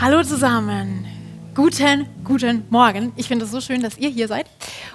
Hallo 0.00 0.22
zusammen. 0.22 1.04
Guten, 1.56 2.06
guten 2.22 2.64
Morgen. 2.70 3.12
Ich 3.16 3.26
finde 3.26 3.46
es 3.46 3.50
so 3.50 3.60
schön, 3.60 3.82
dass 3.82 3.98
ihr 3.98 4.10
hier 4.10 4.28
seid. 4.28 4.46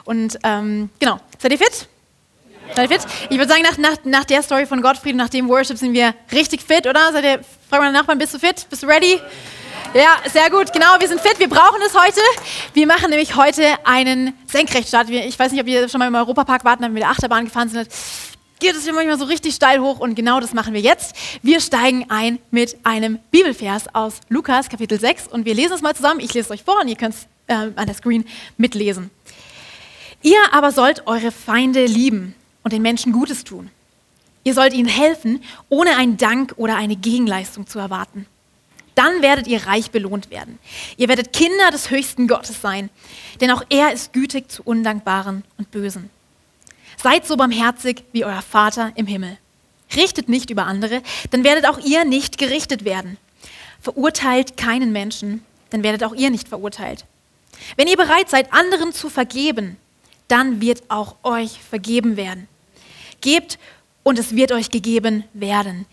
Und 0.05 0.39
ähm, 0.43 0.89
genau, 0.97 1.19
seid 1.37 1.51
ihr 1.51 1.57
fit? 1.57 1.89
Seid 2.73 2.89
ihr 2.89 2.99
fit? 2.99 3.11
Ich 3.29 3.37
würde 3.37 3.51
sagen, 3.51 3.63
nach, 3.63 3.77
nach, 3.77 3.97
nach 4.05 4.23
der 4.23 4.41
Story 4.41 4.65
von 4.65 4.81
Gottfried, 4.81 5.17
nach 5.17 5.27
dem 5.27 5.49
Worship 5.49 5.77
sind 5.77 5.91
wir 5.91 6.15
richtig 6.31 6.61
fit, 6.61 6.87
oder? 6.87 7.11
Seid 7.11 7.25
ihr, 7.25 7.41
frag 7.69 7.81
mal 7.81 7.89
den 7.89 7.95
Nachbarn, 7.95 8.17
bist 8.17 8.33
du 8.33 8.39
fit? 8.39 8.65
Bist 8.69 8.83
du 8.83 8.87
ready? 8.87 9.19
Ja, 9.93 10.19
sehr 10.31 10.49
gut. 10.49 10.71
Genau, 10.71 10.95
wir 10.97 11.07
sind 11.09 11.19
fit. 11.19 11.37
Wir 11.37 11.49
brauchen 11.49 11.81
es 11.85 11.93
heute. 11.93 12.21
Wir 12.73 12.87
machen 12.87 13.09
nämlich 13.09 13.35
heute 13.35 13.75
einen 13.83 14.33
Senkrechtstart. 14.47 15.09
Ich 15.09 15.37
weiß 15.37 15.51
nicht, 15.51 15.59
ob 15.59 15.67
ihr 15.67 15.89
schon 15.89 15.99
mal 15.99 16.07
im 16.07 16.15
Europapark 16.15 16.63
warten, 16.63 16.81
wenn 16.81 16.93
wir 16.93 17.01
der 17.01 17.09
Achterbahn 17.09 17.43
gefahren 17.43 17.67
sind 17.67 17.89
geht 18.63 18.77
es 18.77 18.85
ja 18.85 18.93
manchmal 18.93 19.19
so 19.19 19.25
richtig 19.25 19.55
steil 19.55 19.81
hoch 19.81 19.99
und 19.99 20.15
genau 20.15 20.39
das 20.39 20.53
machen 20.53 20.73
wir 20.73 20.79
jetzt. 20.79 21.17
Wir 21.41 21.59
steigen 21.59 22.05
ein 22.07 22.39
mit 22.49 22.77
einem 22.83 23.19
Bibelvers 23.29 23.93
aus 23.93 24.21
Lukas 24.29 24.69
Kapitel 24.69 24.97
6 24.97 25.27
und 25.27 25.43
wir 25.43 25.53
lesen 25.53 25.73
es 25.73 25.81
mal 25.81 25.93
zusammen. 25.93 26.21
Ich 26.21 26.33
lese 26.33 26.45
es 26.45 26.51
euch 26.51 26.63
vor 26.63 26.79
und 26.79 26.87
ihr 26.87 26.95
könnt 26.95 27.13
es 27.13 27.27
äh, 27.47 27.71
an 27.75 27.87
der 27.87 27.93
Screen 27.93 28.23
mitlesen. 28.55 29.11
Ihr 30.21 30.39
aber 30.53 30.71
sollt 30.71 31.07
eure 31.07 31.33
Feinde 31.33 31.85
lieben 31.85 32.35
und 32.63 32.71
den 32.71 32.81
Menschen 32.81 33.11
Gutes 33.11 33.43
tun. 33.43 33.69
Ihr 34.45 34.53
sollt 34.53 34.73
ihnen 34.73 34.87
helfen, 34.87 35.43
ohne 35.67 35.97
einen 35.97 36.15
Dank 36.15 36.53
oder 36.55 36.77
eine 36.77 36.95
Gegenleistung 36.95 37.67
zu 37.67 37.79
erwarten. 37.79 38.27
Dann 38.95 39.21
werdet 39.21 39.45
ihr 39.47 39.67
reich 39.67 39.91
belohnt 39.91 40.29
werden. 40.29 40.57
Ihr 40.95 41.09
werdet 41.09 41.33
Kinder 41.33 41.69
des 41.69 41.91
höchsten 41.91 42.29
Gottes 42.29 42.61
sein, 42.61 42.89
denn 43.41 43.51
auch 43.51 43.65
er 43.67 43.91
ist 43.91 44.13
gütig 44.13 44.49
zu 44.49 44.63
Undankbaren 44.63 45.43
und 45.57 45.69
Bösen. 45.69 46.09
Seid 47.01 47.25
so 47.25 47.35
barmherzig 47.37 48.03
wie 48.11 48.25
euer 48.25 48.41
Vater 48.41 48.91
im 48.95 49.07
Himmel. 49.07 49.37
Richtet 49.95 50.29
nicht 50.29 50.49
über 50.49 50.65
andere, 50.65 51.01
dann 51.31 51.43
werdet 51.43 51.67
auch 51.67 51.79
ihr 51.79 52.05
nicht 52.05 52.37
gerichtet 52.37 52.85
werden. 52.85 53.17
Verurteilt 53.81 54.57
keinen 54.57 54.91
Menschen, 54.91 55.43
dann 55.69 55.83
werdet 55.83 56.03
auch 56.03 56.15
ihr 56.15 56.29
nicht 56.29 56.47
verurteilt. 56.47 57.05
Wenn 57.75 57.87
ihr 57.87 57.97
bereit 57.97 58.29
seid, 58.29 58.53
anderen 58.53 58.93
zu 58.93 59.09
vergeben, 59.09 59.77
dann 60.27 60.61
wird 60.61 60.83
auch 60.89 61.15
euch 61.23 61.59
vergeben 61.59 62.17
werden. 62.17 62.47
Gebt 63.21 63.59
und 64.03 64.19
es 64.19 64.35
wird 64.35 64.51
euch 64.51 64.69
gegeben 64.69 65.23
werden. 65.33 65.85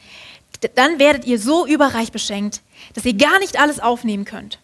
Dann 0.74 0.98
werdet 0.98 1.24
ihr 1.26 1.38
so 1.38 1.66
überreich 1.66 2.12
beschenkt, 2.12 2.60
dass 2.94 3.04
ihr 3.04 3.14
gar 3.14 3.38
nicht 3.38 3.58
alles 3.58 3.80
aufnehmen 3.80 4.24
könnt. 4.24 4.58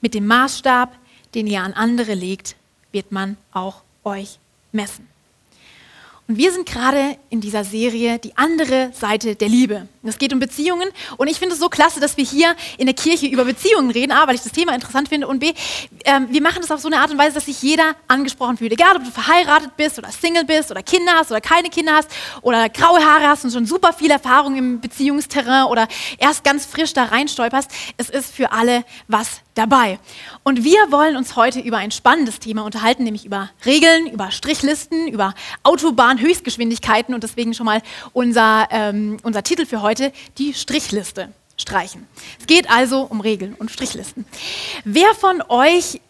Mit 0.00 0.14
dem 0.14 0.26
Maßstab, 0.26 0.94
den 1.34 1.46
ihr 1.46 1.62
an 1.62 1.72
andere 1.72 2.14
legt, 2.14 2.56
wird 2.92 3.10
man 3.10 3.36
auch 3.52 3.82
euch 4.04 4.38
messen. 4.72 5.08
Und 6.26 6.38
wir 6.38 6.52
sind 6.52 6.66
gerade 6.66 7.18
in 7.28 7.42
dieser 7.42 7.64
Serie 7.64 8.18
die 8.18 8.34
andere 8.38 8.90
Seite 8.94 9.36
der 9.36 9.48
Liebe. 9.48 9.88
Es 10.02 10.16
geht 10.16 10.32
um 10.32 10.38
Beziehungen 10.38 10.88
und 11.18 11.28
ich 11.28 11.38
finde 11.38 11.54
es 11.54 11.60
so 11.60 11.68
klasse, 11.68 12.00
dass 12.00 12.16
wir 12.16 12.24
hier 12.24 12.56
in 12.78 12.86
der 12.86 12.94
Kirche 12.94 13.26
über 13.26 13.44
Beziehungen 13.44 13.90
reden. 13.90 14.10
A, 14.10 14.26
weil 14.26 14.34
ich 14.34 14.42
das 14.42 14.52
Thema 14.52 14.74
interessant 14.74 15.10
finde 15.10 15.26
und 15.26 15.40
B, 15.40 15.52
ähm, 16.06 16.28
wir 16.30 16.40
machen 16.40 16.62
das 16.62 16.70
auf 16.70 16.80
so 16.80 16.88
eine 16.88 16.98
Art 16.98 17.10
und 17.10 17.18
Weise, 17.18 17.34
dass 17.34 17.44
sich 17.44 17.60
jeder 17.60 17.94
angesprochen 18.08 18.56
fühlt. 18.56 18.72
Egal, 18.72 18.96
ob 18.96 19.04
du 19.04 19.10
verheiratet 19.10 19.76
bist 19.76 19.98
oder 19.98 20.10
Single 20.10 20.44
bist 20.44 20.70
oder 20.70 20.82
Kinder 20.82 21.12
hast 21.12 21.30
oder 21.30 21.42
keine 21.42 21.68
Kinder 21.68 21.92
hast 21.94 22.08
oder 22.40 22.70
graue 22.70 23.04
Haare 23.04 23.28
hast 23.28 23.44
und 23.44 23.52
schon 23.52 23.66
super 23.66 23.92
viel 23.92 24.10
Erfahrung 24.10 24.56
im 24.56 24.80
Beziehungsterrain 24.80 25.66
oder 25.66 25.88
erst 26.16 26.42
ganz 26.42 26.64
frisch 26.64 26.94
da 26.94 27.04
reinstolperst. 27.04 27.70
Es 27.98 28.08
ist 28.08 28.34
für 28.34 28.50
alle 28.50 28.84
was 29.08 29.42
dabei. 29.54 29.98
Und 30.42 30.64
wir 30.64 30.90
wollen 30.90 31.16
uns 31.16 31.36
heute 31.36 31.60
über 31.60 31.78
ein 31.78 31.90
spannendes 31.90 32.38
Thema 32.38 32.62
unterhalten, 32.64 33.04
nämlich 33.04 33.24
über 33.24 33.50
Regeln, 33.64 34.06
über 34.06 34.30
Strichlisten, 34.30 35.08
über 35.08 35.34
Autobahnhöchstgeschwindigkeiten 35.62 37.14
und 37.14 37.22
deswegen 37.22 37.54
schon 37.54 37.66
mal 37.66 37.82
unser, 38.12 38.68
ähm, 38.70 39.16
unser 39.22 39.42
Titel 39.42 39.66
für 39.66 39.82
heute, 39.82 40.12
die 40.38 40.54
Strichliste 40.54 41.32
streichen. 41.56 42.06
Es 42.40 42.46
geht 42.46 42.68
also 42.70 43.02
um 43.02 43.20
Regeln 43.20 43.54
und 43.54 43.70
Strichlisten. 43.70 44.26
Wer 44.84 45.14
von 45.14 45.42
euch 45.48 46.00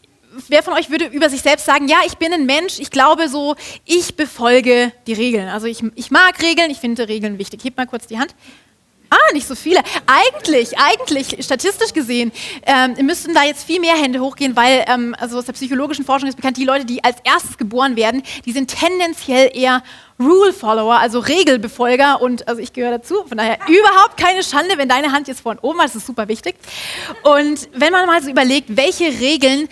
wer 0.48 0.62
von 0.62 0.74
euch 0.74 0.90
würde 0.90 1.06
über 1.06 1.30
sich 1.30 1.42
selbst 1.42 1.64
sagen, 1.64 1.86
ja, 1.88 1.98
ich 2.06 2.16
bin 2.16 2.32
ein 2.32 2.46
Mensch, 2.46 2.80
ich 2.80 2.90
glaube 2.90 3.28
so, 3.28 3.54
ich 3.84 4.16
befolge 4.16 4.92
die 5.06 5.12
Regeln. 5.12 5.48
Also 5.48 5.66
ich, 5.66 5.82
ich 5.94 6.10
mag 6.10 6.42
Regeln, 6.42 6.70
ich 6.70 6.78
finde 6.78 7.08
Regeln 7.08 7.38
wichtig. 7.38 7.62
Heb 7.62 7.76
mal 7.76 7.86
kurz 7.86 8.06
die 8.06 8.18
Hand. 8.18 8.34
Ah, 9.14 9.32
nicht 9.32 9.46
so 9.46 9.54
viele. 9.54 9.80
Eigentlich, 10.06 10.76
eigentlich, 10.76 11.44
statistisch 11.44 11.92
gesehen, 11.92 12.32
ähm, 12.66 12.96
müssten 13.06 13.32
da 13.32 13.44
jetzt 13.44 13.64
viel 13.64 13.78
mehr 13.78 13.94
Hände 13.94 14.18
hochgehen, 14.18 14.56
weil, 14.56 14.84
ähm, 14.88 15.14
also 15.20 15.38
aus 15.38 15.44
der 15.44 15.52
psychologischen 15.52 16.04
Forschung 16.04 16.28
ist 16.28 16.34
bekannt, 16.34 16.56
die 16.56 16.64
Leute, 16.64 16.84
die 16.84 17.04
als 17.04 17.18
erstes 17.22 17.56
geboren 17.56 17.94
werden, 17.94 18.24
die 18.44 18.50
sind 18.50 18.76
tendenziell 18.76 19.56
eher 19.56 19.84
Rule-Follower, 20.18 20.98
also 20.98 21.20
Regelbefolger. 21.20 22.20
Und 22.20 22.48
also 22.48 22.60
ich 22.60 22.72
gehöre 22.72 22.90
dazu, 22.90 23.24
von 23.24 23.38
daher 23.38 23.58
überhaupt 23.68 24.16
keine 24.16 24.42
Schande, 24.42 24.78
wenn 24.78 24.88
deine 24.88 25.12
Hand 25.12 25.28
jetzt 25.28 25.42
vorne 25.42 25.60
oben 25.60 25.78
ist, 25.80 25.94
das 25.94 26.02
ist 26.02 26.06
super 26.06 26.26
wichtig. 26.26 26.56
Und 27.22 27.68
wenn 27.72 27.92
man 27.92 28.06
mal 28.06 28.20
so 28.20 28.30
überlegt, 28.30 28.76
welche 28.76 29.04
Regeln 29.20 29.68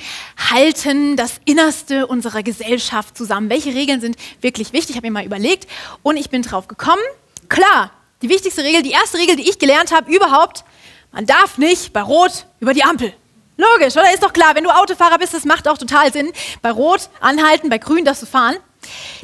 halten 0.53 1.17
das 1.17 1.41
Innerste 1.47 2.07
unserer 2.07 2.45
Gesellschaft 2.45 3.17
zusammen, 3.17 3.51
welche 3.51 3.75
Regeln 3.75 4.01
sind 4.01 4.17
wirklich 4.41 4.73
wichtig, 4.73 4.95
habe 4.95 5.09
mir 5.09 5.13
mal 5.13 5.27
überlegt. 5.27 5.67
Und 6.05 6.17
ich 6.17 6.31
bin 6.31 6.43
drauf 6.43 6.69
gekommen, 6.69 7.03
klar, 7.49 7.91
die 8.23 8.29
wichtigste 8.29 8.63
Regel, 8.63 8.83
die 8.83 8.93
erste 8.93 9.19
Regel, 9.19 9.37
die 9.37 9.49
ich 9.49 9.59
gelernt 9.59 9.93
habe 9.93 10.11
überhaupt, 10.11 10.65
man 11.13 11.27
darf 11.27 11.59
nicht 11.59 11.93
bei 11.93 12.01
Rot 12.01 12.47
über 12.61 12.73
die 12.73 12.85
Ampel. 12.85 13.13
Logisch, 13.57 13.95
oder? 13.95 14.13
Ist 14.13 14.23
doch 14.23 14.33
klar, 14.33 14.55
wenn 14.55 14.65
du 14.65 14.71
Autofahrer 14.71 15.19
bist, 15.19 15.35
das 15.35 15.45
macht 15.45 15.69
auch 15.69 15.77
total 15.77 16.13
Sinn. 16.13 16.33
Bei 16.63 16.71
Rot 16.71 17.11
anhalten, 17.21 17.69
bei 17.69 17.79
Grün 17.79 18.05
darfst 18.05 18.23
du 18.23 18.27
fahren. 18.27 18.57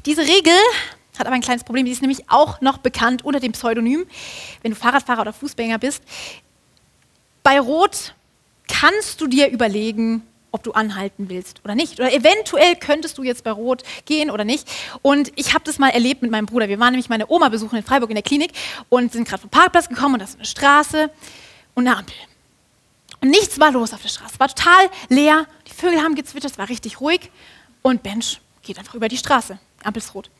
Diese 0.04 0.22
Regel 0.22 0.52
hat 1.18 1.26
aber 1.26 1.34
ein 1.34 1.40
kleines 1.40 1.64
Problem, 1.64 1.86
die 1.86 1.92
ist 1.92 2.02
nämlich 2.02 2.30
auch 2.30 2.60
noch 2.60 2.78
bekannt 2.78 3.24
unter 3.24 3.40
dem 3.40 3.52
Pseudonym, 3.52 4.06
wenn 4.62 4.72
du 4.72 4.76
Fahrradfahrer 4.76 5.22
oder 5.22 5.32
Fußgänger 5.32 5.78
bist. 5.78 6.02
Bei 7.42 7.58
Rot 7.58 8.14
kannst 8.68 9.20
du 9.20 9.26
dir 9.26 9.48
überlegen, 9.48 10.22
ob 10.50 10.62
du 10.62 10.72
anhalten 10.72 11.28
willst 11.28 11.60
oder 11.64 11.74
nicht. 11.74 12.00
Oder 12.00 12.12
eventuell 12.12 12.76
könntest 12.76 13.18
du 13.18 13.22
jetzt 13.22 13.44
bei 13.44 13.50
Rot 13.50 13.82
gehen 14.06 14.30
oder 14.30 14.44
nicht. 14.44 14.68
Und 15.02 15.32
ich 15.36 15.54
habe 15.54 15.64
das 15.64 15.78
mal 15.78 15.90
erlebt 15.90 16.22
mit 16.22 16.30
meinem 16.30 16.46
Bruder. 16.46 16.68
Wir 16.68 16.78
waren 16.78 16.92
nämlich 16.92 17.08
meine 17.08 17.30
Oma 17.30 17.48
besuchen 17.48 17.76
in 17.76 17.84
Freiburg 17.84 18.10
in 18.10 18.16
der 18.16 18.22
Klinik 18.22 18.52
und 18.88 19.12
sind 19.12 19.28
gerade 19.28 19.42
vom 19.42 19.50
Parkplatz 19.50 19.88
gekommen 19.88 20.14
und 20.14 20.20
da 20.20 20.24
ist 20.24 20.36
eine 20.36 20.44
Straße 20.44 21.10
und 21.74 21.86
eine 21.86 21.96
Ampel. 21.96 22.14
Und 23.20 23.30
nichts 23.30 23.58
war 23.58 23.72
los 23.72 23.92
auf 23.92 24.02
der 24.02 24.08
Straße. 24.08 24.38
War 24.38 24.48
total 24.48 24.88
leer. 25.08 25.46
Die 25.66 25.74
Vögel 25.74 26.00
haben 26.00 26.14
gezwitschert, 26.14 26.52
es 26.52 26.58
war 26.58 26.68
richtig 26.68 27.00
ruhig. 27.00 27.30
Und 27.82 28.02
Bench 28.02 28.40
geht 28.62 28.78
einfach 28.78 28.94
über 28.94 29.08
die 29.08 29.16
Straße. 29.16 29.58
Ampel 29.82 30.02
ist 30.02 30.14
rot. 30.14 30.30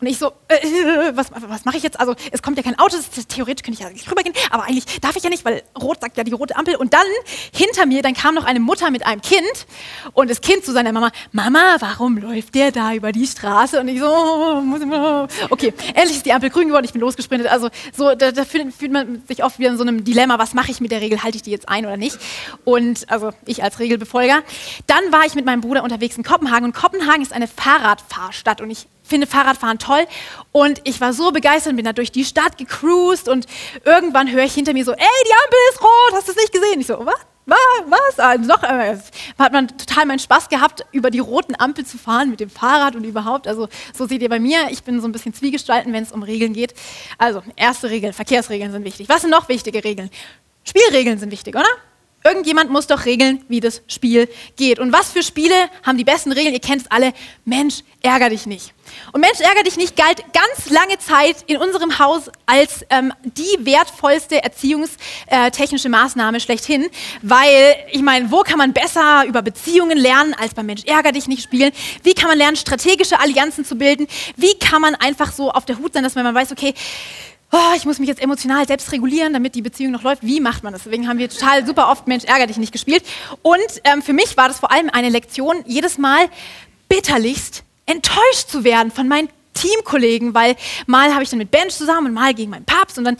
Und 0.00 0.06
ich 0.06 0.18
so, 0.18 0.32
äh, 0.48 0.54
äh 0.54 1.16
was, 1.16 1.30
was 1.32 1.64
mache 1.64 1.76
ich 1.76 1.82
jetzt? 1.82 1.98
Also 1.98 2.14
es 2.30 2.42
kommt 2.42 2.56
ja 2.56 2.62
kein 2.62 2.78
Auto, 2.78 2.96
theoretisch 3.28 3.64
könnte 3.64 3.80
ich 3.80 3.86
ja 3.86 3.90
nicht 3.90 4.10
rübergehen, 4.10 4.34
aber 4.50 4.64
eigentlich 4.64 5.00
darf 5.00 5.16
ich 5.16 5.24
ja 5.24 5.30
nicht, 5.30 5.44
weil 5.44 5.62
rot 5.80 6.00
sagt 6.00 6.16
ja 6.16 6.24
die 6.24 6.32
rote 6.32 6.56
Ampel. 6.56 6.76
Und 6.76 6.94
dann 6.94 7.06
hinter 7.52 7.86
mir, 7.86 8.02
dann 8.02 8.14
kam 8.14 8.34
noch 8.34 8.44
eine 8.44 8.60
Mutter 8.60 8.90
mit 8.90 9.04
einem 9.06 9.20
Kind 9.22 9.66
und 10.12 10.30
das 10.30 10.40
Kind 10.40 10.64
zu 10.64 10.72
seiner 10.72 10.92
Mama, 10.92 11.10
Mama, 11.32 11.76
warum 11.80 12.18
läuft 12.18 12.54
der 12.54 12.70
da 12.70 12.94
über 12.94 13.12
die 13.12 13.26
Straße? 13.26 13.80
Und 13.80 13.88
ich 13.88 13.98
so, 14.00 14.06
oh, 14.06 15.26
okay, 15.50 15.74
endlich 15.94 16.18
ist 16.18 16.26
die 16.26 16.32
Ampel 16.32 16.50
grün 16.50 16.68
geworden, 16.68 16.84
ich 16.84 16.92
bin 16.92 17.00
losgesprintet. 17.00 17.50
Also 17.50 17.68
so, 17.96 18.14
da, 18.14 18.30
da 18.30 18.44
fühlt, 18.44 18.72
fühlt, 18.72 18.92
man 18.92 19.22
sich 19.26 19.42
oft 19.42 19.58
wieder 19.58 19.70
in 19.70 19.76
so 19.76 19.82
einem 19.82 20.04
Dilemma, 20.04 20.38
was 20.38 20.54
mache 20.54 20.70
ich 20.70 20.80
mit 20.80 20.92
der 20.92 21.00
Regel, 21.00 21.22
halte 21.22 21.36
ich 21.36 21.42
die 21.42 21.50
jetzt 21.50 21.68
ein 21.68 21.84
oder 21.86 21.96
nicht? 21.96 22.18
Und 22.64 23.10
also 23.10 23.32
ich 23.46 23.62
als 23.62 23.78
Regelbefolger. 23.78 24.42
Dann 24.86 25.12
war 25.12 25.26
ich 25.26 25.34
mit 25.34 25.44
meinem 25.44 25.60
Bruder 25.60 25.82
unterwegs 25.82 26.16
in 26.16 26.22
Kopenhagen 26.22 26.64
und 26.64 26.74
Kopenhagen 26.74 27.22
ist 27.22 27.32
eine 27.32 27.48
Fahrradfahrstadt 27.48 28.60
und 28.60 28.70
ich 28.70 28.86
finde 29.08 29.26
Fahrradfahren 29.26 29.78
toll 29.78 30.06
und 30.52 30.80
ich 30.84 31.00
war 31.00 31.12
so 31.12 31.32
begeistert 31.32 31.76
bin 31.76 31.84
da 31.84 31.92
durch 31.92 32.12
die 32.12 32.24
Stadt 32.24 32.58
gecruised 32.58 33.28
und 33.28 33.46
irgendwann 33.84 34.30
höre 34.30 34.44
ich 34.44 34.54
hinter 34.54 34.72
mir 34.72 34.84
so, 34.84 34.92
ey, 34.92 34.98
die 34.98 35.32
Ampel 35.44 35.58
ist 35.72 35.82
rot, 35.82 36.12
hast 36.12 36.28
du 36.28 36.32
es 36.32 36.36
nicht 36.36 36.52
gesehen? 36.52 36.80
Ich 36.80 36.86
so, 36.86 37.04
was? 37.04 37.18
Was? 37.46 38.18
Also 38.18 38.44
noch 38.44 38.62
äh, 38.62 38.98
hat 39.38 39.52
man 39.52 39.68
total 39.68 40.04
meinen 40.04 40.18
Spaß 40.18 40.50
gehabt, 40.50 40.84
über 40.92 41.10
die 41.10 41.18
roten 41.18 41.54
Ampel 41.58 41.86
zu 41.86 41.96
fahren 41.96 42.28
mit 42.28 42.40
dem 42.40 42.50
Fahrrad 42.50 42.94
und 42.94 43.04
überhaupt. 43.04 43.48
Also 43.48 43.68
so 43.94 44.06
seht 44.06 44.20
ihr 44.20 44.28
bei 44.28 44.38
mir, 44.38 44.68
ich 44.70 44.82
bin 44.82 45.00
so 45.00 45.08
ein 45.08 45.12
bisschen 45.12 45.32
zwiegestalten, 45.32 45.92
wenn 45.94 46.02
es 46.02 46.12
um 46.12 46.22
Regeln 46.22 46.52
geht. 46.52 46.74
Also 47.16 47.42
erste 47.56 47.88
Regel, 47.88 48.12
Verkehrsregeln 48.12 48.70
sind 48.70 48.84
wichtig. 48.84 49.08
Was 49.08 49.22
sind 49.22 49.30
noch 49.30 49.48
wichtige 49.48 49.82
Regeln? 49.82 50.10
Spielregeln 50.64 51.18
sind 51.18 51.30
wichtig, 51.32 51.56
oder? 51.56 51.68
Irgendjemand 52.28 52.70
muss 52.70 52.86
doch 52.86 53.06
regeln, 53.06 53.42
wie 53.48 53.60
das 53.60 53.80
Spiel 53.88 54.28
geht. 54.56 54.78
Und 54.78 54.92
was 54.92 55.12
für 55.12 55.22
Spiele 55.22 55.54
haben 55.82 55.96
die 55.96 56.04
besten 56.04 56.30
Regeln? 56.30 56.52
Ihr 56.52 56.60
kennt 56.60 56.82
es 56.82 56.90
alle. 56.90 57.14
Mensch, 57.46 57.82
ärger 58.02 58.28
dich 58.28 58.44
nicht. 58.44 58.74
Und 59.12 59.22
Mensch, 59.22 59.40
ärger 59.40 59.62
dich 59.62 59.78
nicht 59.78 59.96
galt 59.96 60.22
ganz 60.34 60.70
lange 60.70 60.98
Zeit 60.98 61.36
in 61.46 61.56
unserem 61.56 61.98
Haus 61.98 62.30
als 62.44 62.84
ähm, 62.90 63.14
die 63.24 63.64
wertvollste 63.64 64.42
erziehungstechnische 64.42 65.88
Maßnahme 65.88 66.40
schlechthin, 66.40 66.88
weil 67.22 67.76
ich 67.92 68.02
meine, 68.02 68.30
wo 68.30 68.40
kann 68.40 68.58
man 68.58 68.74
besser 68.74 69.24
über 69.26 69.40
Beziehungen 69.40 69.96
lernen 69.96 70.34
als 70.34 70.52
beim 70.52 70.66
Mensch, 70.66 70.84
ärger 70.84 71.12
dich 71.12 71.28
nicht 71.28 71.42
spielen? 71.42 71.72
Wie 72.02 72.14
kann 72.14 72.28
man 72.28 72.36
lernen, 72.36 72.56
strategische 72.56 73.18
Allianzen 73.20 73.64
zu 73.64 73.76
bilden? 73.76 74.06
Wie 74.36 74.58
kann 74.58 74.82
man 74.82 74.94
einfach 74.94 75.32
so 75.32 75.50
auf 75.50 75.64
der 75.64 75.78
Hut 75.78 75.94
sein, 75.94 76.02
dass 76.02 76.14
man 76.14 76.34
weiß, 76.34 76.52
okay, 76.52 76.74
oh, 77.52 77.72
ich 77.76 77.84
muss 77.84 77.98
mich 77.98 78.08
jetzt 78.08 78.22
emotional 78.22 78.66
selbst 78.66 78.92
regulieren, 78.92 79.32
damit 79.32 79.54
die 79.54 79.62
Beziehung 79.62 79.92
noch 79.92 80.02
läuft. 80.02 80.22
Wie 80.22 80.40
macht 80.40 80.64
man 80.64 80.72
das? 80.72 80.84
Deswegen 80.84 81.08
haben 81.08 81.18
wir 81.18 81.28
total 81.30 81.66
super 81.66 81.90
oft 81.90 82.06
Mensch, 82.06 82.24
ärger 82.24 82.46
dich 82.46 82.58
nicht 82.58 82.72
gespielt. 82.72 83.04
Und 83.42 83.58
ähm, 83.84 84.02
für 84.02 84.12
mich 84.12 84.36
war 84.36 84.48
das 84.48 84.58
vor 84.58 84.70
allem 84.70 84.90
eine 84.90 85.08
Lektion, 85.08 85.62
jedes 85.66 85.98
Mal 85.98 86.28
bitterlichst 86.88 87.64
enttäuscht 87.86 88.48
zu 88.48 88.64
werden 88.64 88.90
von 88.90 89.08
meinen 89.08 89.28
Teamkollegen, 89.54 90.34
weil 90.34 90.56
mal 90.86 91.12
habe 91.12 91.22
ich 91.22 91.30
dann 91.30 91.38
mit 91.38 91.50
Bench 91.50 91.74
zusammen 91.74 92.08
und 92.08 92.12
mal 92.14 92.34
gegen 92.34 92.50
meinen 92.50 92.64
Papst 92.64 92.98
und 92.98 93.04
dann 93.04 93.16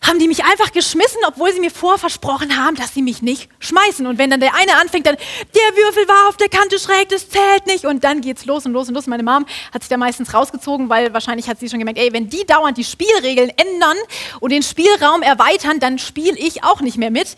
haben 0.00 0.18
die 0.18 0.28
mich 0.28 0.44
einfach 0.44 0.72
geschmissen, 0.72 1.18
obwohl 1.26 1.52
sie 1.52 1.60
mir 1.60 1.70
vorversprochen 1.70 2.56
haben, 2.56 2.76
dass 2.76 2.94
sie 2.94 3.02
mich 3.02 3.20
nicht 3.20 3.48
schmeißen. 3.58 4.06
Und 4.06 4.18
wenn 4.18 4.30
dann 4.30 4.40
der 4.40 4.54
eine 4.54 4.76
anfängt, 4.76 5.06
dann, 5.06 5.16
der 5.16 5.76
Würfel 5.76 6.08
war 6.08 6.28
auf 6.28 6.36
der 6.36 6.48
Kante 6.48 6.78
schräg, 6.78 7.08
das 7.08 7.28
zählt 7.28 7.66
nicht. 7.66 7.84
Und 7.84 8.04
dann 8.04 8.20
geht's 8.20 8.46
los 8.46 8.64
und 8.64 8.72
los 8.72 8.88
und 8.88 8.94
los. 8.94 9.06
Meine 9.06 9.22
Mom 9.22 9.44
hat 9.72 9.82
sich 9.82 9.88
da 9.88 9.96
meistens 9.96 10.32
rausgezogen, 10.32 10.88
weil 10.88 11.12
wahrscheinlich 11.12 11.48
hat 11.48 11.58
sie 11.58 11.68
schon 11.68 11.78
gemerkt, 11.78 11.98
ey, 11.98 12.12
wenn 12.12 12.28
die 12.28 12.46
dauernd 12.46 12.78
die 12.78 12.84
Spielregeln 12.84 13.50
ändern 13.50 13.96
und 14.40 14.50
den 14.50 14.62
Spielraum 14.62 15.22
erweitern, 15.22 15.80
dann 15.80 15.98
spiele 15.98 16.38
ich 16.38 16.64
auch 16.64 16.80
nicht 16.80 16.96
mehr 16.96 17.10
mit. 17.10 17.36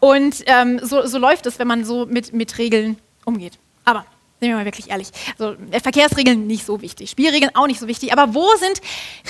Und 0.00 0.44
ähm, 0.46 0.80
so, 0.82 1.06
so 1.06 1.18
läuft 1.18 1.46
es, 1.46 1.58
wenn 1.58 1.66
man 1.66 1.84
so 1.84 2.06
mit, 2.06 2.32
mit 2.32 2.58
Regeln 2.58 2.98
umgeht. 3.24 3.58
Aber 3.84 4.04
sind 4.38 4.50
wir 4.50 4.56
mal 4.56 4.64
wirklich 4.64 4.90
ehrlich. 4.90 5.08
Also 5.38 5.56
Verkehrsregeln 5.70 6.46
nicht 6.46 6.66
so 6.66 6.82
wichtig, 6.82 7.10
Spielregeln 7.10 7.54
auch 7.54 7.68
nicht 7.68 7.80
so 7.80 7.86
wichtig. 7.86 8.12
Aber 8.12 8.34
wo 8.34 8.46
sind 8.56 8.80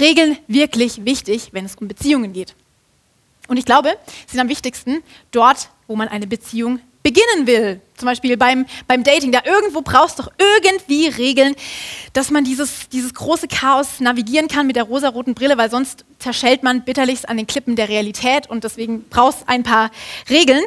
Regeln 0.00 0.38
wirklich 0.48 1.04
wichtig, 1.04 1.50
wenn 1.52 1.66
es 1.66 1.76
um 1.76 1.86
Beziehungen 1.86 2.32
geht? 2.32 2.54
Und 3.48 3.56
ich 3.56 3.64
glaube, 3.64 3.96
sie 4.26 4.32
sind 4.32 4.40
am 4.40 4.48
wichtigsten 4.48 5.02
dort, 5.30 5.70
wo 5.86 5.96
man 5.96 6.08
eine 6.08 6.26
Beziehung 6.26 6.80
beginnen 7.02 7.46
will. 7.46 7.80
Zum 7.96 8.06
Beispiel 8.06 8.36
beim, 8.36 8.66
beim 8.88 9.04
Dating. 9.04 9.32
Da 9.32 9.40
irgendwo 9.44 9.80
brauchst 9.82 10.18
du 10.18 10.24
doch 10.24 10.32
irgendwie 10.38 11.08
Regeln, 11.08 11.54
dass 12.12 12.30
man 12.30 12.44
dieses, 12.44 12.88
dieses 12.88 13.14
große 13.14 13.48
Chaos 13.48 14.00
navigieren 14.00 14.48
kann 14.48 14.66
mit 14.66 14.76
der 14.76 14.84
rosaroten 14.84 15.34
Brille, 15.34 15.56
weil 15.56 15.70
sonst 15.70 16.04
zerschellt 16.18 16.62
man 16.62 16.84
bitterlichst 16.84 17.28
an 17.28 17.36
den 17.36 17.46
Klippen 17.46 17.76
der 17.76 17.88
Realität 17.88 18.48
und 18.48 18.64
deswegen 18.64 19.04
brauchst 19.08 19.48
ein 19.48 19.62
paar 19.62 19.90
Regeln. 20.30 20.62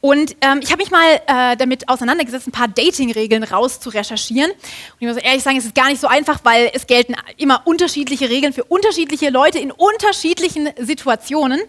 Und 0.00 0.36
ähm, 0.40 0.60
ich 0.62 0.70
habe 0.72 0.82
mich 0.82 0.90
mal 0.90 1.20
äh, 1.26 1.56
damit 1.56 1.88
auseinandergesetzt, 1.88 2.48
ein 2.48 2.52
paar 2.52 2.68
Dating-Regeln 2.68 3.44
raus 3.44 3.80
zu 3.80 3.90
recherchieren. 3.90 4.50
Und 4.50 4.58
ich 4.98 5.06
muss 5.06 5.16
ehrlich 5.16 5.42
sagen, 5.42 5.58
es 5.58 5.66
ist 5.66 5.74
gar 5.74 5.88
nicht 5.88 6.00
so 6.00 6.06
einfach, 6.06 6.40
weil 6.44 6.70
es 6.72 6.86
gelten 6.86 7.14
immer 7.36 7.62
unterschiedliche 7.66 8.30
Regeln 8.30 8.52
für 8.52 8.64
unterschiedliche 8.64 9.30
Leute 9.30 9.58
in 9.58 9.70
unterschiedlichen 9.70 10.70
Situationen. 10.78 11.60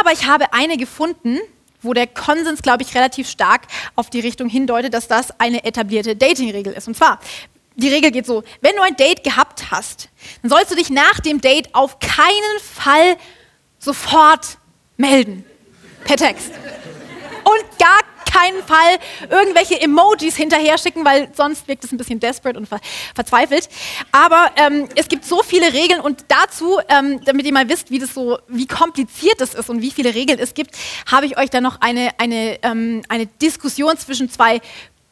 Aber 0.00 0.12
ich 0.12 0.26
habe 0.26 0.52
eine 0.52 0.76
gefunden, 0.76 1.38
wo 1.84 1.92
der 1.92 2.06
Konsens, 2.06 2.62
glaube 2.62 2.82
ich, 2.82 2.94
relativ 2.94 3.28
stark 3.28 3.62
auf 3.94 4.10
die 4.10 4.20
Richtung 4.20 4.48
hindeutet, 4.48 4.94
dass 4.94 5.08
das 5.08 5.38
eine 5.38 5.64
etablierte 5.64 6.16
Dating-Regel 6.16 6.72
ist. 6.72 6.88
Und 6.88 6.96
zwar, 6.96 7.20
die 7.76 7.88
Regel 7.88 8.10
geht 8.10 8.26
so, 8.26 8.44
wenn 8.60 8.76
du 8.76 8.82
ein 8.82 8.96
Date 8.96 9.24
gehabt 9.24 9.70
hast, 9.70 10.08
dann 10.42 10.50
sollst 10.50 10.70
du 10.70 10.76
dich 10.76 10.90
nach 10.90 11.20
dem 11.20 11.40
Date 11.40 11.74
auf 11.74 11.98
keinen 11.98 12.60
Fall 12.60 13.16
sofort 13.78 14.58
melden. 14.96 15.44
Per 16.04 16.16
Text. 16.16 16.50
Und 17.44 17.78
gar 17.78 18.00
keinen 18.34 18.62
Fall 18.62 18.98
irgendwelche 19.30 19.80
Emojis 19.80 20.36
hinterher 20.36 20.78
schicken, 20.78 21.04
weil 21.04 21.28
sonst 21.34 21.68
wirkt 21.68 21.84
es 21.84 21.92
ein 21.92 21.98
bisschen 21.98 22.20
desperate 22.20 22.58
und 22.58 22.66
ver 22.66 22.80
verzweifelt. 23.14 23.68
Aber 24.12 24.50
ähm, 24.56 24.88
es 24.96 25.08
gibt 25.08 25.24
so 25.24 25.42
viele 25.42 25.72
Regeln 25.72 26.00
und 26.00 26.24
dazu, 26.28 26.78
ähm, 26.88 27.20
damit 27.24 27.46
ihr 27.46 27.52
mal 27.52 27.68
wisst, 27.68 27.90
wie 27.90 27.98
das 27.98 28.12
so, 28.14 28.38
wie 28.48 28.66
kompliziert 28.66 29.40
es 29.40 29.54
ist 29.54 29.70
und 29.70 29.80
wie 29.80 29.90
viele 29.90 30.14
Regeln 30.14 30.38
es 30.38 30.54
gibt, 30.54 30.76
habe 31.10 31.26
ich 31.26 31.38
euch 31.38 31.50
da 31.50 31.60
noch 31.60 31.80
eine, 31.80 32.10
eine, 32.18 32.58
ähm, 32.62 33.02
eine 33.08 33.26
Diskussion 33.26 33.96
zwischen 33.96 34.30
zwei 34.30 34.60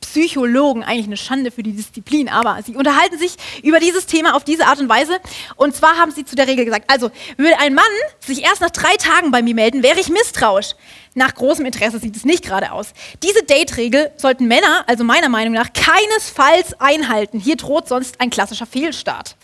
Psychologen, 0.02 0.84
eigentlich 0.84 1.06
eine 1.06 1.16
Schande 1.16 1.50
für 1.50 1.62
die 1.62 1.72
Disziplin, 1.72 2.28
aber 2.28 2.58
sie 2.64 2.76
unterhalten 2.76 3.18
sich 3.18 3.36
über 3.62 3.80
dieses 3.80 4.06
Thema 4.06 4.36
auf 4.36 4.44
diese 4.44 4.66
Art 4.66 4.78
und 4.78 4.88
Weise. 4.88 5.18
Und 5.56 5.74
zwar 5.74 5.96
haben 5.96 6.12
sie 6.12 6.24
zu 6.24 6.36
der 6.36 6.46
Regel 6.46 6.64
gesagt, 6.64 6.90
also 6.90 7.10
würde 7.36 7.58
ein 7.58 7.74
Mann 7.74 7.84
sich 8.20 8.42
erst 8.42 8.60
nach 8.60 8.70
drei 8.70 8.94
Tagen 8.96 9.30
bei 9.30 9.42
mir 9.42 9.54
melden, 9.54 9.82
wäre 9.82 9.98
ich 9.98 10.08
misstrauisch. 10.08 10.74
Nach 11.14 11.34
großem 11.34 11.66
Interesse 11.66 11.98
sieht 11.98 12.16
es 12.16 12.24
nicht 12.24 12.44
gerade 12.44 12.72
aus. 12.72 12.92
Diese 13.22 13.42
Date-Regel 13.42 14.12
sollten 14.16 14.46
Männer, 14.46 14.84
also 14.86 15.04
meiner 15.04 15.28
Meinung 15.28 15.54
nach, 15.54 15.68
keinesfalls 15.72 16.80
einhalten. 16.80 17.38
Hier 17.38 17.56
droht 17.56 17.88
sonst 17.88 18.20
ein 18.20 18.30
klassischer 18.30 18.66
Fehlstart. 18.66 19.36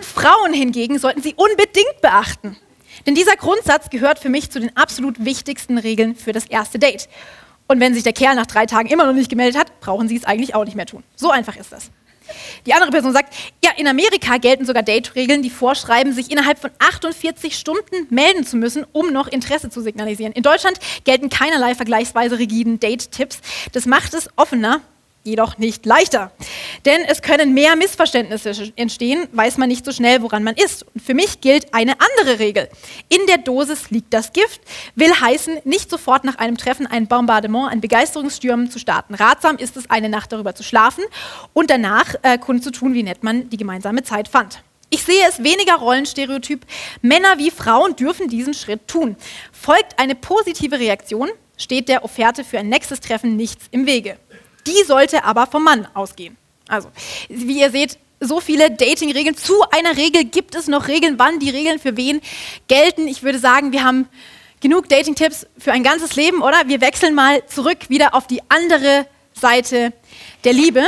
Frauen 0.00 0.52
hingegen 0.52 0.98
sollten 0.98 1.22
sie 1.22 1.34
unbedingt 1.34 2.00
beachten. 2.02 2.56
Denn 3.06 3.14
dieser 3.14 3.36
Grundsatz 3.36 3.88
gehört 3.90 4.18
für 4.18 4.28
mich 4.28 4.50
zu 4.50 4.60
den 4.60 4.76
absolut 4.76 5.24
wichtigsten 5.24 5.78
Regeln 5.78 6.16
für 6.16 6.32
das 6.32 6.46
erste 6.46 6.78
Date. 6.78 7.08
Und 7.68 7.80
wenn 7.80 7.94
sich 7.94 8.02
der 8.02 8.12
Kerl 8.12 8.34
nach 8.34 8.46
drei 8.46 8.66
Tagen 8.66 8.88
immer 8.88 9.06
noch 9.06 9.12
nicht 9.12 9.28
gemeldet 9.28 9.58
hat, 9.58 9.80
brauchen 9.80 10.08
sie 10.08 10.16
es 10.16 10.24
eigentlich 10.24 10.54
auch 10.54 10.64
nicht 10.64 10.76
mehr 10.76 10.86
tun. 10.86 11.02
So 11.16 11.30
einfach 11.30 11.56
ist 11.56 11.72
das. 11.72 11.90
Die 12.64 12.74
andere 12.74 12.90
Person 12.90 13.12
sagt, 13.12 13.34
ja, 13.64 13.70
in 13.76 13.86
Amerika 13.86 14.38
gelten 14.38 14.66
sogar 14.66 14.82
Date-Regeln, 14.82 15.42
die 15.42 15.50
vorschreiben, 15.50 16.12
sich 16.12 16.30
innerhalb 16.30 16.58
von 16.58 16.70
48 16.78 17.56
Stunden 17.56 18.06
melden 18.10 18.44
zu 18.44 18.56
müssen, 18.56 18.84
um 18.92 19.12
noch 19.12 19.28
Interesse 19.28 19.70
zu 19.70 19.80
signalisieren. 19.80 20.32
In 20.32 20.42
Deutschland 20.42 20.78
gelten 21.04 21.28
keinerlei 21.28 21.74
vergleichsweise 21.74 22.38
rigiden 22.38 22.80
Date-Tipps. 22.80 23.40
Das 23.72 23.86
macht 23.86 24.14
es 24.14 24.28
offener 24.36 24.80
jedoch 25.26 25.58
nicht 25.58 25.84
leichter. 25.84 26.32
Denn 26.84 27.02
es 27.06 27.20
können 27.20 27.52
mehr 27.52 27.76
Missverständnisse 27.76 28.72
entstehen, 28.76 29.28
weiß 29.32 29.58
man 29.58 29.68
nicht 29.68 29.84
so 29.84 29.92
schnell, 29.92 30.22
woran 30.22 30.42
man 30.42 30.54
ist. 30.54 30.86
Und 30.94 31.02
für 31.02 31.14
mich 31.14 31.40
gilt 31.40 31.74
eine 31.74 31.94
andere 32.00 32.38
Regel. 32.38 32.68
In 33.08 33.26
der 33.26 33.38
Dosis 33.38 33.90
liegt 33.90 34.14
das 34.14 34.32
Gift, 34.32 34.60
will 34.94 35.12
heißen, 35.12 35.58
nicht 35.64 35.90
sofort 35.90 36.24
nach 36.24 36.36
einem 36.36 36.56
Treffen 36.56 36.86
ein 36.86 37.06
Bombardement, 37.06 37.70
ein 37.70 37.80
Begeisterungsstürmen 37.80 38.70
zu 38.70 38.78
starten. 38.78 39.14
Ratsam 39.14 39.56
ist 39.56 39.76
es, 39.76 39.90
eine 39.90 40.08
Nacht 40.08 40.32
darüber 40.32 40.54
zu 40.54 40.62
schlafen 40.62 41.04
und 41.52 41.70
danach 41.70 42.14
äh, 42.22 42.38
kundzutun, 42.38 42.94
wie 42.94 43.02
nett 43.02 43.22
man 43.22 43.50
die 43.50 43.56
gemeinsame 43.56 44.02
Zeit 44.02 44.28
fand. 44.28 44.62
Ich 44.88 45.02
sehe 45.02 45.26
es 45.28 45.42
weniger 45.42 45.74
Rollenstereotyp. 45.74 46.64
Männer 47.02 47.38
wie 47.38 47.50
Frauen 47.50 47.96
dürfen 47.96 48.28
diesen 48.28 48.54
Schritt 48.54 48.86
tun. 48.86 49.16
Folgt 49.50 49.98
eine 49.98 50.14
positive 50.14 50.78
Reaktion, 50.78 51.28
steht 51.56 51.88
der 51.88 52.04
Offerte 52.04 52.44
für 52.44 52.58
ein 52.58 52.68
nächstes 52.68 53.00
Treffen 53.00 53.36
nichts 53.36 53.66
im 53.72 53.86
Wege. 53.86 54.16
Die 54.66 54.84
sollte 54.84 55.24
aber 55.24 55.46
vom 55.46 55.64
Mann 55.64 55.86
ausgehen. 55.94 56.36
Also, 56.68 56.88
wie 57.28 57.60
ihr 57.60 57.70
seht, 57.70 57.98
so 58.20 58.40
viele 58.40 58.70
Dating-Regeln. 58.70 59.36
Zu 59.36 59.54
einer 59.70 59.96
Regel 59.96 60.24
gibt 60.24 60.54
es 60.54 60.68
noch 60.68 60.88
Regeln, 60.88 61.18
wann 61.18 61.38
die 61.38 61.50
Regeln 61.50 61.78
für 61.78 61.96
wen 61.96 62.20
gelten. 62.66 63.08
Ich 63.08 63.22
würde 63.22 63.38
sagen, 63.38 63.72
wir 63.72 63.84
haben 63.84 64.08
genug 64.60 64.88
Dating-Tipps 64.88 65.46
für 65.58 65.72
ein 65.72 65.82
ganzes 65.82 66.16
Leben, 66.16 66.42
oder? 66.42 66.66
Wir 66.66 66.80
wechseln 66.80 67.14
mal 67.14 67.46
zurück 67.46 67.88
wieder 67.88 68.14
auf 68.14 68.26
die 68.26 68.40
andere 68.48 69.06
Seite 69.34 69.92
der 70.44 70.52
Liebe. 70.52 70.84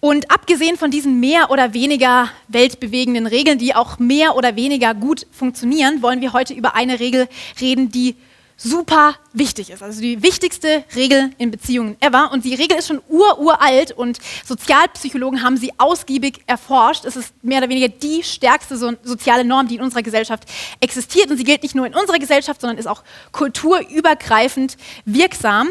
Und 0.00 0.30
abgesehen 0.30 0.76
von 0.76 0.90
diesen 0.90 1.18
mehr 1.18 1.50
oder 1.50 1.74
weniger 1.74 2.30
weltbewegenden 2.46 3.26
Regeln, 3.26 3.58
die 3.58 3.74
auch 3.74 3.98
mehr 3.98 4.36
oder 4.36 4.54
weniger 4.54 4.94
gut 4.94 5.26
funktionieren, 5.32 6.02
wollen 6.02 6.20
wir 6.20 6.32
heute 6.32 6.54
über 6.54 6.76
eine 6.76 7.00
Regel 7.00 7.28
reden, 7.60 7.90
die 7.90 8.14
super 8.58 9.14
wichtig 9.32 9.70
ist. 9.70 9.82
Also 9.82 10.00
die 10.00 10.22
wichtigste 10.22 10.84
Regel 10.94 11.30
in 11.38 11.50
Beziehungen 11.50 11.96
ever. 12.00 12.32
Und 12.32 12.44
die 12.44 12.54
Regel 12.54 12.76
ist 12.76 12.88
schon 12.88 13.00
ururalt 13.08 13.92
und 13.92 14.18
Sozialpsychologen 14.44 15.42
haben 15.42 15.56
sie 15.56 15.72
ausgiebig 15.78 16.42
erforscht. 16.46 17.04
Es 17.04 17.16
ist 17.16 17.32
mehr 17.42 17.58
oder 17.58 17.68
weniger 17.68 17.88
die 17.88 18.22
stärkste 18.24 18.76
so 18.76 18.92
soziale 19.04 19.44
Norm, 19.44 19.68
die 19.68 19.76
in 19.76 19.80
unserer 19.80 20.02
Gesellschaft 20.02 20.44
existiert. 20.80 21.30
Und 21.30 21.38
sie 21.38 21.44
gilt 21.44 21.62
nicht 21.62 21.76
nur 21.76 21.86
in 21.86 21.94
unserer 21.94 22.18
Gesellschaft, 22.18 22.60
sondern 22.60 22.78
ist 22.78 22.88
auch 22.88 23.04
kulturübergreifend 23.30 24.76
wirksam. 25.04 25.68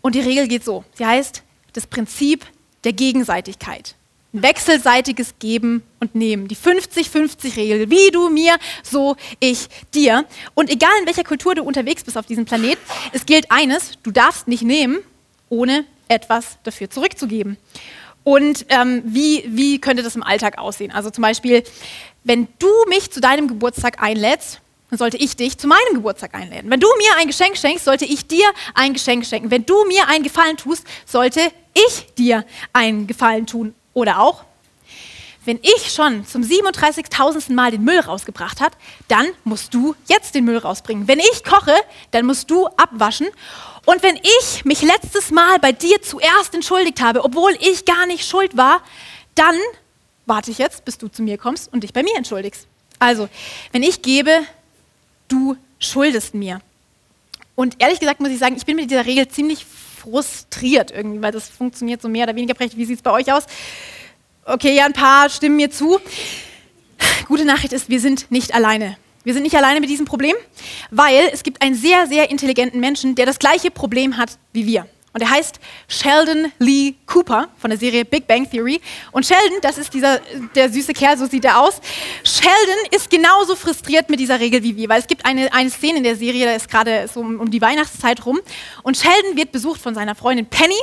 Und 0.00 0.14
die 0.14 0.20
Regel 0.20 0.46
geht 0.46 0.64
so. 0.64 0.84
Sie 0.94 1.04
heißt 1.04 1.42
das 1.72 1.86
Prinzip 1.88 2.46
der 2.84 2.92
Gegenseitigkeit 2.92 3.96
wechselseitiges 4.34 5.34
Geben 5.38 5.82
und 6.00 6.14
Nehmen. 6.14 6.48
Die 6.48 6.56
50-50-Regel. 6.56 7.88
Wie 7.88 8.10
du 8.10 8.28
mir, 8.28 8.56
so 8.82 9.16
ich 9.40 9.68
dir. 9.94 10.26
Und 10.54 10.70
egal 10.70 10.90
in 11.00 11.06
welcher 11.06 11.24
Kultur 11.24 11.54
du 11.54 11.62
unterwegs 11.62 12.04
bist 12.04 12.18
auf 12.18 12.26
diesem 12.26 12.44
Planet, 12.44 12.78
es 13.12 13.24
gilt 13.24 13.50
eines, 13.50 13.92
du 14.02 14.10
darfst 14.10 14.48
nicht 14.48 14.62
nehmen, 14.62 14.98
ohne 15.48 15.84
etwas 16.08 16.58
dafür 16.64 16.90
zurückzugeben. 16.90 17.56
Und 18.24 18.66
ähm, 18.70 19.02
wie, 19.04 19.44
wie 19.46 19.80
könnte 19.80 20.02
das 20.02 20.16
im 20.16 20.22
Alltag 20.22 20.58
aussehen? 20.58 20.90
Also 20.90 21.10
zum 21.10 21.22
Beispiel, 21.22 21.62
wenn 22.24 22.48
du 22.58 22.68
mich 22.88 23.10
zu 23.10 23.20
deinem 23.20 23.48
Geburtstag 23.48 24.02
einlädst, 24.02 24.60
dann 24.90 24.98
sollte 24.98 25.16
ich 25.16 25.36
dich 25.36 25.58
zu 25.58 25.66
meinem 25.66 25.94
Geburtstag 25.94 26.34
einladen. 26.34 26.70
Wenn 26.70 26.80
du 26.80 26.88
mir 26.98 27.18
ein 27.18 27.26
Geschenk 27.26 27.56
schenkst, 27.56 27.84
sollte 27.84 28.04
ich 28.04 28.26
dir 28.26 28.46
ein 28.74 28.94
Geschenk 28.94 29.26
schenken. 29.26 29.50
Wenn 29.50 29.66
du 29.66 29.84
mir 29.84 30.08
einen 30.08 30.24
Gefallen 30.24 30.56
tust, 30.56 30.86
sollte 31.04 31.40
ich 31.74 32.14
dir 32.14 32.44
einen 32.72 33.06
Gefallen 33.06 33.46
tun. 33.46 33.74
Oder 33.94 34.20
auch, 34.20 34.44
wenn 35.44 35.58
ich 35.62 35.92
schon 35.92 36.26
zum 36.26 36.42
37.000. 36.42 37.52
Mal 37.52 37.70
den 37.70 37.84
Müll 37.84 38.00
rausgebracht 38.00 38.60
habe, 38.60 38.76
dann 39.08 39.26
musst 39.44 39.74
du 39.74 39.94
jetzt 40.08 40.34
den 40.34 40.44
Müll 40.44 40.58
rausbringen. 40.58 41.06
Wenn 41.06 41.18
ich 41.18 41.44
koche, 41.44 41.74
dann 42.10 42.26
musst 42.26 42.50
du 42.50 42.66
abwaschen. 42.66 43.28
Und 43.86 44.02
wenn 44.02 44.16
ich 44.16 44.64
mich 44.64 44.82
letztes 44.82 45.30
Mal 45.30 45.58
bei 45.58 45.72
dir 45.72 46.00
zuerst 46.00 46.54
entschuldigt 46.54 47.02
habe, 47.02 47.24
obwohl 47.24 47.52
ich 47.60 47.84
gar 47.84 48.06
nicht 48.06 48.26
schuld 48.26 48.56
war, 48.56 48.82
dann 49.34 49.56
warte 50.26 50.50
ich 50.50 50.58
jetzt, 50.58 50.84
bis 50.86 50.96
du 50.96 51.08
zu 51.08 51.22
mir 51.22 51.36
kommst 51.36 51.70
und 51.72 51.82
dich 51.82 51.92
bei 51.92 52.02
mir 52.02 52.16
entschuldigst. 52.16 52.66
Also, 52.98 53.28
wenn 53.72 53.82
ich 53.82 54.00
gebe, 54.00 54.46
du 55.28 55.56
schuldest 55.78 56.34
mir. 56.34 56.60
Und 57.54 57.76
ehrlich 57.80 58.00
gesagt 58.00 58.20
muss 58.20 58.30
ich 58.30 58.38
sagen, 58.38 58.56
ich 58.56 58.64
bin 58.64 58.76
mit 58.76 58.90
dieser 58.90 59.04
Regel 59.04 59.28
ziemlich 59.28 59.66
frustriert 60.04 60.90
irgendwie, 60.90 61.22
weil 61.22 61.32
das 61.32 61.48
funktioniert 61.48 62.02
so 62.02 62.08
mehr 62.08 62.24
oder 62.24 62.36
weniger 62.36 62.54
prächtig. 62.54 62.78
Wie 62.78 62.84
sieht 62.84 62.96
es 62.96 63.02
bei 63.02 63.10
euch 63.10 63.32
aus? 63.32 63.44
Okay, 64.44 64.76
ja, 64.76 64.84
ein 64.84 64.92
paar 64.92 65.30
stimmen 65.30 65.56
mir 65.56 65.70
zu. 65.70 65.98
Gute 67.26 67.44
Nachricht 67.44 67.72
ist, 67.72 67.88
wir 67.88 68.00
sind 68.00 68.30
nicht 68.30 68.54
alleine. 68.54 68.96
Wir 69.24 69.32
sind 69.32 69.42
nicht 69.42 69.56
alleine 69.56 69.80
mit 69.80 69.88
diesem 69.88 70.04
Problem, 70.04 70.36
weil 70.90 71.30
es 71.32 71.42
gibt 71.42 71.62
einen 71.62 71.74
sehr, 71.74 72.06
sehr 72.06 72.30
intelligenten 72.30 72.78
Menschen, 72.78 73.14
der 73.14 73.24
das 73.24 73.38
gleiche 73.38 73.70
Problem 73.70 74.18
hat 74.18 74.38
wie 74.52 74.66
wir. 74.66 74.86
Und 75.14 75.20
er 75.20 75.30
heißt 75.30 75.60
Sheldon 75.86 76.52
Lee 76.58 76.94
Cooper 77.06 77.48
von 77.58 77.70
der 77.70 77.78
Serie 77.78 78.04
Big 78.04 78.26
Bang 78.26 78.50
Theory. 78.50 78.80
Und 79.12 79.24
Sheldon, 79.24 79.60
das 79.62 79.78
ist 79.78 79.94
dieser, 79.94 80.18
der 80.56 80.68
süße 80.68 80.92
Kerl, 80.92 81.16
so 81.16 81.26
sieht 81.26 81.44
er 81.44 81.60
aus. 81.60 81.80
Sheldon 82.24 82.90
ist 82.90 83.08
genauso 83.10 83.54
frustriert 83.54 84.10
mit 84.10 84.18
dieser 84.18 84.40
Regel 84.40 84.64
wie 84.64 84.76
wir, 84.76 84.88
weil 84.88 85.00
es 85.00 85.06
gibt 85.06 85.24
eine, 85.24 85.52
eine 85.52 85.70
Szene 85.70 85.98
in 85.98 86.04
der 86.04 86.16
Serie, 86.16 86.46
da 86.46 86.54
ist 86.54 86.68
gerade 86.68 87.06
so 87.06 87.20
um, 87.20 87.38
um 87.38 87.48
die 87.48 87.62
Weihnachtszeit 87.62 88.26
rum. 88.26 88.40
Und 88.82 88.96
Sheldon 88.96 89.36
wird 89.36 89.52
besucht 89.52 89.80
von 89.80 89.94
seiner 89.94 90.16
Freundin 90.16 90.46
Penny 90.46 90.74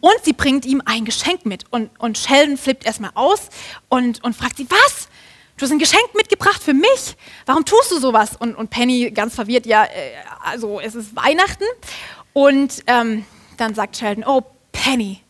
und 0.00 0.16
sie 0.24 0.32
bringt 0.32 0.66
ihm 0.66 0.82
ein 0.84 1.04
Geschenk 1.04 1.46
mit. 1.46 1.64
Und, 1.70 1.90
und 2.00 2.18
Sheldon 2.18 2.56
flippt 2.56 2.84
erstmal 2.84 3.12
aus 3.14 3.48
und, 3.88 4.24
und 4.24 4.34
fragt 4.34 4.56
sie, 4.56 4.66
was? 4.68 5.06
Du 5.56 5.64
hast 5.64 5.70
ein 5.70 5.78
Geschenk 5.78 6.16
mitgebracht 6.16 6.60
für 6.60 6.74
mich? 6.74 7.16
Warum 7.46 7.64
tust 7.64 7.92
du 7.92 8.00
sowas? 8.00 8.30
Und, 8.40 8.56
und 8.56 8.70
Penny 8.70 9.12
ganz 9.12 9.36
verwirrt, 9.36 9.66
ja, 9.66 9.84
äh, 9.84 10.14
also 10.42 10.80
es 10.80 10.96
ist 10.96 11.14
Weihnachten. 11.14 11.64
Und 12.32 12.82
ähm, 12.88 13.24
dann 13.60 13.74
sagt 13.74 13.96
Sheldon, 13.96 14.24
oh 14.26 14.42
Penny, 14.72 15.20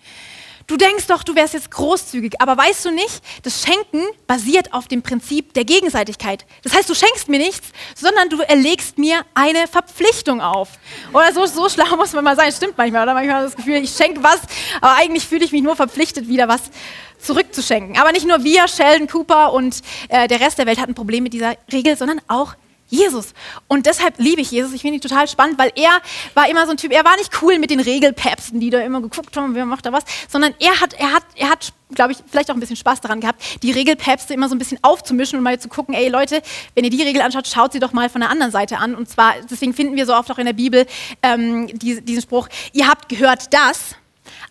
du 0.67 0.77
denkst 0.77 1.07
doch, 1.09 1.23
du 1.23 1.35
wärst 1.35 1.55
jetzt 1.55 1.71
großzügig, 1.71 2.41
aber 2.41 2.57
weißt 2.57 2.85
du 2.85 2.91
nicht, 2.91 3.23
das 3.43 3.63
Schenken 3.63 4.03
basiert 4.27 4.73
auf 4.73 4.87
dem 4.87 5.03
Prinzip 5.03 5.55
der 5.55 5.65
Gegenseitigkeit. 5.65 6.47
Das 6.63 6.75
heißt, 6.75 6.89
du 6.89 6.95
schenkst 6.95 7.29
mir 7.29 7.39
nichts, 7.39 7.71
sondern 7.97 8.29
du 8.29 8.41
erlegst 8.41 8.99
mir 8.99 9.25
eine 9.35 9.67
Verpflichtung 9.67 10.41
auf. 10.41 10.69
Oder 11.13 11.33
so, 11.33 11.47
so 11.47 11.69
schlau 11.69 11.97
muss 11.97 12.13
man 12.13 12.23
mal 12.25 12.37
sein. 12.37 12.53
Stimmt 12.53 12.77
manchmal, 12.77 13.03
oder? 13.03 13.15
Manchmal 13.15 13.45
ich 13.47 13.53
das 13.53 13.57
Gefühl, 13.57 13.77
ich 13.77 13.91
schenke 13.91 14.23
was, 14.23 14.41
aber 14.81 14.95
eigentlich 14.95 15.27
fühle 15.27 15.45
ich 15.45 15.53
mich 15.53 15.63
nur 15.63 15.75
verpflichtet, 15.75 16.29
wieder 16.29 16.49
was 16.49 16.71
zurückzuschenken. 17.19 17.99
Aber 17.99 18.13
nicht 18.13 18.27
nur 18.27 18.45
wir, 18.45 18.69
Sheldon 18.69 19.09
Cooper 19.09 19.53
und 19.53 19.81
äh, 20.09 20.29
der 20.29 20.41
Rest 20.41 20.59
der 20.59 20.67
Welt 20.67 20.79
hat 20.79 20.89
ein 20.89 20.95
Problem 20.95 21.25
mit 21.25 21.33
dieser 21.33 21.57
Regel, 21.73 21.97
sondern 21.97 22.21
auch 22.29 22.55
Jesus. 22.89 23.35
Und 23.67 23.87
deshalb 23.87 24.15
liebe 24.19 24.41
ich 24.41 24.51
Jesus. 24.51 24.73
Ich 24.73 24.83
finde 24.83 24.97
ihn 24.97 25.01
total 25.01 25.29
spannend, 25.29 25.59
weil 25.59 25.73
er 25.75 26.01
war 26.35 26.49
immer 26.49 26.65
so 26.67 26.73
ein 26.73 26.77
Typ, 26.77 26.93
er 26.93 27.05
war 27.05 27.17
nicht 27.17 27.43
cool 27.43 27.59
mit 27.59 27.71
den 27.71 27.81
Regelpäpsten, 27.81 28.61
die 28.61 28.71
da 28.71 28.81
immer 28.81 29.01
geguckt 29.01 29.37
haben, 29.37 29.55
wer 29.55 29.67
macht 29.67 29.87
da 29.87 29.93
was, 29.93 30.05
sondern 30.29 30.55
er 30.59 30.81
hat, 30.81 30.95
er 30.95 31.13
hat, 31.13 31.25
er 31.35 31.51
hat, 31.51 31.73
glaube 31.95 32.13
ich, 32.13 32.19
vielleicht 32.31 32.51
auch 32.51 32.55
ein 32.55 32.61
bisschen 32.61 32.77
Spaß 32.77 33.01
daran 33.01 33.21
gehabt, 33.21 33.63
die 33.63 33.71
Regelpäpste 33.71 34.35
immer 34.35 34.49
so 34.49 34.55
ein 34.55 34.59
bisschen 34.59 34.79
aufzumischen 34.83 35.39
und 35.39 35.45
mal 35.45 35.59
zu 35.59 35.69
gucken, 35.69 35.95
ey 35.95 36.09
Leute, 36.09 36.43
wenn 36.75 36.85
ihr 36.85 36.91
die 36.91 37.03
Regel 37.03 37.23
anschaut, 37.23 37.47
schaut 37.47 37.73
sie 37.73 37.81
doch 37.81 37.93
mal 37.93 38.09
von 38.09 38.21
der 38.21 38.31
anderen 38.31 38.53
Seite 38.53 38.79
an. 38.79 38.95
Und 38.95 39.09
zwar, 39.09 39.35
deswegen 39.51 39.75
finden 39.75 39.97
wir 39.97 40.07
so 40.07 40.15
oft 40.15 40.31
auch 40.31 40.39
in 40.39 40.47
der 40.47 40.53
Bibel 40.53 40.87
ähm, 41.23 41.67
diesen 41.79 42.23
Spruch, 42.23 42.49
ihr 42.73 42.89
habt 42.89 43.09
gehört 43.09 43.53
das, 43.53 43.97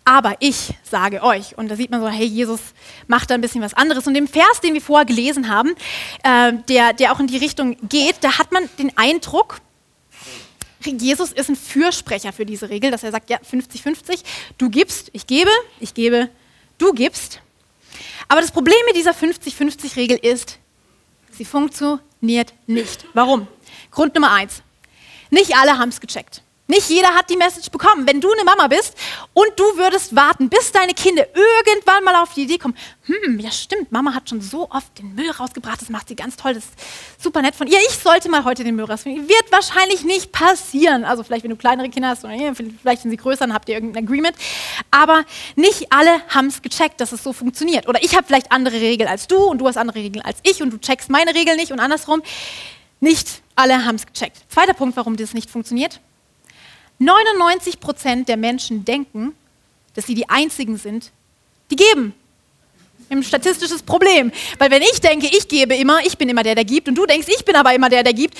aber 0.08 0.36
ich 0.40 0.72
sage 0.84 1.22
euch. 1.22 1.58
Und 1.58 1.68
da 1.68 1.76
sieht 1.76 1.90
man 1.90 2.00
so, 2.00 2.08
hey, 2.08 2.24
Jesus 2.24 2.60
macht 3.08 3.28
da 3.28 3.34
ein 3.34 3.42
bisschen 3.42 3.60
was 3.60 3.74
anderes. 3.74 4.06
Und 4.06 4.16
im 4.16 4.26
Vers, 4.26 4.62
den 4.62 4.72
wir 4.72 4.80
vorher 4.80 5.04
gelesen 5.04 5.50
haben, 5.50 5.74
äh, 6.22 6.54
der, 6.66 6.94
der 6.94 7.12
auch 7.12 7.20
in 7.20 7.26
die 7.26 7.36
Richtung 7.36 7.76
geht, 7.90 8.16
da 8.22 8.38
hat 8.38 8.50
man 8.50 8.70
den 8.78 8.96
Eindruck, 8.96 9.60
Jesus 10.82 11.32
ist 11.32 11.50
ein 11.50 11.56
Fürsprecher 11.56 12.32
für 12.32 12.46
diese 12.46 12.70
Regel, 12.70 12.90
dass 12.90 13.02
er 13.02 13.12
sagt, 13.12 13.28
ja, 13.28 13.36
50-50, 13.36 14.22
du 14.56 14.70
gibst, 14.70 15.10
ich 15.12 15.26
gebe, 15.26 15.50
ich 15.78 15.92
gebe, 15.92 16.30
du 16.78 16.94
gibst. 16.94 17.42
Aber 18.28 18.40
das 18.40 18.50
Problem 18.50 18.78
mit 18.86 18.96
dieser 18.96 19.12
50-50-Regel 19.12 20.16
ist, 20.22 20.58
sie 21.32 21.44
funktioniert 21.44 22.54
nicht. 22.66 23.04
Warum? 23.12 23.46
Grund 23.90 24.14
Nummer 24.14 24.32
eins, 24.32 24.62
nicht 25.28 25.54
alle 25.54 25.76
haben 25.76 25.90
es 25.90 26.00
gecheckt. 26.00 26.42
Nicht 26.70 26.90
jeder 26.90 27.14
hat 27.14 27.30
die 27.30 27.36
Message 27.38 27.70
bekommen. 27.70 28.06
Wenn 28.06 28.20
du 28.20 28.30
eine 28.30 28.44
Mama 28.44 28.68
bist 28.68 28.94
und 29.32 29.48
du 29.56 29.64
würdest 29.78 30.14
warten, 30.14 30.50
bis 30.50 30.70
deine 30.70 30.92
Kinder 30.92 31.26
irgendwann 31.34 32.04
mal 32.04 32.16
auf 32.16 32.34
die 32.34 32.42
Idee 32.42 32.58
kommen, 32.58 32.76
hm, 33.06 33.40
ja 33.40 33.50
stimmt, 33.50 33.90
Mama 33.90 34.14
hat 34.14 34.28
schon 34.28 34.42
so 34.42 34.68
oft 34.70 34.98
den 34.98 35.14
Müll 35.14 35.30
rausgebracht, 35.30 35.80
das 35.80 35.88
macht 35.88 36.08
sie 36.08 36.14
ganz 36.14 36.36
toll, 36.36 36.52
das 36.52 36.64
ist 36.64 36.74
super 37.24 37.40
nett 37.40 37.54
von 37.56 37.68
ihr. 37.68 37.78
Ich 37.88 37.96
sollte 37.96 38.28
mal 38.28 38.44
heute 38.44 38.64
den 38.64 38.76
Müll 38.76 38.84
rausbringen. 38.84 39.26
Wird 39.26 39.50
wahrscheinlich 39.50 40.04
nicht 40.04 40.30
passieren. 40.30 41.06
Also 41.06 41.22
vielleicht, 41.22 41.42
wenn 41.44 41.52
du 41.52 41.56
kleinere 41.56 41.88
Kinder 41.88 42.10
hast 42.10 42.22
oder 42.26 42.34
vielleicht, 42.54 43.02
wenn 43.02 43.10
sie 43.10 43.16
größer, 43.16 43.46
dann 43.46 43.54
habt 43.54 43.70
ihr 43.70 43.76
irgendein 43.76 44.04
Agreement. 44.04 44.36
Aber 44.90 45.24
nicht 45.56 45.90
alle 45.90 46.20
haben 46.28 46.48
es 46.48 46.60
gecheckt, 46.60 47.00
dass 47.00 47.12
es 47.12 47.24
so 47.24 47.32
funktioniert. 47.32 47.88
Oder 47.88 48.04
ich 48.04 48.14
habe 48.14 48.26
vielleicht 48.26 48.52
andere 48.52 48.78
Regeln 48.78 49.08
als 49.08 49.26
du 49.26 49.38
und 49.38 49.56
du 49.56 49.66
hast 49.66 49.78
andere 49.78 50.00
Regeln 50.00 50.22
als 50.22 50.36
ich 50.42 50.62
und 50.62 50.70
du 50.70 50.76
checkst 50.76 51.08
meine 51.08 51.34
Regeln 51.34 51.56
nicht 51.56 51.72
und 51.72 51.80
andersrum. 51.80 52.22
Nicht 53.00 53.40
alle 53.56 53.86
haben 53.86 53.94
es 53.94 54.04
gecheckt. 54.04 54.36
Zweiter 54.50 54.74
Punkt, 54.74 54.98
warum 54.98 55.16
das 55.16 55.32
nicht 55.32 55.48
funktioniert 55.48 56.00
99 56.98 57.80
Prozent 57.80 58.28
der 58.28 58.36
Menschen 58.36 58.84
denken, 58.84 59.34
dass 59.94 60.06
sie 60.06 60.14
die 60.14 60.28
Einzigen 60.28 60.76
sind, 60.76 61.10
die 61.70 61.76
geben. 61.76 62.14
Ein 63.10 63.22
statistisches 63.22 63.82
Problem. 63.82 64.32
Weil 64.58 64.70
wenn 64.70 64.82
ich 64.82 65.00
denke, 65.00 65.26
ich 65.26 65.48
gebe 65.48 65.74
immer, 65.74 66.04
ich 66.04 66.18
bin 66.18 66.28
immer 66.28 66.42
der, 66.42 66.54
der 66.54 66.64
gibt, 66.64 66.88
und 66.88 66.94
du 66.94 67.06
denkst, 67.06 67.28
ich 67.28 67.44
bin 67.44 67.56
aber 67.56 67.74
immer 67.74 67.88
der, 67.88 68.02
der 68.02 68.12
gibt, 68.12 68.36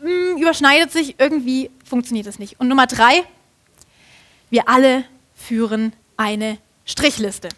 hm, 0.00 0.38
überschneidet 0.38 0.92
sich, 0.92 1.16
irgendwie 1.18 1.70
funktioniert 1.84 2.26
das 2.26 2.38
nicht. 2.38 2.58
Und 2.60 2.68
Nummer 2.68 2.86
drei, 2.86 3.24
wir 4.50 4.68
alle 4.68 5.04
führen 5.34 5.92
eine 6.16 6.58
Strichliste. 6.84 7.48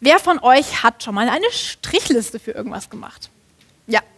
Wer 0.00 0.18
von 0.18 0.38
euch 0.40 0.82
hat 0.82 1.02
schon 1.02 1.14
mal 1.14 1.28
eine 1.28 1.50
Strichliste 1.50 2.38
für 2.38 2.52
irgendwas 2.52 2.90
gemacht? 2.90 3.30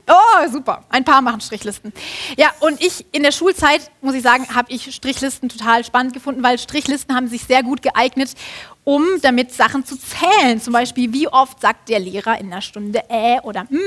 Oh, 0.08 0.48
super. 0.50 0.84
Ein 0.88 1.04
paar 1.04 1.20
machen 1.20 1.40
Strichlisten. 1.40 1.92
Ja, 2.36 2.50
und 2.60 2.82
ich 2.82 3.04
in 3.12 3.22
der 3.22 3.32
Schulzeit, 3.32 3.90
muss 4.00 4.14
ich 4.14 4.22
sagen, 4.22 4.46
habe 4.54 4.72
ich 4.72 4.94
Strichlisten 4.94 5.48
total 5.48 5.84
spannend 5.84 6.14
gefunden, 6.14 6.42
weil 6.42 6.58
Strichlisten 6.58 7.14
haben 7.14 7.28
sich 7.28 7.44
sehr 7.44 7.62
gut 7.62 7.82
geeignet, 7.82 8.32
um 8.84 9.04
damit 9.20 9.52
Sachen 9.52 9.84
zu 9.84 9.98
zählen. 9.98 10.60
Zum 10.62 10.72
Beispiel, 10.72 11.12
wie 11.12 11.28
oft 11.28 11.60
sagt 11.60 11.90
der 11.90 11.98
Lehrer 11.98 12.40
in 12.40 12.50
einer 12.50 12.62
Stunde 12.62 13.02
äh 13.10 13.38
oder 13.42 13.66
hm. 13.68 13.78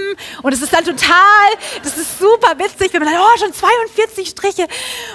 Und 0.44 0.54
es 0.54 0.62
ist 0.62 0.72
dann 0.72 0.86
total, 0.86 1.50
das 1.84 1.98
ist 1.98 2.20
super 2.20 2.58
witzig, 2.60 2.94
wenn 2.94 3.04
man 3.04 3.12
dann, 3.12 3.22
oh, 3.22 3.40
schon 3.40 3.52
42 3.52 4.30
Striche. 4.30 4.68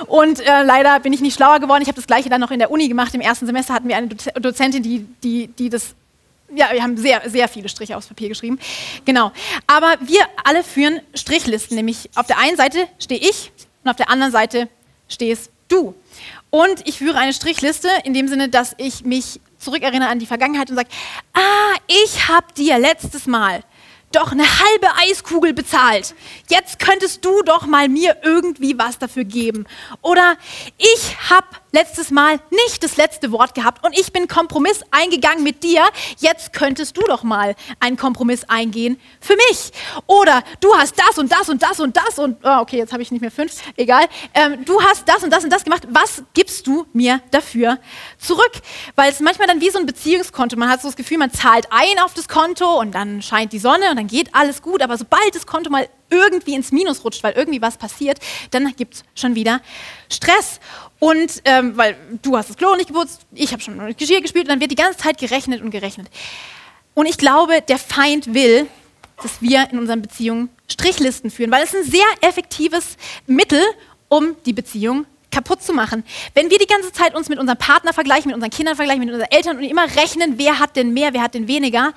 Und 0.07 0.41
äh, 0.41 0.63
leider 0.65 0.99
bin 0.99 1.13
ich 1.13 1.21
nicht 1.21 1.37
schlauer 1.37 1.61
geworden. 1.61 1.83
Ich 1.83 1.89
habe 1.89 1.97
das 1.97 2.09
Gleiche 2.09 2.29
dann 2.29 2.41
noch 2.41 2.51
in 2.51 2.59
der 2.59 2.73
Uni 2.73 2.89
gemacht. 2.89 3.15
Im 3.15 3.21
ersten 3.21 3.47
Semester 3.47 3.75
hatten 3.75 3.89
wir 3.89 3.97
eine 3.97 4.09
Dozentin, 4.09 4.83
die, 4.83 5.07
die, 5.23 5.47
die 5.49 5.71
das 5.71 5.95
ja, 6.55 6.73
wir 6.73 6.83
haben 6.83 6.97
sehr, 6.97 7.29
sehr 7.29 7.49
viele 7.49 7.69
Striche 7.69 7.97
aufs 7.97 8.07
Papier 8.07 8.29
geschrieben. 8.29 8.59
Genau. 9.05 9.33
Aber 9.67 9.97
wir 10.01 10.21
alle 10.45 10.63
führen 10.63 11.01
Strichlisten, 11.15 11.77
nämlich 11.77 12.11
auf 12.15 12.27
der 12.27 12.39
einen 12.39 12.57
Seite 12.57 12.89
stehe 12.99 13.21
ich 13.21 13.53
und 13.85 13.91
auf 13.91 13.97
der 13.97 14.11
anderen 14.11 14.33
Seite 14.33 14.69
stehst 15.09 15.51
du. 15.69 15.95
Und 16.51 16.87
ich 16.89 16.99
führe 16.99 17.19
eine 17.19 17.33
Strichliste 17.33 17.89
in 18.05 18.15
dem 18.15 18.29
Sinne, 18.29 18.49
dass 18.49 18.75
ich 18.79 19.05
mich 19.05 19.41
zurückerinnere 19.59 20.09
an 20.09 20.19
die 20.19 20.27
Vergangenheit 20.27 20.71
und 20.71 20.77
sage, 20.77 20.89
ah, 21.33 21.75
ich 21.87 22.29
habe 22.29 22.47
dir 22.57 22.79
letztes 22.79 23.27
Mal 23.27 23.63
doch 24.13 24.33
eine 24.33 24.45
halbe 24.45 24.89
Eiskugel 25.03 25.53
bezahlt. 25.53 26.15
Jetzt 26.49 26.79
könntest 26.79 27.25
du 27.25 27.43
doch 27.43 27.67
mal 27.67 27.89
mir 27.89 28.17
irgendwie 28.23 28.79
was 28.79 28.99
dafür 28.99 29.25
geben. 29.25 29.67
Oder 30.01 30.37
ich 30.79 31.17
habe 31.29 31.47
letztes 31.73 32.11
Mal 32.11 32.41
nicht 32.51 32.83
das 32.83 32.97
letzte 32.97 33.33
Wort 33.33 33.55
gehabt 33.55 33.85
und 33.85 33.99
ich 33.99 34.13
bin 34.13 34.29
Kompromiss 34.29 34.81
eingegangen 34.91 35.43
mit 35.45 35.63
dir. 35.63 35.83
Jetzt 36.19 36.53
könntest 36.53 36.97
du 36.97 37.03
doch 37.03 37.23
mal 37.23 37.55
einen 37.81 37.97
Kompromiss 37.97 38.45
eingehen 38.45 39.01
für 39.21 39.37
mich. 39.37 39.73
Oder 40.07 40.43
du 40.61 40.75
hast 40.75 40.99
das 40.99 41.19
und 41.19 41.31
das 41.31 41.49
und 41.49 41.63
das 41.63 41.81
und 41.81 41.97
das 41.97 42.19
und 42.19 42.39
oh, 42.45 42.59
okay, 42.61 42.79
jetzt 42.79 42.93
habe 42.93 43.03
ich 43.03 43.11
nicht 43.11 43.21
mehr 43.21 43.31
fünf. 43.31 43.53
Egal. 43.77 44.05
Ähm, 44.35 44.65
du 44.65 44.81
hast 44.83 45.09
das 45.09 45.23
und 45.23 45.31
das 45.31 45.45
und 45.45 45.51
das 45.51 45.65
gemacht. 45.65 45.83
Was 45.91 46.23
gibst 46.35 46.67
du 46.67 46.87
mir 46.93 47.21
dafür 47.31 47.79
zurück? 48.19 48.53
Weil 48.95 49.11
es 49.11 49.21
manchmal 49.21 49.49
dann 49.49 49.61
wie 49.61 49.71
so 49.71 49.79
ein 49.79 49.87
Beziehungskonto. 49.87 50.57
Man 50.57 50.69
hat 50.69 50.83
so 50.83 50.89
das 50.89 50.97
Gefühl, 50.97 51.19
man 51.19 51.33
zahlt 51.33 51.67
ein 51.71 51.99
auf 52.03 52.15
das 52.15 52.29
Konto 52.29 52.81
und 52.81 52.95
dann 52.95 53.23
scheint 53.23 53.53
die 53.53 53.59
Sonne 53.59 53.91
und 53.91 53.97
dann 53.97 54.07
geht 54.07 54.35
alles 54.35 54.63
gut. 54.63 54.83
Aber 54.83 54.97
sobald 54.97 55.35
das 55.35 55.47
Konto 55.47 55.71
mal 55.71 55.89
irgendwie 56.11 56.55
ins 56.55 56.73
Minus 56.73 57.05
rutscht, 57.05 57.23
weil 57.23 57.35
irgendwie 57.35 57.63
was 57.63 57.77
passiert, 57.77 58.19
dann 58.51 58.75
gibt 58.77 58.95
es 58.95 59.05
schon 59.15 59.35
wieder 59.35 59.61
Stress. 60.11 60.61
Und 60.99 61.43
ähm, 61.45 61.77
weil 61.77 61.97
du 62.23 62.37
hast 62.37 62.51
das 62.51 62.57
Klo 62.57 62.75
nicht 62.77 62.89
geputzt, 62.89 63.23
ich 63.33 63.53
habe 63.53 63.63
schon 63.63 63.95
Geschirr 63.97 64.21
gespielt, 64.21 64.47
und 64.47 64.51
dann 64.51 64.61
wird 64.61 64.71
die 64.71 64.77
ganze 64.77 64.99
Zeit 64.99 65.19
gerechnet 65.19 65.63
und 65.63 65.71
gerechnet. 65.71 66.09
Und 66.95 67.07
ich 67.07 67.19
glaube, 67.19 67.61
der 67.61 67.79
Feind 67.79 68.33
will, 68.33 68.67
dass 69.23 69.43
wir 69.43 69.69
in 69.71 69.79
unseren 69.79 70.03
Beziehungen 70.03 70.49
Strichlisten 70.69 71.31
führen, 71.31 71.51
weil 71.51 71.65
es 71.65 71.75
ein 71.75 71.85
sehr 71.85 72.07
effektives 72.21 72.97
Mittel, 73.27 73.63
um 74.09 74.37
die 74.45 74.53
Beziehung 74.53 75.07
kaputt 75.37 75.63
zu 75.63 75.75
machen. 75.75 76.03
Wenn 76.33 76.51
wir 76.51 76.59
die 76.59 76.67
ganze 76.67 76.93
Zeit 76.93 77.15
uns 77.15 77.29
mit 77.29 77.39
unserem 77.39 77.59
Partner 77.59 77.93
vergleichen, 77.93 78.29
mit 78.29 78.35
unseren 78.35 78.51
Kindern 78.51 78.75
vergleichen, 78.75 79.05
mit 79.05 79.13
unseren 79.13 79.31
Eltern 79.31 79.59
und 79.59 79.65
immer 79.65 79.85
rechnen, 79.97 80.39
wer 80.39 80.59
hat 80.59 80.77
denn 80.77 80.95
mehr, 80.95 81.13
wer 81.13 81.21
hat 81.21 81.35
denn 81.35 81.47
weniger, 81.47 81.93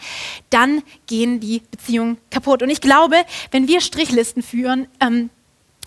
dann 0.49 0.83
gehen 1.07 1.39
die 1.39 1.61
Beziehungen 1.71 2.17
kaputt. 2.31 2.61
Und 2.61 2.69
ich 2.69 2.81
glaube, 2.81 3.15
wenn 3.51 3.69
wir 3.69 3.79
Strichlisten 3.79 4.43
führen, 4.43 4.87
ähm, 4.99 5.29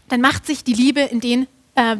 dann 0.08 0.22
macht 0.22 0.46
sich 0.46 0.64
die 0.64 0.72
Liebe 0.72 1.00
in 1.00 1.20
den 1.20 1.46
äh, 1.74 1.96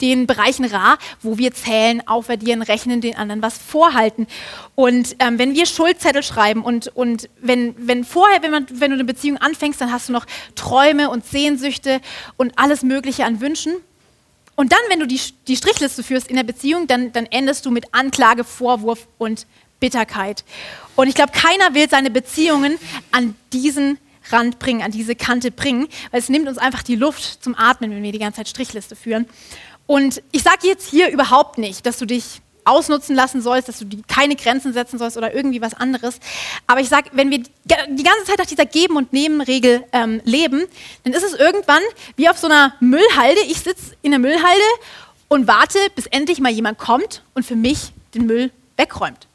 den 0.00 0.28
Bereichen 0.28 0.64
rar, 0.64 0.96
wo 1.22 1.38
wir 1.38 1.52
zählen, 1.52 2.06
aufaddieren, 2.06 2.62
rechnen, 2.62 3.00
den 3.00 3.16
anderen 3.16 3.42
was 3.42 3.58
vorhalten. 3.58 4.28
Und 4.76 5.16
ähm, 5.18 5.40
wenn 5.40 5.56
wir 5.56 5.66
Schuldzettel 5.66 6.22
schreiben 6.22 6.62
und, 6.62 6.86
und 6.94 7.28
wenn, 7.40 7.74
wenn 7.78 8.04
vorher, 8.04 8.40
wenn, 8.42 8.52
man, 8.52 8.66
wenn 8.70 8.92
du 8.92 8.94
eine 8.94 9.04
Beziehung 9.04 9.38
anfängst, 9.38 9.80
dann 9.80 9.90
hast 9.90 10.08
du 10.08 10.12
noch 10.12 10.24
Träume 10.54 11.10
und 11.10 11.26
Sehnsüchte 11.26 12.00
und 12.36 12.52
alles 12.56 12.84
Mögliche 12.84 13.24
an 13.24 13.40
Wünschen. 13.40 13.74
Und 14.58 14.72
dann, 14.72 14.80
wenn 14.88 14.98
du 14.98 15.06
die, 15.06 15.20
die 15.46 15.56
Strichliste 15.56 16.02
führst 16.02 16.26
in 16.26 16.34
der 16.34 16.42
Beziehung, 16.42 16.88
dann, 16.88 17.12
dann 17.12 17.26
endest 17.26 17.64
du 17.64 17.70
mit 17.70 17.94
Anklage, 17.94 18.42
Vorwurf 18.42 19.06
und 19.16 19.46
Bitterkeit. 19.78 20.42
Und 20.96 21.06
ich 21.06 21.14
glaube, 21.14 21.30
keiner 21.30 21.74
will 21.74 21.88
seine 21.88 22.10
Beziehungen 22.10 22.76
an 23.12 23.36
diesen 23.52 23.98
Rand 24.30 24.58
bringen, 24.58 24.82
an 24.82 24.90
diese 24.90 25.14
Kante 25.14 25.52
bringen, 25.52 25.86
weil 26.10 26.18
es 26.18 26.28
nimmt 26.28 26.48
uns 26.48 26.58
einfach 26.58 26.82
die 26.82 26.96
Luft 26.96 27.40
zum 27.40 27.54
Atmen, 27.54 27.92
wenn 27.92 28.02
wir 28.02 28.10
die 28.10 28.18
ganze 28.18 28.38
Zeit 28.38 28.48
Strichliste 28.48 28.96
führen. 28.96 29.26
Und 29.86 30.24
ich 30.32 30.42
sage 30.42 30.66
jetzt 30.66 30.90
hier 30.90 31.08
überhaupt 31.12 31.58
nicht, 31.58 31.86
dass 31.86 31.98
du 31.98 32.04
dich 32.04 32.40
ausnutzen 32.68 33.16
lassen 33.16 33.42
sollst, 33.42 33.68
dass 33.68 33.78
du 33.78 33.86
keine 34.06 34.36
Grenzen 34.36 34.72
setzen 34.72 34.98
sollst 34.98 35.16
oder 35.16 35.34
irgendwie 35.34 35.60
was 35.60 35.74
anderes. 35.74 36.18
Aber 36.66 36.80
ich 36.80 36.88
sage, 36.88 37.10
wenn 37.12 37.30
wir 37.30 37.38
die 37.38 38.02
ganze 38.02 38.24
Zeit 38.26 38.38
nach 38.38 38.46
dieser 38.46 38.66
Geben- 38.66 38.96
und 38.96 39.12
Nehmen-Regel 39.12 39.84
ähm, 39.92 40.20
leben, 40.24 40.64
dann 41.04 41.12
ist 41.12 41.24
es 41.24 41.34
irgendwann 41.34 41.82
wie 42.16 42.28
auf 42.28 42.38
so 42.38 42.46
einer 42.46 42.74
Müllhalde. 42.80 43.40
Ich 43.48 43.60
sitze 43.60 43.94
in 44.02 44.10
der 44.10 44.20
Müllhalde 44.20 44.62
und 45.28 45.46
warte, 45.46 45.78
bis 45.94 46.06
endlich 46.06 46.40
mal 46.40 46.52
jemand 46.52 46.78
kommt 46.78 47.22
und 47.34 47.44
für 47.44 47.56
mich 47.56 47.92
den 48.14 48.26
Müll 48.26 48.50
wegräumt. 48.76 49.26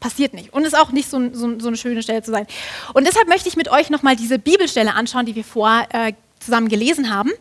Passiert 0.00 0.32
nicht. 0.32 0.52
Und 0.52 0.64
ist 0.64 0.78
auch 0.78 0.92
nicht 0.92 1.10
so, 1.10 1.32
so, 1.32 1.58
so 1.58 1.68
eine 1.68 1.76
schöne 1.76 2.02
Stelle 2.02 2.22
zu 2.22 2.30
sein. 2.30 2.46
Und 2.94 3.06
deshalb 3.06 3.28
möchte 3.28 3.48
ich 3.48 3.56
mit 3.56 3.68
euch 3.68 3.90
nochmal 3.90 4.14
diese 4.14 4.38
Bibelstelle 4.38 4.94
anschauen, 4.94 5.26
die 5.26 5.34
wir 5.34 5.44
vorher 5.44 5.88
äh, 5.92 6.12
zusammen 6.38 6.68
gelesen 6.68 7.12
haben. 7.12 7.32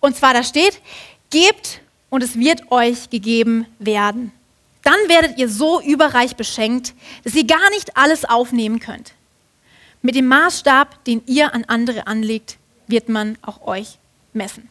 Und 0.00 0.16
zwar 0.16 0.32
da 0.32 0.42
steht, 0.42 0.80
gebt 1.30 1.80
und 2.08 2.22
es 2.22 2.38
wird 2.38 2.70
euch 2.70 3.10
gegeben 3.10 3.66
werden. 3.78 4.32
Dann 4.82 4.98
werdet 5.08 5.38
ihr 5.38 5.48
so 5.48 5.80
überreich 5.80 6.36
beschenkt, 6.36 6.94
dass 7.24 7.34
ihr 7.34 7.46
gar 7.46 7.70
nicht 7.70 7.96
alles 7.96 8.24
aufnehmen 8.24 8.80
könnt. 8.80 9.12
Mit 10.02 10.16
dem 10.16 10.26
Maßstab, 10.26 11.04
den 11.04 11.22
ihr 11.26 11.54
an 11.54 11.64
andere 11.64 12.06
anlegt, 12.06 12.58
wird 12.88 13.08
man 13.08 13.38
auch 13.42 13.66
euch 13.66 13.98
messen. 14.32 14.68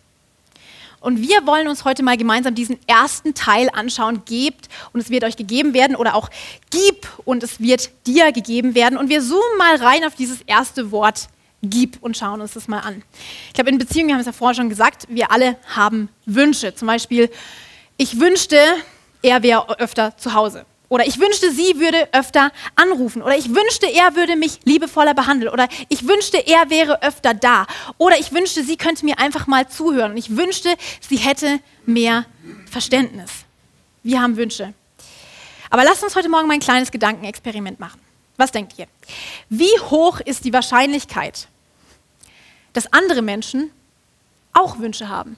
Und 1.00 1.20
wir 1.20 1.48
wollen 1.48 1.68
uns 1.68 1.84
heute 1.84 2.04
mal 2.04 2.16
gemeinsam 2.16 2.54
diesen 2.54 2.78
ersten 2.88 3.34
Teil 3.34 3.70
anschauen. 3.74 4.22
Gebt 4.26 4.70
und 4.94 5.00
es 5.00 5.10
wird 5.10 5.24
euch 5.24 5.36
gegeben 5.36 5.74
werden 5.74 5.96
oder 5.96 6.14
auch 6.14 6.30
gib 6.70 7.08
und 7.26 7.42
es 7.44 7.60
wird 7.60 7.90
dir 8.06 8.32
gegeben 8.32 8.76
werden. 8.76 9.00
Und 9.00 9.10
wir 9.10 9.22
zoomen 9.22 9.58
mal 9.58 9.78
rein 9.78 10.04
auf 10.04 10.14
dieses 10.14 10.42
erste 10.42 10.92
Wort 10.92 11.28
gib 11.64 11.98
und 12.02 12.18
schauen 12.18 12.40
uns 12.40 12.54
das 12.54 12.68
mal 12.68 12.80
an. 12.80 13.02
Ich 13.48 13.54
glaube, 13.54 13.72
in 13.72 13.80
Beziehungen, 13.80 14.10
wir 14.10 14.14
haben 14.16 14.22
es 14.22 14.28
ja 14.28 14.32
vorher 14.32 14.56
schon 14.56 14.70
gesagt, 14.70 15.08
wir 15.10 15.32
alle 15.32 15.58
haben 15.76 16.10
Wünsche. 16.26 16.76
Zum 16.76 16.88
Beispiel, 16.88 17.32
ich 17.98 18.20
wünschte, 18.20 18.58
er 19.22 19.44
wäre 19.44 19.80
öfter 19.80 20.16
zu 20.18 20.34
Hause. 20.34 20.66
Oder 20.92 21.08
ich 21.08 21.20
wünschte, 21.20 21.52
sie 21.52 21.80
würde 21.80 22.10
öfter 22.12 22.52
anrufen. 22.76 23.22
Oder 23.22 23.38
ich 23.38 23.48
wünschte, 23.56 23.88
er 23.88 24.18
würde 24.18 24.36
mich 24.36 24.60
liebevoller 24.66 25.14
behandeln. 25.14 25.54
Oder 25.54 25.70
ich 25.88 26.06
wünschte, 26.06 26.38
er 26.46 26.70
wäre 26.70 27.02
öfter 27.02 27.34
da. 27.34 27.66
Oder 27.98 28.20
ich 28.20 28.34
wünschte, 28.34 28.62
sie 28.62 28.76
könnte 28.76 29.06
mir 29.06 29.18
einfach 29.18 29.48
mal 29.48 29.70
zuhören. 29.70 30.12
Und 30.12 30.18
ich 30.18 30.36
wünschte, 30.36 30.76
sie 31.00 31.16
hätte 31.16 31.62
mehr 31.86 32.26
Verständnis. 32.70 33.32
Wir 34.04 34.22
haben 34.22 34.36
Wünsche. 34.36 34.74
Aber 35.70 35.86
lasst 35.86 36.04
uns 36.04 36.14
heute 36.18 36.28
Morgen 36.28 36.48
mal 36.50 36.56
ein 36.56 36.60
kleines 36.60 36.92
Gedankenexperiment 36.92 37.80
machen. 37.80 38.02
Was 38.36 38.52
denkt 38.52 38.78
ihr? 38.78 38.88
Wie 39.48 39.80
hoch 39.80 40.20
ist 40.20 40.44
die 40.44 40.52
Wahrscheinlichkeit, 40.52 41.48
dass 42.74 42.92
andere 42.92 43.22
Menschen 43.22 43.72
auch 44.52 44.80
Wünsche 44.80 45.08
haben? 45.08 45.38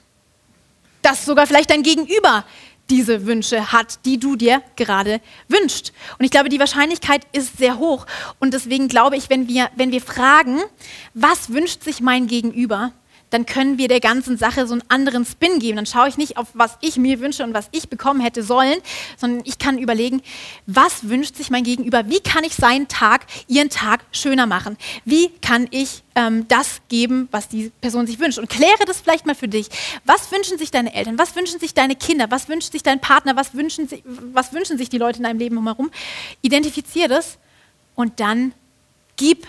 Dass 1.02 1.24
sogar 1.24 1.46
vielleicht 1.46 1.70
dein 1.70 1.84
Gegenüber 1.84 2.44
diese 2.90 3.26
Wünsche 3.26 3.72
hat, 3.72 4.04
die 4.04 4.18
du 4.18 4.36
dir 4.36 4.62
gerade 4.76 5.20
wünschst. 5.48 5.92
Und 6.18 6.24
ich 6.24 6.30
glaube, 6.30 6.48
die 6.48 6.60
Wahrscheinlichkeit 6.60 7.26
ist 7.32 7.56
sehr 7.58 7.78
hoch. 7.78 8.06
Und 8.40 8.54
deswegen 8.54 8.88
glaube 8.88 9.16
ich, 9.16 9.30
wenn 9.30 9.48
wir, 9.48 9.70
wenn 9.76 9.92
wir 9.92 10.02
fragen, 10.02 10.60
was 11.14 11.52
wünscht 11.52 11.82
sich 11.82 12.00
mein 12.00 12.26
Gegenüber, 12.26 12.92
dann 13.34 13.46
können 13.46 13.78
wir 13.78 13.88
der 13.88 13.98
ganzen 13.98 14.38
Sache 14.38 14.66
so 14.68 14.74
einen 14.74 14.84
anderen 14.88 15.24
Spin 15.24 15.58
geben. 15.58 15.76
Dann 15.76 15.86
schaue 15.86 16.08
ich 16.08 16.16
nicht 16.16 16.36
auf, 16.36 16.46
was 16.54 16.78
ich 16.80 16.96
mir 16.96 17.18
wünsche 17.18 17.42
und 17.42 17.52
was 17.52 17.68
ich 17.72 17.88
bekommen 17.88 18.20
hätte 18.20 18.44
sollen, 18.44 18.78
sondern 19.16 19.42
ich 19.44 19.58
kann 19.58 19.76
überlegen, 19.76 20.22
was 20.66 21.08
wünscht 21.08 21.34
sich 21.34 21.50
mein 21.50 21.64
Gegenüber? 21.64 22.08
Wie 22.08 22.20
kann 22.20 22.44
ich 22.44 22.54
seinen 22.54 22.86
Tag, 22.86 23.26
ihren 23.48 23.70
Tag 23.70 24.04
schöner 24.12 24.46
machen? 24.46 24.76
Wie 25.04 25.30
kann 25.40 25.66
ich 25.72 26.04
ähm, 26.14 26.46
das 26.46 26.80
geben, 26.88 27.26
was 27.32 27.48
die 27.48 27.72
Person 27.80 28.06
sich 28.06 28.20
wünscht? 28.20 28.38
Und 28.38 28.48
kläre 28.48 28.84
das 28.86 29.00
vielleicht 29.00 29.26
mal 29.26 29.34
für 29.34 29.48
dich. 29.48 29.68
Was 30.04 30.30
wünschen 30.30 30.56
sich 30.56 30.70
deine 30.70 30.94
Eltern? 30.94 31.18
Was 31.18 31.34
wünschen 31.34 31.58
sich 31.58 31.74
deine 31.74 31.96
Kinder? 31.96 32.30
Was 32.30 32.48
wünscht 32.48 32.70
sich 32.70 32.84
dein 32.84 33.00
Partner? 33.00 33.34
Was 33.34 33.54
wünschen, 33.54 33.88
sich, 33.88 34.04
was 34.04 34.52
wünschen 34.52 34.78
sich 34.78 34.90
die 34.90 34.98
Leute 34.98 35.18
in 35.18 35.24
deinem 35.24 35.40
Leben 35.40 35.60
herum? 35.64 35.90
Identifiziere 36.40 37.08
das 37.08 37.38
und 37.96 38.20
dann 38.20 38.52
gib, 39.16 39.44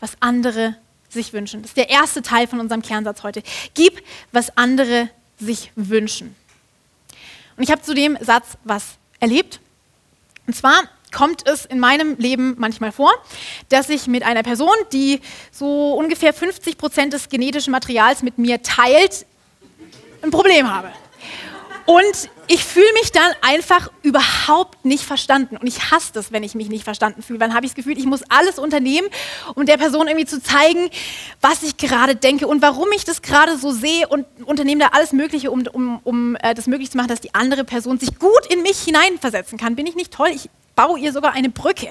was 0.00 0.12
andere 0.18 0.76
sich 1.18 1.32
wünschen. 1.32 1.62
Das 1.62 1.72
ist 1.72 1.76
der 1.76 1.90
erste 1.90 2.22
Teil 2.22 2.46
von 2.46 2.60
unserem 2.60 2.82
Kernsatz 2.82 3.22
heute. 3.22 3.42
Gib, 3.74 4.02
was 4.32 4.56
andere 4.56 5.10
sich 5.38 5.72
wünschen. 5.76 6.34
Und 7.56 7.64
ich 7.64 7.70
habe 7.70 7.82
zu 7.82 7.94
dem 7.94 8.16
Satz 8.20 8.56
was 8.64 8.84
erlebt. 9.20 9.60
Und 10.46 10.54
zwar 10.54 10.84
kommt 11.12 11.46
es 11.48 11.64
in 11.64 11.80
meinem 11.80 12.16
Leben 12.16 12.54
manchmal 12.58 12.92
vor, 12.92 13.10
dass 13.68 13.88
ich 13.88 14.06
mit 14.06 14.22
einer 14.22 14.42
Person, 14.42 14.74
die 14.92 15.20
so 15.50 15.94
ungefähr 15.94 16.32
50 16.32 16.78
Prozent 16.78 17.12
des 17.12 17.28
genetischen 17.28 17.72
Materials 17.72 18.22
mit 18.22 18.38
mir 18.38 18.62
teilt, 18.62 19.26
ein 20.22 20.30
Problem 20.30 20.72
habe. 20.72 20.92
Und 21.86 22.30
ich 22.48 22.64
fühle 22.64 22.90
mich 22.94 23.12
dann 23.12 23.30
einfach 23.42 23.90
überhaupt 24.02 24.84
nicht 24.84 25.04
verstanden. 25.04 25.58
Und 25.58 25.66
ich 25.66 25.90
hasse 25.90 26.12
das, 26.14 26.32
wenn 26.32 26.42
ich 26.42 26.54
mich 26.54 26.70
nicht 26.70 26.82
verstanden 26.82 27.22
fühle. 27.22 27.38
Dann 27.38 27.54
habe 27.54 27.66
ich 27.66 27.72
das 27.72 27.76
Gefühl, 27.76 27.98
ich 27.98 28.06
muss 28.06 28.22
alles 28.30 28.58
unternehmen, 28.58 29.08
um 29.54 29.66
der 29.66 29.76
Person 29.76 30.08
irgendwie 30.08 30.26
zu 30.26 30.42
zeigen, 30.42 30.88
was 31.42 31.62
ich 31.62 31.76
gerade 31.76 32.16
denke 32.16 32.46
und 32.46 32.62
warum 32.62 32.90
ich 32.92 33.04
das 33.04 33.20
gerade 33.20 33.58
so 33.58 33.70
sehe 33.70 34.08
und 34.08 34.26
unternehme 34.44 34.80
da 34.80 34.88
alles 34.88 35.12
Mögliche, 35.12 35.50
um, 35.50 35.66
um, 35.72 36.00
um 36.04 36.36
äh, 36.36 36.54
das 36.54 36.66
möglich 36.66 36.90
zu 36.90 36.96
machen, 36.96 37.08
dass 37.08 37.20
die 37.20 37.34
andere 37.34 37.64
Person 37.64 37.98
sich 37.98 38.18
gut 38.18 38.46
in 38.48 38.62
mich 38.62 38.80
hineinversetzen 38.80 39.58
kann. 39.58 39.76
Bin 39.76 39.86
ich 39.86 39.94
nicht 39.94 40.12
toll? 40.12 40.30
Ich 40.34 40.48
baue 40.74 40.98
ihr 40.98 41.12
sogar 41.12 41.32
eine 41.34 41.50
Brücke. 41.50 41.88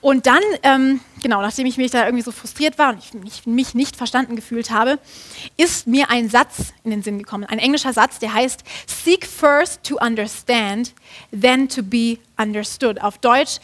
Und 0.00 0.26
dann, 0.26 0.42
ähm, 0.62 1.00
genau, 1.22 1.40
nachdem 1.40 1.66
ich 1.66 1.76
mich 1.76 1.90
da 1.90 2.04
irgendwie 2.04 2.24
so 2.24 2.32
frustriert 2.32 2.78
war 2.78 2.90
und 2.90 2.98
ich 2.98 3.14
mich, 3.14 3.46
mich 3.46 3.74
nicht 3.74 3.96
verstanden 3.96 4.36
gefühlt 4.36 4.70
habe, 4.70 4.98
ist 5.56 5.86
mir 5.86 6.10
ein 6.10 6.28
Satz 6.28 6.72
in 6.84 6.90
den 6.90 7.02
Sinn 7.02 7.18
gekommen. 7.18 7.44
Ein 7.44 7.58
englischer 7.58 7.92
Satz, 7.92 8.18
der 8.18 8.34
heißt, 8.34 8.64
Seek 8.86 9.26
first 9.26 9.82
to 9.84 9.96
understand, 9.96 10.92
then 11.30 11.68
to 11.68 11.82
be 11.82 12.18
understood. 12.38 13.00
Auf 13.00 13.18
Deutsch, 13.18 13.58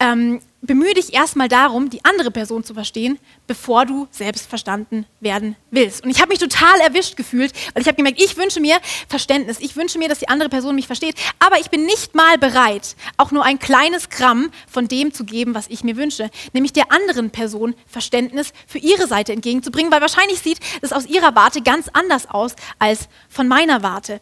ähm, 0.00 0.40
bemühe 0.66 0.94
dich 0.94 1.12
erstmal 1.12 1.48
darum, 1.48 1.90
die 1.90 2.04
andere 2.04 2.30
Person 2.30 2.64
zu 2.64 2.74
verstehen, 2.74 3.18
bevor 3.46 3.84
du 3.84 4.08
selbst 4.10 4.48
verstanden 4.48 5.06
werden 5.20 5.56
willst. 5.70 6.04
Und 6.04 6.10
ich 6.10 6.20
habe 6.20 6.30
mich 6.30 6.38
total 6.38 6.80
erwischt 6.80 7.16
gefühlt, 7.16 7.52
weil 7.74 7.82
ich 7.82 7.88
habe 7.88 7.96
gemerkt, 7.96 8.20
ich 8.20 8.36
wünsche 8.36 8.60
mir 8.60 8.78
Verständnis, 9.08 9.58
ich 9.60 9.76
wünsche 9.76 9.98
mir, 9.98 10.08
dass 10.08 10.18
die 10.18 10.28
andere 10.28 10.48
Person 10.48 10.74
mich 10.74 10.86
versteht, 10.86 11.16
aber 11.38 11.58
ich 11.60 11.70
bin 11.70 11.84
nicht 11.84 12.14
mal 12.14 12.38
bereit, 12.38 12.96
auch 13.16 13.30
nur 13.30 13.44
ein 13.44 13.58
kleines 13.58 14.08
Gramm 14.08 14.50
von 14.68 14.88
dem 14.88 15.12
zu 15.12 15.24
geben, 15.24 15.54
was 15.54 15.68
ich 15.68 15.84
mir 15.84 15.96
wünsche, 15.96 16.30
nämlich 16.52 16.72
der 16.72 16.90
anderen 16.90 17.30
Person 17.30 17.74
Verständnis 17.86 18.52
für 18.66 18.78
ihre 18.78 19.06
Seite 19.06 19.32
entgegenzubringen, 19.32 19.92
weil 19.92 20.00
wahrscheinlich 20.00 20.40
sieht 20.40 20.58
es 20.80 20.92
aus 20.92 21.06
ihrer 21.06 21.34
Warte 21.34 21.62
ganz 21.62 21.88
anders 21.92 22.28
aus 22.28 22.56
als 22.78 23.08
von 23.28 23.48
meiner 23.48 23.82
Warte. 23.82 24.20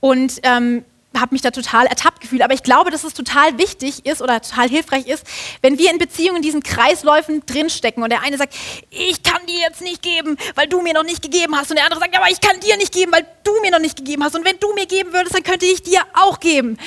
Und 0.00 0.40
ähm, 0.42 0.84
habe 1.18 1.34
mich 1.34 1.42
da 1.42 1.50
total 1.50 1.86
ertappt 1.86 2.20
gefühlt. 2.20 2.42
Aber 2.42 2.54
ich 2.54 2.62
glaube, 2.62 2.90
dass 2.90 3.04
es 3.04 3.14
total 3.14 3.58
wichtig 3.58 4.06
ist 4.06 4.22
oder 4.22 4.40
total 4.40 4.68
hilfreich 4.68 5.06
ist, 5.06 5.24
wenn 5.60 5.78
wir 5.78 5.90
in 5.90 5.98
Beziehungen 5.98 6.36
in 6.36 6.42
diesen 6.42 6.62
Kreisläufen 6.62 7.44
drinstecken 7.46 8.02
und 8.02 8.10
der 8.10 8.22
eine 8.22 8.36
sagt, 8.38 8.54
ich 8.90 9.22
kann 9.22 9.44
dir 9.46 9.58
jetzt 9.60 9.80
nicht 9.80 10.02
geben, 10.02 10.36
weil 10.54 10.66
du 10.66 10.80
mir 10.80 10.94
noch 10.94 11.04
nicht 11.04 11.22
gegeben 11.22 11.56
hast. 11.56 11.70
Und 11.70 11.76
der 11.76 11.84
andere 11.84 12.00
sagt, 12.00 12.16
aber 12.16 12.30
ich 12.30 12.40
kann 12.40 12.60
dir 12.60 12.76
nicht 12.76 12.92
geben, 12.92 13.12
weil 13.12 13.26
du 13.44 13.52
mir 13.60 13.70
noch 13.70 13.80
nicht 13.80 13.96
gegeben 13.96 14.24
hast. 14.24 14.34
Und 14.34 14.44
wenn 14.44 14.58
du 14.58 14.72
mir 14.74 14.86
geben 14.86 15.12
würdest, 15.12 15.34
dann 15.34 15.42
könnte 15.42 15.66
ich 15.66 15.82
dir 15.82 16.00
auch 16.14 16.40
geben. 16.40 16.78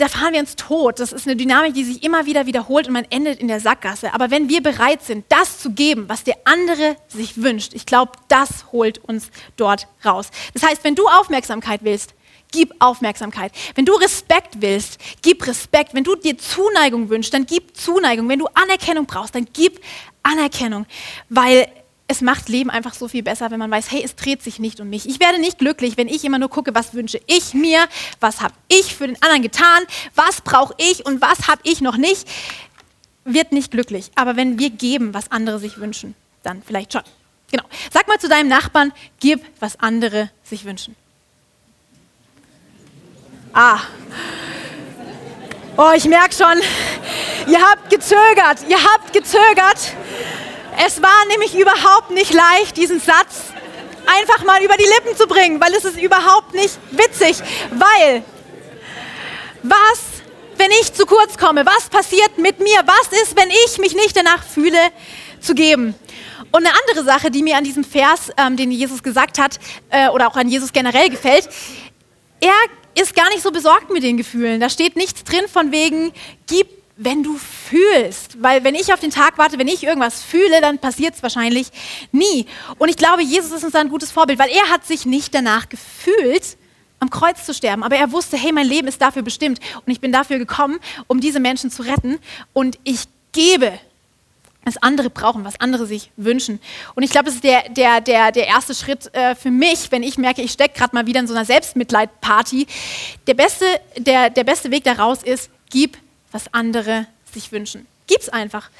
Da 0.00 0.08
fahren 0.08 0.32
wir 0.32 0.40
uns 0.40 0.56
tot. 0.56 0.98
Das 0.98 1.12
ist 1.12 1.26
eine 1.26 1.36
Dynamik, 1.36 1.74
die 1.74 1.84
sich 1.84 2.02
immer 2.02 2.24
wieder 2.24 2.46
wiederholt 2.46 2.86
und 2.86 2.94
man 2.94 3.04
endet 3.10 3.38
in 3.38 3.48
der 3.48 3.60
Sackgasse. 3.60 4.14
Aber 4.14 4.30
wenn 4.30 4.48
wir 4.48 4.62
bereit 4.62 5.02
sind, 5.02 5.26
das 5.28 5.58
zu 5.58 5.72
geben, 5.72 6.08
was 6.08 6.24
der 6.24 6.36
andere 6.44 6.96
sich 7.08 7.42
wünscht, 7.42 7.74
ich 7.74 7.84
glaube, 7.84 8.12
das 8.28 8.72
holt 8.72 8.96
uns 8.96 9.30
dort 9.58 9.88
raus. 10.02 10.30
Das 10.54 10.62
heißt, 10.62 10.84
wenn 10.84 10.94
du 10.94 11.06
Aufmerksamkeit 11.06 11.80
willst, 11.82 12.14
gib 12.52 12.72
Aufmerksamkeit. 12.78 13.52
Wenn 13.74 13.84
du 13.84 13.94
Respekt 13.94 14.56
willst, 14.60 14.98
gib 15.22 15.46
Respekt. 15.46 15.94
Wenn 15.94 16.04
du 16.04 16.16
dir 16.16 16.38
Zuneigung 16.38 17.08
wünschst, 17.08 17.32
dann 17.32 17.46
gib 17.46 17.76
Zuneigung. 17.76 18.28
Wenn 18.28 18.38
du 18.38 18.46
Anerkennung 18.54 19.06
brauchst, 19.06 19.34
dann 19.34 19.46
gib 19.52 19.80
Anerkennung. 20.22 20.86
Weil 21.28 21.68
es 22.10 22.22
macht 22.22 22.48
Leben 22.48 22.70
einfach 22.70 22.94
so 22.94 23.06
viel 23.06 23.22
besser, 23.22 23.52
wenn 23.52 23.60
man 23.60 23.70
weiß, 23.70 23.92
hey, 23.92 24.02
es 24.04 24.16
dreht 24.16 24.42
sich 24.42 24.58
nicht 24.58 24.80
um 24.80 24.90
mich. 24.90 25.08
Ich 25.08 25.20
werde 25.20 25.38
nicht 25.40 25.58
glücklich, 25.58 25.96
wenn 25.96 26.08
ich 26.08 26.24
immer 26.24 26.40
nur 26.40 26.48
gucke, 26.48 26.74
was 26.74 26.92
wünsche 26.92 27.20
ich 27.26 27.54
mir, 27.54 27.86
was 28.18 28.40
habe 28.40 28.54
ich 28.66 28.96
für 28.96 29.06
den 29.06 29.20
anderen 29.22 29.42
getan, 29.42 29.84
was 30.16 30.40
brauche 30.40 30.74
ich 30.78 31.06
und 31.06 31.20
was 31.20 31.46
habe 31.46 31.60
ich 31.62 31.80
noch 31.80 31.96
nicht. 31.96 32.26
Wird 33.24 33.52
nicht 33.52 33.70
glücklich. 33.70 34.10
Aber 34.16 34.34
wenn 34.34 34.58
wir 34.58 34.70
geben, 34.70 35.14
was 35.14 35.30
andere 35.30 35.60
sich 35.60 35.78
wünschen, 35.78 36.16
dann 36.42 36.64
vielleicht 36.64 36.92
schon. 36.92 37.02
Genau. 37.52 37.64
Sag 37.92 38.08
mal 38.08 38.18
zu 38.18 38.28
deinem 38.28 38.48
Nachbarn, 38.48 38.92
gib, 39.20 39.44
was 39.60 39.78
andere 39.78 40.30
sich 40.42 40.64
wünschen. 40.64 40.96
Ah. 43.52 43.80
Oh, 45.76 45.90
ich 45.96 46.04
merke 46.04 46.32
schon, 46.34 46.60
ihr 47.48 47.60
habt 47.60 47.90
gezögert, 47.90 48.58
ihr 48.68 48.78
habt 48.82 49.12
gezögert. 49.12 49.94
Es 50.86 51.02
war 51.02 51.26
nämlich 51.28 51.58
überhaupt 51.58 52.10
nicht 52.10 52.32
leicht, 52.32 52.76
diesen 52.76 53.00
Satz 53.00 53.52
einfach 54.06 54.44
mal 54.44 54.62
über 54.62 54.76
die 54.76 54.84
Lippen 54.84 55.16
zu 55.16 55.26
bringen, 55.26 55.60
weil 55.60 55.74
es 55.74 55.84
ist 55.84 56.00
überhaupt 56.00 56.54
nicht 56.54 56.78
witzig. 56.92 57.38
Weil, 57.70 58.22
was, 59.64 60.00
wenn 60.56 60.70
ich 60.80 60.92
zu 60.92 61.04
kurz 61.04 61.36
komme? 61.36 61.66
Was 61.66 61.88
passiert 61.88 62.38
mit 62.38 62.60
mir? 62.60 62.80
Was 62.86 63.20
ist, 63.22 63.36
wenn 63.36 63.50
ich 63.66 63.78
mich 63.78 63.94
nicht 63.94 64.16
danach 64.16 64.44
fühle, 64.44 64.78
zu 65.40 65.54
geben? 65.54 65.94
Und 66.52 66.66
eine 66.66 66.74
andere 66.86 67.04
Sache, 67.04 67.32
die 67.32 67.42
mir 67.42 67.56
an 67.56 67.64
diesem 67.64 67.84
Vers, 67.84 68.30
ähm, 68.36 68.56
den 68.56 68.70
Jesus 68.70 69.02
gesagt 69.02 69.38
hat, 69.38 69.58
äh, 69.90 70.08
oder 70.08 70.28
auch 70.28 70.36
an 70.36 70.48
Jesus 70.48 70.72
generell 70.72 71.08
gefällt, 71.10 71.48
er 72.40 72.54
ist 72.94 73.14
gar 73.14 73.28
nicht 73.30 73.42
so 73.42 73.50
besorgt 73.50 73.90
mit 73.90 74.02
den 74.02 74.16
Gefühlen. 74.16 74.60
Da 74.60 74.68
steht 74.68 74.96
nichts 74.96 75.24
drin 75.24 75.46
von 75.48 75.72
wegen, 75.72 76.12
gib, 76.46 76.68
wenn 76.96 77.22
du 77.22 77.36
fühlst. 77.38 78.42
Weil 78.42 78.62
wenn 78.64 78.74
ich 78.74 78.92
auf 78.92 79.00
den 79.00 79.10
Tag 79.10 79.38
warte, 79.38 79.58
wenn 79.58 79.68
ich 79.68 79.82
irgendwas 79.82 80.22
fühle, 80.22 80.60
dann 80.60 80.78
passiert 80.78 81.14
es 81.14 81.22
wahrscheinlich 81.22 81.68
nie. 82.12 82.46
Und 82.78 82.88
ich 82.88 82.96
glaube, 82.96 83.22
Jesus 83.22 83.52
ist 83.52 83.64
uns 83.64 83.74
ein 83.74 83.88
gutes 83.88 84.10
Vorbild, 84.10 84.38
weil 84.38 84.50
er 84.50 84.68
hat 84.70 84.86
sich 84.86 85.06
nicht 85.06 85.34
danach 85.34 85.68
gefühlt, 85.68 86.56
am 86.98 87.08
Kreuz 87.08 87.46
zu 87.46 87.54
sterben. 87.54 87.82
Aber 87.82 87.96
er 87.96 88.12
wusste, 88.12 88.36
hey, 88.36 88.52
mein 88.52 88.66
Leben 88.66 88.86
ist 88.86 89.00
dafür 89.00 89.22
bestimmt. 89.22 89.60
Und 89.86 89.92
ich 89.92 90.00
bin 90.00 90.12
dafür 90.12 90.38
gekommen, 90.38 90.78
um 91.06 91.20
diese 91.20 91.40
Menschen 91.40 91.70
zu 91.70 91.82
retten. 91.82 92.18
Und 92.52 92.78
ich 92.84 93.04
gebe 93.32 93.72
was 94.64 94.76
andere 94.82 95.10
brauchen, 95.10 95.44
was 95.44 95.60
andere 95.60 95.86
sich 95.86 96.10
wünschen. 96.16 96.60
Und 96.94 97.02
ich 97.02 97.10
glaube, 97.10 97.26
das 97.26 97.36
ist 97.36 97.44
der, 97.44 97.68
der, 97.70 98.00
der, 98.00 98.30
der 98.32 98.46
erste 98.46 98.74
Schritt 98.74 99.12
äh, 99.14 99.34
für 99.34 99.50
mich, 99.50 99.90
wenn 99.90 100.02
ich 100.02 100.18
merke, 100.18 100.42
ich 100.42 100.52
stecke 100.52 100.78
gerade 100.78 100.94
mal 100.94 101.06
wieder 101.06 101.20
in 101.20 101.26
so 101.26 101.34
einer 101.34 101.44
Selbstmitleid-Party. 101.44 102.66
Der 103.26 103.34
beste, 103.34 103.64
der, 103.96 104.30
der 104.30 104.44
beste 104.44 104.70
Weg 104.70 104.84
daraus 104.84 105.22
ist, 105.22 105.50
gib, 105.70 105.96
was 106.32 106.52
andere 106.52 107.06
sich 107.32 107.52
wünschen. 107.52 107.86
Gib's 108.06 108.28
einfach. 108.28 108.70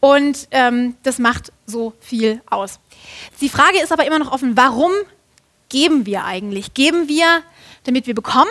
Und 0.00 0.48
ähm, 0.50 0.96
das 1.02 1.18
macht 1.18 1.52
so 1.66 1.92
viel 2.00 2.40
aus. 2.48 2.80
Die 3.40 3.48
Frage 3.48 3.80
ist 3.82 3.92
aber 3.92 4.06
immer 4.06 4.18
noch 4.18 4.32
offen, 4.32 4.56
warum 4.56 4.90
geben 5.68 6.06
wir 6.06 6.24
eigentlich? 6.24 6.74
Geben 6.74 7.08
wir, 7.08 7.42
damit 7.84 8.06
wir 8.06 8.14
bekommen? 8.14 8.50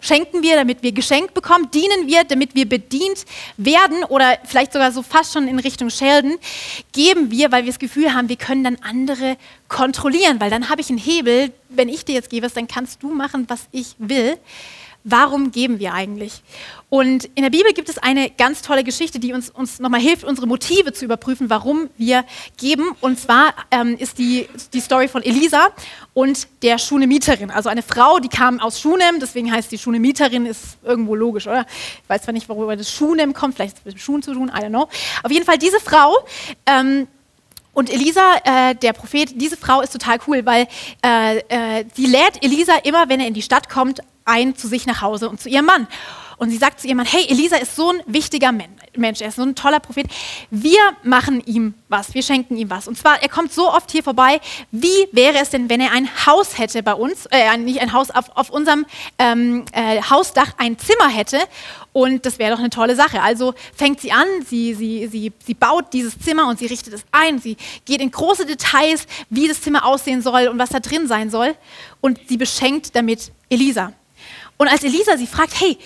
Schenken 0.00 0.42
wir, 0.42 0.56
damit 0.56 0.82
wir 0.82 0.92
geschenkt 0.92 1.34
bekommen? 1.34 1.70
Dienen 1.72 2.06
wir, 2.06 2.24
damit 2.24 2.54
wir 2.54 2.68
bedient 2.68 3.24
werden? 3.56 4.04
Oder 4.04 4.38
vielleicht 4.44 4.72
sogar 4.72 4.92
so 4.92 5.02
fast 5.02 5.32
schon 5.32 5.48
in 5.48 5.58
Richtung 5.58 5.90
Sheldon? 5.90 6.38
Geben 6.92 7.30
wir, 7.30 7.50
weil 7.50 7.64
wir 7.64 7.72
das 7.72 7.78
Gefühl 7.78 8.14
haben, 8.14 8.28
wir 8.28 8.36
können 8.36 8.64
dann 8.64 8.76
andere 8.82 9.36
kontrollieren, 9.68 10.40
weil 10.40 10.50
dann 10.50 10.68
habe 10.68 10.80
ich 10.80 10.88
einen 10.88 10.98
Hebel. 10.98 11.52
Wenn 11.68 11.88
ich 11.88 12.04
dir 12.04 12.14
jetzt 12.14 12.30
gebe, 12.30 12.48
dann 12.48 12.68
kannst 12.68 13.02
du 13.02 13.10
machen, 13.10 13.44
was 13.48 13.66
ich 13.72 13.94
will 13.98 14.38
warum 15.10 15.50
geben 15.50 15.78
wir 15.78 15.94
eigentlich? 15.94 16.42
Und 16.90 17.26
in 17.34 17.42
der 17.42 17.50
Bibel 17.50 17.72
gibt 17.74 17.88
es 17.90 17.98
eine 17.98 18.30
ganz 18.30 18.62
tolle 18.62 18.82
Geschichte, 18.82 19.18
die 19.18 19.34
uns, 19.34 19.50
uns 19.50 19.78
nochmal 19.78 20.00
hilft, 20.00 20.24
unsere 20.24 20.46
Motive 20.46 20.92
zu 20.92 21.04
überprüfen, 21.04 21.50
warum 21.50 21.90
wir 21.98 22.24
geben. 22.56 22.92
Und 23.00 23.20
zwar 23.20 23.52
ähm, 23.70 23.96
ist 23.98 24.18
die, 24.18 24.48
die 24.72 24.80
Story 24.80 25.08
von 25.08 25.22
Elisa 25.22 25.68
und 26.14 26.48
der 26.62 26.78
Schunemieterin. 26.78 27.50
Also 27.50 27.68
eine 27.68 27.82
Frau, 27.82 28.20
die 28.20 28.28
kam 28.28 28.58
aus 28.60 28.80
Schunem, 28.80 29.20
deswegen 29.20 29.52
heißt 29.52 29.70
die 29.70 29.78
Schunemieterin, 29.78 30.46
ist 30.46 30.78
irgendwo 30.82 31.14
logisch, 31.14 31.46
oder? 31.46 31.66
Ich 32.02 32.08
weiß 32.08 32.22
zwar 32.22 32.32
nicht, 32.32 32.48
worüber 32.48 32.74
das 32.74 32.90
Schunem 32.90 33.34
kommt, 33.34 33.56
vielleicht 33.56 33.74
ist 33.74 33.80
es 33.80 33.92
mit 33.94 34.00
Schuhen 34.02 34.22
zu 34.22 34.32
tun, 34.32 34.48
I 34.48 34.60
don't 34.60 34.68
know. 34.68 34.88
Auf 35.22 35.30
jeden 35.30 35.44
Fall 35.44 35.58
diese 35.58 35.80
Frau, 35.80 36.16
ähm, 36.64 37.06
und 37.78 37.90
Elisa, 37.90 38.34
äh, 38.42 38.74
der 38.74 38.92
Prophet, 38.92 39.40
diese 39.40 39.56
Frau 39.56 39.82
ist 39.82 39.92
total 39.92 40.18
cool, 40.26 40.44
weil 40.44 40.66
äh, 41.04 41.38
äh, 41.48 41.84
die 41.96 42.06
lädt 42.06 42.42
Elisa 42.42 42.74
immer, 42.82 43.08
wenn 43.08 43.20
er 43.20 43.28
in 43.28 43.34
die 43.34 43.42
Stadt 43.42 43.68
kommt, 43.68 44.00
ein 44.28 44.56
zu 44.56 44.68
sich 44.68 44.86
nach 44.86 45.02
Hause 45.02 45.28
und 45.28 45.40
zu 45.40 45.48
ihrem 45.48 45.64
Mann. 45.64 45.88
Und 46.38 46.50
sie 46.50 46.56
sagt 46.56 46.80
zu 46.80 46.86
ihrem 46.86 46.98
Mann, 46.98 47.06
hey, 47.06 47.26
Elisa 47.28 47.56
ist 47.56 47.74
so 47.74 47.90
ein 47.90 48.00
wichtiger 48.06 48.52
Mensch, 48.52 49.20
er 49.20 49.28
ist 49.28 49.36
so 49.36 49.42
ein 49.42 49.56
toller 49.56 49.80
Prophet. 49.80 50.06
Wir 50.50 50.78
machen 51.02 51.42
ihm 51.46 51.74
was, 51.88 52.14
wir 52.14 52.22
schenken 52.22 52.56
ihm 52.56 52.70
was. 52.70 52.86
Und 52.86 52.96
zwar, 52.96 53.20
er 53.20 53.28
kommt 53.28 53.52
so 53.52 53.68
oft 53.72 53.90
hier 53.90 54.04
vorbei. 54.04 54.40
Wie 54.70 55.08
wäre 55.10 55.38
es 55.38 55.50
denn, 55.50 55.68
wenn 55.68 55.80
er 55.80 55.90
ein 55.90 56.08
Haus 56.26 56.56
hätte 56.56 56.84
bei 56.84 56.94
uns, 56.94 57.26
äh, 57.26 57.56
nicht 57.56 57.80
ein 57.80 57.92
Haus, 57.92 58.10
auf, 58.10 58.30
auf 58.36 58.50
unserem 58.50 58.86
ähm, 59.18 59.64
äh, 59.72 60.00
Hausdach 60.00 60.52
ein 60.58 60.78
Zimmer 60.78 61.08
hätte? 61.08 61.38
Und 61.92 62.24
das 62.24 62.38
wäre 62.38 62.52
doch 62.52 62.60
eine 62.60 62.70
tolle 62.70 62.94
Sache. 62.94 63.20
Also 63.20 63.54
fängt 63.74 64.00
sie 64.00 64.12
an, 64.12 64.26
sie, 64.46 64.74
sie, 64.74 65.08
sie, 65.08 65.32
sie 65.44 65.54
baut 65.54 65.92
dieses 65.92 66.16
Zimmer 66.20 66.48
und 66.48 66.60
sie 66.60 66.66
richtet 66.66 66.94
es 66.94 67.02
ein. 67.10 67.40
Sie 67.40 67.56
geht 67.84 68.00
in 68.00 68.12
große 68.12 68.46
Details, 68.46 69.06
wie 69.28 69.48
das 69.48 69.60
Zimmer 69.60 69.84
aussehen 69.84 70.22
soll 70.22 70.46
und 70.46 70.58
was 70.58 70.68
da 70.68 70.78
drin 70.78 71.08
sein 71.08 71.30
soll. 71.30 71.56
Und 72.00 72.20
sie 72.28 72.36
beschenkt 72.36 72.94
damit 72.94 73.32
Elisa. 73.50 73.92
Und 74.58 74.68
als 74.68 74.84
Elisa 74.84 75.16
sie 75.16 75.26
fragt, 75.26 75.58
hey, 75.60 75.78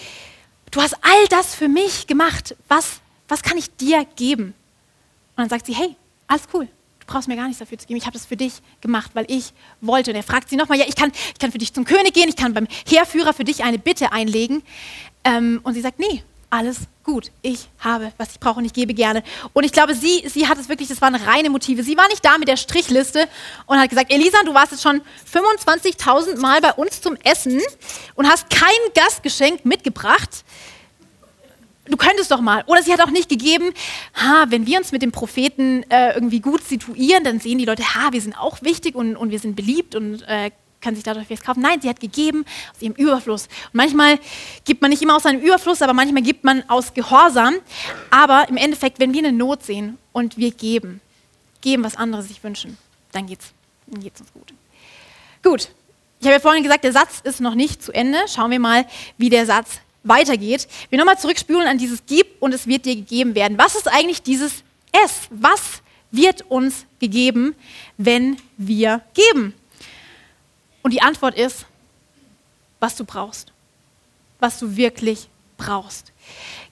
du 0.70 0.80
hast 0.82 0.94
all 1.02 1.26
das 1.28 1.54
für 1.54 1.68
mich 1.68 2.06
gemacht, 2.06 2.56
was, 2.68 3.00
was 3.28 3.42
kann 3.42 3.56
ich 3.56 3.74
dir 3.76 4.04
geben? 4.16 4.46
Und 4.46 5.36
dann 5.36 5.48
sagt 5.48 5.66
sie, 5.66 5.74
hey, 5.74 5.94
alles 6.26 6.42
cool, 6.52 6.66
du 6.66 7.06
brauchst 7.06 7.28
mir 7.28 7.36
gar 7.36 7.46
nichts 7.46 7.60
dafür 7.60 7.78
zu 7.78 7.86
geben, 7.86 7.98
ich 7.98 8.06
habe 8.06 8.14
das 8.14 8.26
für 8.26 8.36
dich 8.36 8.54
gemacht, 8.80 9.10
weil 9.14 9.26
ich 9.28 9.52
wollte. 9.80 10.10
Und 10.10 10.16
er 10.16 10.22
fragt 10.22 10.48
sie 10.48 10.56
nochmal, 10.56 10.78
ja, 10.78 10.86
ich 10.88 10.96
kann, 10.96 11.12
ich 11.32 11.38
kann 11.38 11.52
für 11.52 11.58
dich 11.58 11.72
zum 11.72 11.84
König 11.84 12.14
gehen, 12.14 12.28
ich 12.28 12.36
kann 12.36 12.54
beim 12.54 12.66
Heerführer 12.88 13.32
für 13.32 13.44
dich 13.44 13.62
eine 13.62 13.78
Bitte 13.78 14.12
einlegen. 14.12 14.62
Ähm, 15.24 15.60
und 15.62 15.74
sie 15.74 15.82
sagt, 15.82 15.98
nee, 15.98 16.22
alles 16.52 16.80
gut. 17.02 17.32
Ich 17.40 17.68
habe, 17.78 18.12
was 18.18 18.32
ich 18.32 18.40
brauche 18.40 18.58
und 18.58 18.66
ich 18.66 18.74
gebe 18.74 18.92
gerne. 18.92 19.22
Und 19.54 19.64
ich 19.64 19.72
glaube, 19.72 19.94
sie, 19.94 20.22
sie 20.28 20.46
hat 20.46 20.58
es 20.58 20.68
wirklich, 20.68 20.88
das 20.88 21.00
waren 21.00 21.14
reine 21.14 21.48
Motive. 21.48 21.82
Sie 21.82 21.96
war 21.96 22.06
nicht 22.08 22.22
da 22.22 22.36
mit 22.36 22.46
der 22.46 22.58
Strichliste 22.58 23.26
und 23.66 23.78
hat 23.78 23.88
gesagt, 23.88 24.12
Elisa, 24.12 24.38
du 24.44 24.52
warst 24.52 24.72
jetzt 24.72 24.82
schon 24.82 25.00
25.000 25.32 26.38
Mal 26.38 26.60
bei 26.60 26.72
uns 26.74 27.00
zum 27.00 27.16
Essen 27.24 27.60
und 28.14 28.28
hast 28.28 28.50
kein 28.50 28.68
Gastgeschenk 28.94 29.64
mitgebracht. 29.64 30.44
Du 31.86 31.96
könntest 31.96 32.30
doch 32.30 32.40
mal. 32.40 32.62
Oder 32.66 32.82
sie 32.82 32.92
hat 32.92 33.00
auch 33.00 33.10
nicht 33.10 33.30
gegeben, 33.30 33.72
ha, 34.14 34.44
wenn 34.50 34.66
wir 34.66 34.78
uns 34.78 34.92
mit 34.92 35.00
dem 35.00 35.10
Propheten 35.10 35.84
äh, 35.90 36.12
irgendwie 36.12 36.40
gut 36.40 36.62
situieren, 36.62 37.24
dann 37.24 37.40
sehen 37.40 37.58
die 37.58 37.64
Leute, 37.64 37.82
ha, 37.82 38.12
wir 38.12 38.20
sind 38.20 38.38
auch 38.38 38.60
wichtig 38.62 38.94
und, 38.94 39.16
und 39.16 39.30
wir 39.30 39.38
sind 39.38 39.56
beliebt 39.56 39.94
und 39.94 40.22
äh, 40.28 40.50
kann 40.82 40.94
sich 40.94 41.04
dadurch 41.04 41.30
was 41.30 41.42
kaufen. 41.42 41.62
Nein, 41.62 41.80
sie 41.80 41.88
hat 41.88 42.00
gegeben 42.00 42.44
aus 42.74 42.82
ihrem 42.82 42.94
Überfluss. 42.94 43.46
Und 43.46 43.74
manchmal 43.74 44.18
gibt 44.64 44.82
man 44.82 44.90
nicht 44.90 45.00
immer 45.00 45.16
aus 45.16 45.22
seinem 45.22 45.40
Überfluss, 45.40 45.80
aber 45.80 45.94
manchmal 45.94 46.22
gibt 46.22 46.44
man 46.44 46.68
aus 46.68 46.92
Gehorsam. 46.92 47.54
Aber 48.10 48.48
im 48.48 48.56
Endeffekt, 48.56 48.98
wenn 48.98 49.14
wir 49.14 49.20
eine 49.20 49.32
Not 49.32 49.62
sehen 49.62 49.96
und 50.12 50.36
wir 50.36 50.50
geben, 50.50 51.00
geben, 51.60 51.84
was 51.84 51.96
andere 51.96 52.22
sich 52.22 52.42
wünschen, 52.44 52.76
dann 53.12 53.26
geht 53.26 53.40
es 53.40 53.52
dann 53.86 54.02
geht's 54.02 54.20
uns 54.20 54.32
gut. 54.32 54.52
Gut, 55.42 55.68
ich 56.20 56.26
habe 56.26 56.34
ja 56.34 56.40
vorhin 56.40 56.62
gesagt, 56.62 56.84
der 56.84 56.92
Satz 56.92 57.20
ist 57.24 57.40
noch 57.40 57.54
nicht 57.54 57.82
zu 57.82 57.92
Ende. 57.92 58.18
Schauen 58.28 58.50
wir 58.50 58.60
mal, 58.60 58.86
wie 59.18 59.28
der 59.28 59.46
Satz 59.46 59.80
weitergeht. 60.04 60.68
Wir 60.88 60.98
nochmal 60.98 61.18
zurückspülen 61.18 61.66
an 61.66 61.78
dieses 61.78 62.04
Gib 62.06 62.40
und 62.40 62.54
es 62.54 62.66
wird 62.66 62.86
dir 62.86 62.96
gegeben 62.96 63.34
werden. 63.34 63.58
Was 63.58 63.74
ist 63.74 63.88
eigentlich 63.88 64.22
dieses 64.22 64.62
Es? 64.92 65.28
Was 65.30 65.82
wird 66.10 66.42
uns 66.50 66.86
gegeben, 67.00 67.54
wenn 67.98 68.36
wir 68.56 69.02
geben? 69.14 69.54
Und 70.82 70.92
die 70.92 71.02
Antwort 71.02 71.34
ist, 71.34 71.66
was 72.80 72.96
du 72.96 73.04
brauchst. 73.04 73.52
Was 74.40 74.58
du 74.58 74.76
wirklich 74.76 75.28
brauchst. 75.56 76.12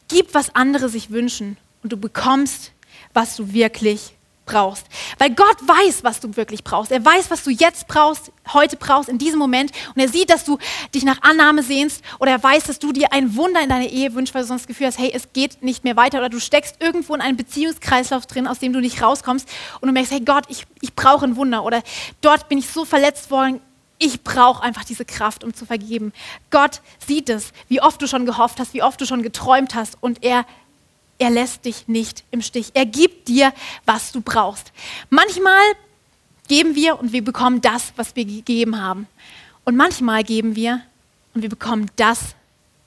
Gib, 0.09 0.35
was 0.35 0.55
andere 0.55 0.89
sich 0.89 1.11
wünschen 1.11 1.57
und 1.83 1.93
du 1.93 1.97
bekommst, 1.97 2.73
was 3.15 3.37
du 3.37 3.53
wirklich 3.53 4.13
brauchst. 4.51 4.87
Weil 5.19 5.31
Gott 5.31 5.57
weiß, 5.61 6.03
was 6.03 6.19
du 6.19 6.37
wirklich 6.37 6.65
brauchst. 6.65 6.91
Er 6.91 7.05
weiß, 7.05 7.31
was 7.31 7.45
du 7.45 7.51
jetzt 7.51 7.87
brauchst, 7.87 8.33
heute 8.53 8.77
brauchst, 8.77 9.09
in 9.09 9.19
diesem 9.19 9.39
Moment. 9.39 9.71
Und 9.95 10.01
er 10.01 10.09
sieht, 10.09 10.29
dass 10.31 10.45
du 10.45 10.59
dich 10.93 11.05
nach 11.05 11.23
Annahme 11.23 11.63
sehnst. 11.63 12.03
Oder 12.19 12.33
er 12.33 12.43
weiß, 12.43 12.65
dass 12.65 12.81
du 12.81 12.93
dir 12.93 13.13
ein 13.13 13.37
Wunder 13.37 13.63
in 13.63 13.69
deiner 13.69 13.89
Ehe 13.89 14.13
wünschst, 14.15 14.35
weil 14.35 14.43
du 14.43 14.49
sonst 14.49 14.63
das 14.63 14.67
Gefühl 14.67 14.89
hast, 14.89 14.99
hey, 14.99 15.13
es 15.15 15.33
geht 15.33 15.63
nicht 15.63 15.85
mehr 15.85 15.97
weiter. 15.97 16.19
Oder 16.19 16.29
du 16.29 16.41
steckst 16.41 16.77
irgendwo 16.81 17.15
in 17.15 17.21
einem 17.21 17.37
Beziehungskreislauf 17.37 18.27
drin, 18.27 18.49
aus 18.49 18.59
dem 18.59 18.73
du 18.73 18.81
nicht 18.81 19.01
rauskommst. 19.01 19.49
Und 19.81 19.87
du 19.87 19.93
merkst, 19.93 20.13
hey 20.13 20.21
Gott, 20.21 20.45
ich, 20.49 20.67
ich 20.81 20.95
brauche 20.95 21.25
ein 21.25 21.37
Wunder. 21.37 21.63
Oder 21.63 21.83
dort 22.21 22.49
bin 22.49 22.59
ich 22.59 22.69
so 22.69 22.85
verletzt 22.85 23.31
worden 23.31 23.61
ich 24.01 24.25
brauche 24.25 24.63
einfach 24.63 24.83
diese 24.83 25.05
Kraft, 25.05 25.45
um 25.45 25.55
zu 25.55 25.67
vergeben. 25.67 26.13
Gott 26.51 26.81
sieht 27.07 27.29
es, 27.29 27.53
wie 27.69 27.81
oft 27.83 28.01
du 28.03 28.09
schon 28.09 28.27
gehofft 28.27 28.59
hast, 28.59 28.75
wie 28.75 28.83
oft 28.83 29.01
du 29.01 29.07
schon 29.07 29.23
geträumt 29.23 29.75
hast 29.75 29.99
und 30.01 30.25
er, 30.25 30.47
er 31.19 31.31
lässt 31.31 31.67
dich 31.67 31.87
nicht 31.87 32.25
im 32.31 32.41
Stich. 32.41 32.71
Er 32.75 32.87
gibt 32.87 33.29
dir, 33.29 33.53
was 33.85 34.11
du 34.11 34.23
brauchst. 34.23 34.73
Manchmal 35.11 35.63
geben 36.49 36.75
wir 36.75 36.99
und 36.99 37.13
wir 37.13 37.23
bekommen 37.23 37.61
das, 37.61 37.93
was 37.97 38.17
wir 38.17 38.25
gegeben 38.25 38.83
haben. 38.83 39.07
Und 39.65 39.77
manchmal 39.77 40.25
geben 40.25 40.57
wir 40.57 40.81
und 41.35 41.43
wir 41.43 41.51
bekommen 41.51 41.91
das, 41.97 42.35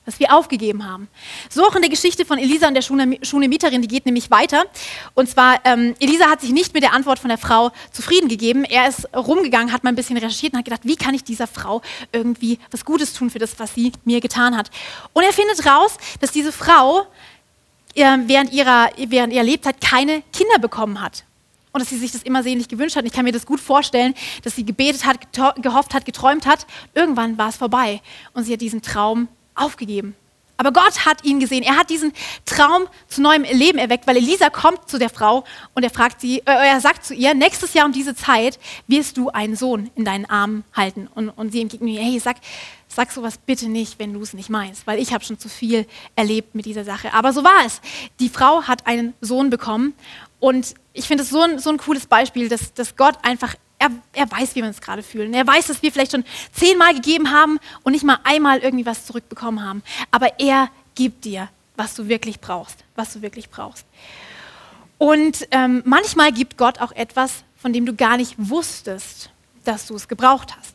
was 0.04 0.20
wir 0.20 0.32
aufgegeben 0.32 0.84
haben. 0.84 1.08
So 1.48 1.64
auch 1.64 1.74
in 1.74 1.82
der 1.82 1.90
Geschichte 1.90 2.24
von 2.24 2.38
Elisa 2.38 2.68
und 2.68 2.74
der 2.74 2.82
Schunemieterin, 2.82 3.82
die 3.82 3.88
geht 3.88 4.06
nämlich 4.06 4.30
weiter. 4.30 4.64
Und 5.14 5.28
zwar, 5.28 5.60
ähm, 5.64 5.94
Elisa 5.98 6.28
hat 6.28 6.40
sich 6.40 6.50
nicht 6.50 6.74
mit 6.74 6.82
der 6.82 6.92
Antwort 6.92 7.18
von 7.18 7.28
der 7.28 7.38
Frau 7.38 7.72
zufrieden 7.92 8.28
gegeben. 8.28 8.64
Er 8.64 8.88
ist 8.88 9.08
rumgegangen, 9.14 9.72
hat 9.72 9.84
mal 9.84 9.90
ein 9.90 9.96
bisschen 9.96 10.16
recherchiert 10.16 10.52
und 10.52 10.58
hat 10.58 10.64
gedacht, 10.64 10.82
wie 10.84 10.96
kann 10.96 11.14
ich 11.14 11.24
dieser 11.24 11.46
Frau 11.46 11.80
irgendwie 12.12 12.58
was 12.70 12.84
Gutes 12.84 13.14
tun 13.14 13.30
für 13.30 13.38
das, 13.38 13.58
was 13.58 13.74
sie 13.74 13.92
mir 14.04 14.20
getan 14.20 14.56
hat. 14.56 14.70
Und 15.12 15.22
er 15.22 15.32
findet 15.32 15.64
raus, 15.66 15.96
dass 16.20 16.30
diese 16.30 16.52
Frau 16.52 17.06
äh, 17.94 18.18
während, 18.26 18.52
ihrer, 18.52 18.90
während 19.08 19.32
ihrer 19.32 19.44
Lebzeit 19.44 19.80
keine 19.80 20.22
Kinder 20.32 20.58
bekommen 20.58 21.00
hat. 21.00 21.24
Und 21.72 21.80
dass 21.80 21.88
sie 21.88 21.98
sich 21.98 22.12
das 22.12 22.22
immer 22.22 22.42
sehnlich 22.44 22.68
gewünscht 22.68 22.94
hat. 22.94 23.02
Und 23.02 23.08
ich 23.08 23.12
kann 23.12 23.24
mir 23.24 23.32
das 23.32 23.46
gut 23.46 23.58
vorstellen, 23.58 24.14
dass 24.44 24.54
sie 24.54 24.64
gebetet 24.64 25.04
hat, 25.04 25.32
gehofft 25.60 25.92
hat, 25.92 26.04
geträumt 26.04 26.46
hat. 26.46 26.66
Irgendwann 26.94 27.36
war 27.36 27.48
es 27.48 27.56
vorbei. 27.56 28.00
Und 28.32 28.44
sie 28.44 28.52
hat 28.52 28.60
diesen 28.60 28.80
Traum 28.80 29.26
aufgegeben. 29.54 30.16
Aber 30.56 30.72
Gott 30.72 31.04
hat 31.04 31.24
ihn 31.24 31.40
gesehen. 31.40 31.64
Er 31.64 31.76
hat 31.76 31.90
diesen 31.90 32.12
Traum 32.44 32.86
zu 33.08 33.20
neuem 33.20 33.42
Leben 33.42 33.78
erweckt, 33.78 34.06
weil 34.06 34.16
Elisa 34.16 34.50
kommt 34.50 34.88
zu 34.88 34.98
der 34.98 35.10
Frau 35.10 35.44
und 35.74 35.82
er 35.82 35.90
fragt 35.90 36.20
sie, 36.20 36.38
äh, 36.40 36.68
er 36.68 36.80
sagt 36.80 37.04
zu 37.04 37.12
ihr, 37.12 37.34
nächstes 37.34 37.74
Jahr 37.74 37.86
um 37.86 37.92
diese 37.92 38.14
Zeit 38.14 38.60
wirst 38.86 39.16
du 39.16 39.30
einen 39.30 39.56
Sohn 39.56 39.90
in 39.96 40.04
deinen 40.04 40.26
Armen 40.26 40.64
halten. 40.72 41.08
Und, 41.12 41.30
und 41.30 41.50
sie 41.50 41.60
entgegnet, 41.60 41.98
hey, 41.98 42.20
sag, 42.20 42.36
sag 42.86 43.10
sowas 43.10 43.36
bitte 43.36 43.68
nicht, 43.68 43.98
wenn 43.98 44.12
du 44.12 44.22
es 44.22 44.32
nicht 44.32 44.48
meinst, 44.48 44.86
weil 44.86 45.00
ich 45.00 45.12
habe 45.12 45.24
schon 45.24 45.40
zu 45.40 45.48
viel 45.48 45.86
erlebt 46.14 46.54
mit 46.54 46.66
dieser 46.66 46.84
Sache. 46.84 47.12
Aber 47.12 47.32
so 47.32 47.42
war 47.42 47.66
es. 47.66 47.80
Die 48.20 48.28
Frau 48.28 48.62
hat 48.62 48.86
einen 48.86 49.14
Sohn 49.20 49.50
bekommen 49.50 49.92
Und 50.38 50.74
ich 50.92 51.06
finde 51.06 51.24
es 51.24 51.30
so 51.30 51.40
ein, 51.40 51.58
so 51.58 51.70
ein 51.70 51.78
cooles 51.78 52.06
Beispiel, 52.06 52.48
dass, 52.48 52.74
dass 52.74 52.96
Gott 52.96 53.16
einfach, 53.22 53.56
er, 53.84 53.90
er 54.12 54.30
weiß, 54.30 54.54
wie 54.54 54.60
wir 54.60 54.68
uns 54.68 54.80
gerade 54.80 55.02
fühlen. 55.02 55.34
Er 55.34 55.46
weiß, 55.46 55.66
dass 55.66 55.82
wir 55.82 55.92
vielleicht 55.92 56.12
schon 56.12 56.24
zehnmal 56.52 56.94
gegeben 56.94 57.30
haben 57.30 57.58
und 57.82 57.92
nicht 57.92 58.04
mal 58.04 58.18
einmal 58.24 58.58
irgendwie 58.58 58.86
was 58.86 59.06
zurückbekommen 59.06 59.62
haben. 59.62 59.82
Aber 60.10 60.38
er 60.40 60.70
gibt 60.94 61.24
dir, 61.24 61.48
was 61.76 61.94
du 61.94 62.08
wirklich 62.08 62.40
brauchst, 62.40 62.84
was 62.96 63.12
du 63.12 63.22
wirklich 63.22 63.50
brauchst. 63.50 63.86
Und 64.98 65.46
ähm, 65.50 65.82
manchmal 65.84 66.32
gibt 66.32 66.56
Gott 66.56 66.80
auch 66.80 66.92
etwas, 66.92 67.44
von 67.56 67.72
dem 67.72 67.84
du 67.84 67.94
gar 67.94 68.16
nicht 68.16 68.34
wusstest, 68.38 69.30
dass 69.64 69.86
du 69.86 69.94
es 69.94 70.08
gebraucht 70.08 70.56
hast. 70.56 70.73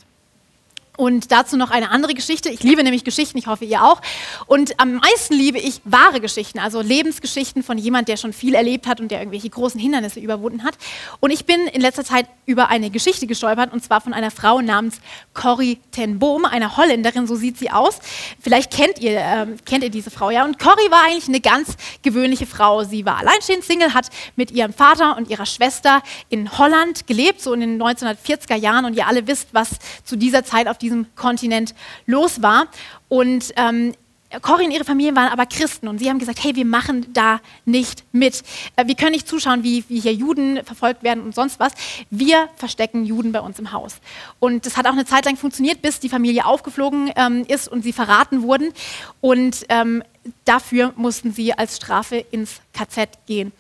Und 1.00 1.32
dazu 1.32 1.56
noch 1.56 1.72
eine 1.72 1.92
andere 1.92 2.14
Geschichte. 2.14 2.50
Ich 2.50 2.62
liebe 2.62 2.84
nämlich 2.84 3.06
Geschichten, 3.06 3.38
ich 3.38 3.48
hoffe 3.48 3.64
ihr 3.64 3.86
auch. 3.86 4.02
Und 4.48 4.78
am 4.82 4.96
meisten 4.96 5.34
liebe 5.34 5.58
ich 5.58 5.80
wahre 5.86 6.20
Geschichten, 6.20 6.60
also 6.60 6.82
Lebensgeschichten 6.82 7.64
von 7.64 7.78
jemand, 7.78 8.10
der 8.10 8.18
schon 8.18 8.34
viel 8.34 8.54
erlebt 8.54 8.86
hat 8.86 9.00
und 9.00 9.10
der 9.10 9.20
irgendwelche 9.20 9.50
großen 9.50 9.80
Hindernisse 9.80 10.20
überwunden 10.20 10.66
hat. 10.66 10.74
Und 11.22 11.32
ich 11.32 11.46
bin 11.46 11.68
in 11.68 11.80
letzter 11.80 12.04
Zeit 12.04 12.28
über 12.46 12.68
eine 12.68 12.90
Geschichte 12.90 13.28
gestolpert 13.28 13.72
und 13.72 13.82
zwar 13.82 14.02
von 14.02 14.14
einer 14.14 14.30
Frau 14.30 14.60
namens 14.60 15.00
Corrie 15.34 15.80
ten 15.92 16.20
Boom, 16.20 16.44
einer 16.44 16.76
Holländerin, 16.76 17.28
so 17.28 17.38
sieht 17.38 17.58
sie 17.58 17.72
aus. 17.72 18.00
Vielleicht 18.42 18.70
kennt 18.70 19.00
ihr, 19.00 19.20
äh, 19.20 19.48
kennt 19.64 19.86
ihr 19.86 19.92
diese 19.92 20.12
Frau, 20.12 20.32
ja. 20.32 20.44
Und 20.44 20.60
Corrie 20.60 20.92
war 20.92 21.06
eigentlich 21.06 21.30
eine 21.30 21.40
ganz 21.40 21.78
gewöhnliche 22.02 22.46
Frau. 22.46 22.84
Sie 22.84 23.06
war 23.06 23.20
alleinstehend 23.20 23.64
Single, 23.64 23.94
hat 23.94 24.08
mit 24.36 24.52
ihrem 24.52 24.74
Vater 24.74 25.16
und 25.16 25.30
ihrer 25.30 25.46
Schwester 25.46 26.04
in 26.28 26.58
Holland 26.58 27.08
gelebt, 27.08 27.40
so 27.40 27.54
in 27.54 27.62
den 27.62 27.82
1940er 27.82 28.56
Jahren. 28.56 28.84
Und 28.84 28.98
ihr 28.98 29.08
alle 29.08 29.26
wisst, 29.28 29.48
was 29.54 29.70
zu 30.04 30.18
dieser 30.18 30.44
Zeit 30.44 30.68
auf 30.68 30.78
diesem 30.90 31.06
Kontinent 31.16 31.76
los 32.06 32.42
war. 32.42 32.68
Und 33.08 33.54
ähm, 33.56 33.94
Cory 34.42 34.66
und 34.66 34.72
ihre 34.72 34.84
Familie 34.84 35.16
waren 35.16 35.30
aber 35.30 35.48
Christen 35.48 35.88
und 35.88 35.98
sie 35.98 36.08
haben 36.08 36.20
gesagt, 36.20 36.44
hey, 36.44 36.56
wir 36.56 36.66
machen 36.66 37.08
da 37.14 37.42
nicht 37.66 38.04
mit. 38.12 38.44
Äh, 38.76 38.86
wir 38.86 38.96
können 38.96 39.14
nicht 39.14 39.28
zuschauen, 39.28 39.64
wie, 39.64 39.84
wie 39.88 40.00
hier 40.00 40.14
Juden 40.14 40.64
verfolgt 40.64 41.02
werden 41.02 41.24
und 41.24 41.34
sonst 41.34 41.60
was. 41.60 41.74
Wir 42.12 42.48
verstecken 42.56 43.06
Juden 43.06 43.32
bei 43.32 43.42
uns 43.42 43.58
im 43.58 43.72
Haus. 43.72 43.96
Und 44.40 44.68
das 44.68 44.78
hat 44.78 44.86
auch 44.86 44.92
eine 44.92 45.06
Zeit 45.06 45.26
lang 45.26 45.36
funktioniert, 45.36 45.82
bis 45.82 46.00
die 46.00 46.10
Familie 46.10 46.46
aufgeflogen 46.46 47.12
ähm, 47.16 47.44
ist 47.48 47.68
und 47.68 47.82
sie 47.82 47.94
verraten 47.94 48.44
wurden. 48.44 48.72
Und 49.20 49.66
ähm, 49.70 50.04
dafür 50.46 50.94
mussten 50.96 51.34
sie 51.34 51.54
als 51.54 51.78
Strafe 51.78 52.18
ins 52.18 52.62
KZ 52.74 53.10
gehen. 53.26 53.52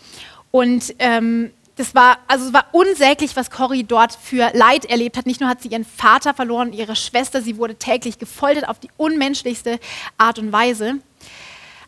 Und 0.51 0.93
ähm, 0.99 1.51
das 1.79 1.95
war, 1.95 2.17
also 2.27 2.47
es 2.47 2.53
war 2.53 2.65
unsäglich, 2.73 3.37
was 3.37 3.49
Cory 3.49 3.85
dort 3.85 4.13
für 4.13 4.51
Leid 4.53 4.83
erlebt 4.83 5.15
hat. 5.15 5.25
Nicht 5.25 5.39
nur 5.39 5.49
hat 5.49 5.61
sie 5.61 5.69
ihren 5.69 5.85
Vater 5.85 6.33
verloren, 6.33 6.73
ihre 6.73 6.93
Schwester, 6.97 7.41
sie 7.41 7.55
wurde 7.55 7.75
täglich 7.75 8.19
gefoltert 8.19 8.67
auf 8.67 8.79
die 8.79 8.89
unmenschlichste 8.97 9.79
Art 10.17 10.39
und 10.39 10.51
Weise. 10.51 10.95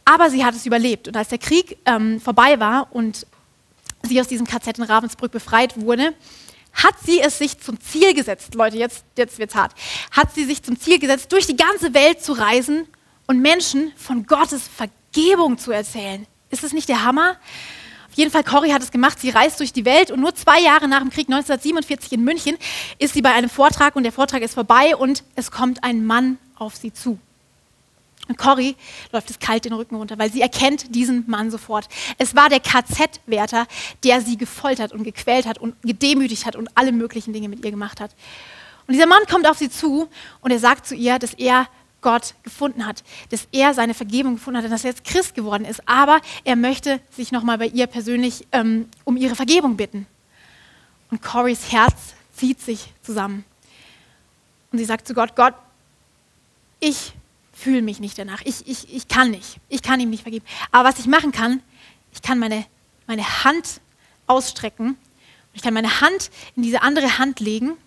Aber 0.05 0.29
sie 0.29 0.45
hat 0.45 0.55
es 0.55 0.65
überlebt. 0.65 1.09
Und 1.09 1.17
als 1.17 1.27
der 1.27 1.39
Krieg 1.39 1.77
ähm, 1.85 2.21
vorbei 2.21 2.57
war 2.61 2.87
und 2.91 3.27
sie 4.03 4.21
aus 4.21 4.29
diesem 4.29 4.47
KZ 4.47 4.77
in 4.77 4.85
Ravensbrück 4.85 5.33
befreit 5.33 5.79
wurde, 5.81 6.13
hat 6.71 6.95
sie 7.05 7.19
es 7.19 7.37
sich 7.37 7.59
zum 7.59 7.77
Ziel 7.81 8.13
gesetzt, 8.13 8.55
Leute, 8.55 8.77
jetzt, 8.77 9.03
jetzt 9.17 9.41
es 9.41 9.55
hart, 9.55 9.73
hat 10.11 10.33
sie 10.33 10.45
sich 10.45 10.63
zum 10.63 10.79
Ziel 10.79 10.99
gesetzt, 10.99 11.33
durch 11.33 11.47
die 11.47 11.57
ganze 11.57 11.93
Welt 11.93 12.23
zu 12.23 12.31
reisen 12.31 12.87
und 13.27 13.41
Menschen 13.41 13.91
von 13.97 14.25
Gottes 14.25 14.69
Vergebung 14.69 15.57
zu 15.57 15.73
erzählen. 15.73 16.25
Ist 16.49 16.63
das 16.63 16.71
nicht 16.71 16.87
der 16.87 17.03
Hammer? 17.03 17.35
Auf 18.11 18.17
jeden 18.17 18.29
Fall, 18.29 18.43
Cory 18.43 18.71
hat 18.71 18.83
es 18.83 18.91
gemacht. 18.91 19.21
Sie 19.21 19.29
reist 19.29 19.61
durch 19.61 19.71
die 19.71 19.85
Welt 19.85 20.11
und 20.11 20.19
nur 20.19 20.35
zwei 20.35 20.59
Jahre 20.59 20.89
nach 20.89 20.99
dem 20.99 21.09
Krieg, 21.09 21.29
1947 21.29 22.11
in 22.11 22.25
München, 22.25 22.57
ist 22.99 23.13
sie 23.13 23.21
bei 23.21 23.31
einem 23.31 23.49
Vortrag 23.49 23.95
und 23.95 24.03
der 24.03 24.11
Vortrag 24.11 24.41
ist 24.41 24.55
vorbei 24.55 24.97
und 24.97 25.23
es 25.35 25.49
kommt 25.49 25.85
ein 25.85 26.05
Mann 26.05 26.37
auf 26.55 26.75
sie 26.75 26.91
zu. 26.91 27.17
Und 28.27 28.37
Cory 28.37 28.75
läuft 29.13 29.29
es 29.29 29.39
kalt 29.39 29.63
den 29.63 29.71
Rücken 29.71 29.95
runter, 29.95 30.19
weil 30.19 30.29
sie 30.29 30.41
erkennt 30.41 30.93
diesen 30.93 31.23
Mann 31.27 31.51
sofort. 31.51 31.87
Es 32.17 32.35
war 32.35 32.49
der 32.49 32.59
KZ-Wärter, 32.59 33.65
der 34.03 34.19
sie 34.19 34.35
gefoltert 34.35 34.91
und 34.91 35.03
gequält 35.03 35.45
hat 35.45 35.57
und 35.57 35.81
gedemütigt 35.81 36.45
hat 36.45 36.57
und 36.57 36.69
alle 36.75 36.91
möglichen 36.91 37.31
Dinge 37.31 37.47
mit 37.47 37.63
ihr 37.63 37.71
gemacht 37.71 38.01
hat. 38.01 38.13
Und 38.87 38.93
dieser 38.93 39.07
Mann 39.07 39.25
kommt 39.29 39.47
auf 39.47 39.57
sie 39.57 39.69
zu 39.69 40.09
und 40.41 40.51
er 40.51 40.59
sagt 40.59 40.85
zu 40.85 40.95
ihr, 40.95 41.17
dass 41.17 41.33
er 41.33 41.67
Gott 42.01 42.33
gefunden 42.43 42.85
hat, 42.85 43.03
dass 43.29 43.47
er 43.51 43.73
seine 43.73 43.93
Vergebung 43.93 44.35
gefunden 44.35 44.61
hat, 44.61 44.71
dass 44.71 44.83
er 44.83 44.89
jetzt 44.89 45.03
Christ 45.03 45.35
geworden 45.35 45.65
ist. 45.65 45.87
Aber 45.87 46.19
er 46.43 46.55
möchte 46.55 46.99
sich 47.11 47.31
nochmal 47.31 47.57
bei 47.57 47.67
ihr 47.67 47.87
persönlich 47.87 48.47
ähm, 48.51 48.89
um 49.05 49.17
ihre 49.17 49.35
Vergebung 49.35 49.77
bitten. 49.77 50.07
Und 51.11 51.21
Corys 51.21 51.71
Herz 51.71 52.15
zieht 52.33 52.59
sich 52.59 52.93
zusammen. 53.03 53.45
Und 54.71 54.79
sie 54.79 54.85
sagt 54.85 55.07
zu 55.07 55.13
Gott, 55.13 55.35
Gott, 55.35 55.53
ich 56.79 57.13
fühle 57.53 57.81
mich 57.81 57.99
nicht 57.99 58.17
danach. 58.17 58.41
Ich, 58.43 58.67
ich, 58.67 58.93
ich 58.93 59.07
kann 59.07 59.31
nicht. 59.31 59.57
Ich 59.69 59.83
kann 59.83 59.99
ihm 59.99 60.09
nicht 60.09 60.23
vergeben. 60.23 60.45
Aber 60.71 60.89
was 60.89 60.99
ich 60.99 61.05
machen 61.05 61.31
kann, 61.31 61.61
ich 62.13 62.21
kann 62.21 62.39
meine, 62.39 62.65
meine 63.05 63.43
Hand 63.43 63.81
ausstrecken. 64.25 64.97
Ich 65.53 65.61
kann 65.61 65.73
meine 65.73 66.01
Hand 66.01 66.31
in 66.55 66.63
diese 66.63 66.81
andere 66.81 67.19
Hand 67.19 67.39
legen 67.39 67.77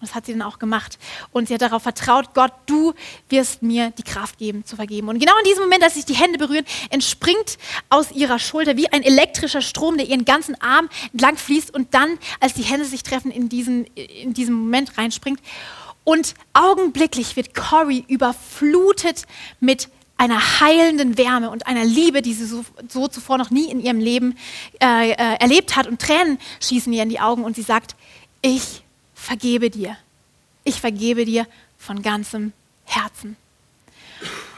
und 0.00 0.08
das 0.08 0.14
hat 0.14 0.26
sie 0.26 0.32
dann 0.32 0.42
auch 0.42 0.60
gemacht. 0.60 0.96
Und 1.32 1.48
sie 1.48 1.54
hat 1.54 1.62
darauf 1.62 1.82
vertraut, 1.82 2.32
Gott, 2.32 2.52
du 2.66 2.94
wirst 3.28 3.62
mir 3.62 3.90
die 3.90 4.04
Kraft 4.04 4.38
geben, 4.38 4.64
zu 4.64 4.76
vergeben. 4.76 5.08
Und 5.08 5.18
genau 5.18 5.36
in 5.38 5.44
diesem 5.44 5.64
Moment, 5.64 5.82
als 5.82 5.94
sich 5.94 6.04
die 6.04 6.14
Hände 6.14 6.38
berühren, 6.38 6.64
entspringt 6.90 7.58
aus 7.88 8.12
ihrer 8.12 8.38
Schulter 8.38 8.76
wie 8.76 8.88
ein 8.92 9.02
elektrischer 9.02 9.60
Strom, 9.60 9.96
der 9.96 10.06
ihren 10.06 10.24
ganzen 10.24 10.60
Arm 10.60 10.88
entlang 11.12 11.36
fließt 11.36 11.74
und 11.74 11.94
dann, 11.94 12.16
als 12.38 12.54
die 12.54 12.62
Hände 12.62 12.84
sich 12.84 13.02
treffen, 13.02 13.32
in 13.32 13.48
diesen, 13.48 13.86
in 13.86 14.34
diesen 14.34 14.54
Moment 14.54 14.96
reinspringt. 14.96 15.40
Und 16.04 16.34
augenblicklich 16.52 17.34
wird 17.34 17.54
Cory 17.54 18.04
überflutet 18.06 19.26
mit 19.58 19.88
einer 20.16 20.60
heilenden 20.60 21.18
Wärme 21.18 21.50
und 21.50 21.66
einer 21.66 21.84
Liebe, 21.84 22.22
die 22.22 22.34
sie 22.34 22.46
so, 22.46 22.64
so 22.88 23.08
zuvor 23.08 23.36
noch 23.36 23.50
nie 23.50 23.68
in 23.68 23.80
ihrem 23.80 23.98
Leben 23.98 24.36
äh, 24.80 25.10
äh, 25.10 25.14
erlebt 25.40 25.74
hat. 25.74 25.88
Und 25.88 26.00
Tränen 26.00 26.38
schießen 26.60 26.92
ihr 26.92 27.02
in 27.02 27.08
die 27.08 27.20
Augen 27.20 27.42
und 27.42 27.56
sie 27.56 27.62
sagt, 27.62 27.96
ich 28.42 28.82
vergebe 29.18 29.68
dir. 29.70 29.96
Ich 30.64 30.80
vergebe 30.80 31.24
dir 31.24 31.46
von 31.78 32.02
ganzem 32.02 32.52
Herzen. 32.84 33.36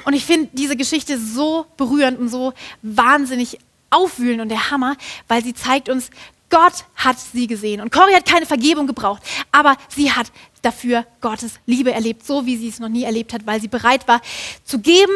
Und 0.05 0.15
ich 0.15 0.25
finde 0.25 0.51
diese 0.53 0.77
Geschichte 0.77 1.19
so 1.19 1.67
berührend 1.77 2.19
und 2.19 2.29
so 2.29 2.53
wahnsinnig 2.83 3.59
aufwühlend 3.91 4.41
und 4.41 4.49
der 4.49 4.71
Hammer, 4.71 4.97
weil 5.29 5.43
sie 5.43 5.55
zeigt 5.55 5.89
uns, 5.89 6.11
Gott 6.49 6.85
hat 6.97 7.19
sie 7.19 7.47
gesehen. 7.47 7.81
Und 7.81 7.93
Cory 7.93 8.13
hat 8.13 8.27
keine 8.27 8.47
Vergebung 8.47 8.87
gebraucht, 8.87 9.23
aber 9.53 9.77
sie 9.89 10.11
hat 10.11 10.33
dafür 10.63 11.07
Gottes 11.21 11.55
Liebe 11.67 11.93
erlebt, 11.93 12.27
so 12.27 12.47
wie 12.47 12.57
sie 12.57 12.69
es 12.69 12.81
noch 12.81 12.89
nie 12.89 13.05
erlebt 13.05 13.33
hat, 13.33 13.47
weil 13.47 13.61
sie 13.61 13.69
bereit 13.69 14.07
war 14.09 14.21
zu 14.65 14.79
geben, 14.81 15.13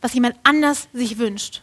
was 0.00 0.14
jemand 0.14 0.36
anders 0.44 0.88
sich 0.92 1.18
wünscht. 1.18 1.62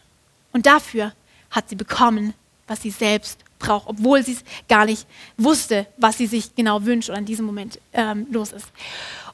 Und 0.52 0.66
dafür 0.66 1.12
hat 1.50 1.68
sie 1.68 1.76
bekommen, 1.76 2.34
was 2.66 2.82
sie 2.82 2.90
selbst 2.90 3.40
braucht, 3.58 3.88
obwohl 3.88 4.22
sie 4.22 4.32
es 4.32 4.44
gar 4.68 4.84
nicht 4.84 5.06
wusste, 5.36 5.86
was 5.96 6.18
sie 6.18 6.26
sich 6.26 6.54
genau 6.54 6.84
wünscht 6.84 7.08
oder 7.08 7.18
in 7.18 7.24
diesem 7.24 7.46
Moment 7.46 7.78
ähm, 7.92 8.26
los 8.30 8.52
ist. 8.52 8.66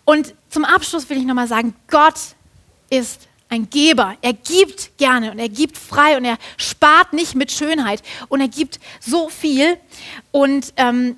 Und 0.04 0.34
zum 0.48 0.64
Abschluss 0.64 1.08
will 1.08 1.18
ich 1.18 1.24
nochmal 1.24 1.48
sagen, 1.48 1.74
Gott 1.88 2.14
ist 2.90 3.28
ein 3.48 3.68
Geber. 3.68 4.16
Er 4.22 4.32
gibt 4.32 4.96
gerne 4.96 5.30
und 5.30 5.38
er 5.38 5.48
gibt 5.48 5.76
frei 5.76 6.16
und 6.16 6.24
er 6.24 6.38
spart 6.56 7.12
nicht 7.12 7.34
mit 7.34 7.52
Schönheit 7.52 8.02
und 8.28 8.40
er 8.40 8.48
gibt 8.48 8.80
so 9.00 9.28
viel. 9.28 9.76
Und 10.30 10.72
ähm, 10.76 11.16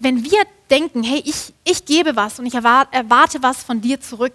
wenn 0.00 0.24
wir 0.24 0.44
denken, 0.70 1.04
hey, 1.04 1.22
ich, 1.24 1.52
ich 1.64 1.84
gebe 1.84 2.16
was 2.16 2.38
und 2.38 2.46
ich 2.46 2.54
erwarte, 2.54 2.92
erwarte 2.92 3.42
was 3.42 3.62
von 3.62 3.80
dir 3.80 4.00
zurück, 4.00 4.32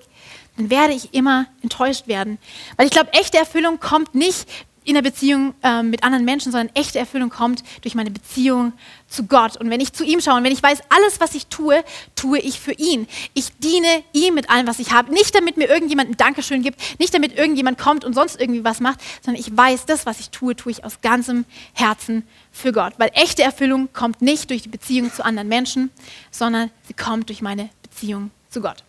dann 0.56 0.70
werde 0.70 0.94
ich 0.94 1.14
immer 1.14 1.48
enttäuscht 1.62 2.08
werden. 2.08 2.38
Weil 2.78 2.86
ich 2.86 2.92
glaube, 2.92 3.12
echte 3.14 3.38
Erfüllung 3.38 3.80
kommt 3.80 4.16
nicht 4.16 4.48
in 4.88 4.94
der 4.94 5.02
Beziehung 5.02 5.54
äh, 5.64 5.84
mit 5.84 6.04
anderen 6.04 6.24
Menschen, 6.24 6.50
sondern 6.54 6.74
echte 6.74 6.98
Erfüllung 6.98 7.30
kommt 7.30 7.62
durch 7.82 7.94
meine 7.94 8.10
Beziehung 8.10 8.72
zu 9.10 9.26
Gott. 9.26 9.58
Und 9.58 9.70
wenn 9.70 9.82
ich 9.82 9.92
zu 9.92 10.06
ihm 10.06 10.22
schaue 10.22 10.36
und 10.36 10.46
wenn 10.46 10.54
ich 10.54 10.64
weiß, 10.64 10.80
alles, 10.88 11.20
was 11.20 11.36
ich 11.36 11.48
tue, 11.48 11.84
tue 12.16 12.40
ich 12.40 12.62
für 12.62 12.72
ihn. 12.72 13.06
Ich 13.34 13.50
diene 13.60 14.02
ihm 14.14 14.34
mit 14.34 14.50
allem, 14.50 14.66
was 14.66 14.80
ich 14.80 14.94
habe. 14.94 15.12
Nicht 15.12 15.36
damit 15.36 15.58
mir 15.58 15.68
irgendjemand 15.68 16.12
ein 16.12 16.16
Dankeschön 16.16 16.62
gibt, 16.62 16.80
nicht 17.00 17.14
damit 17.14 17.38
irgendjemand 17.38 17.78
kommt 17.78 18.06
und 18.06 18.14
sonst 18.14 18.40
irgendwie 18.40 18.64
was 18.64 18.80
macht, 18.80 19.02
sondern 19.22 19.42
ich 19.42 19.56
weiß, 19.56 19.88
das, 19.88 20.06
was 20.06 20.22
ich 20.22 20.30
tue, 20.30 20.56
tue 20.56 20.72
ich 20.72 20.86
aus 20.86 21.02
ganzem 21.02 21.44
Herzen 21.74 22.24
für 22.54 22.72
Gott. 22.72 22.94
Weil 22.98 23.12
echte 23.14 23.44
Erfüllung 23.44 23.90
kommt 23.92 24.22
nicht 24.22 24.50
durch 24.52 24.62
die 24.62 24.70
Beziehung 24.70 25.12
zu 25.12 25.26
anderen 25.26 25.50
Menschen, 25.50 25.92
sondern 26.32 26.72
sie 26.88 26.94
kommt 26.94 27.28
durch 27.28 27.42
meine 27.42 27.70
Beziehung 27.82 28.32
zu 28.50 28.62
Gott. 28.62 28.86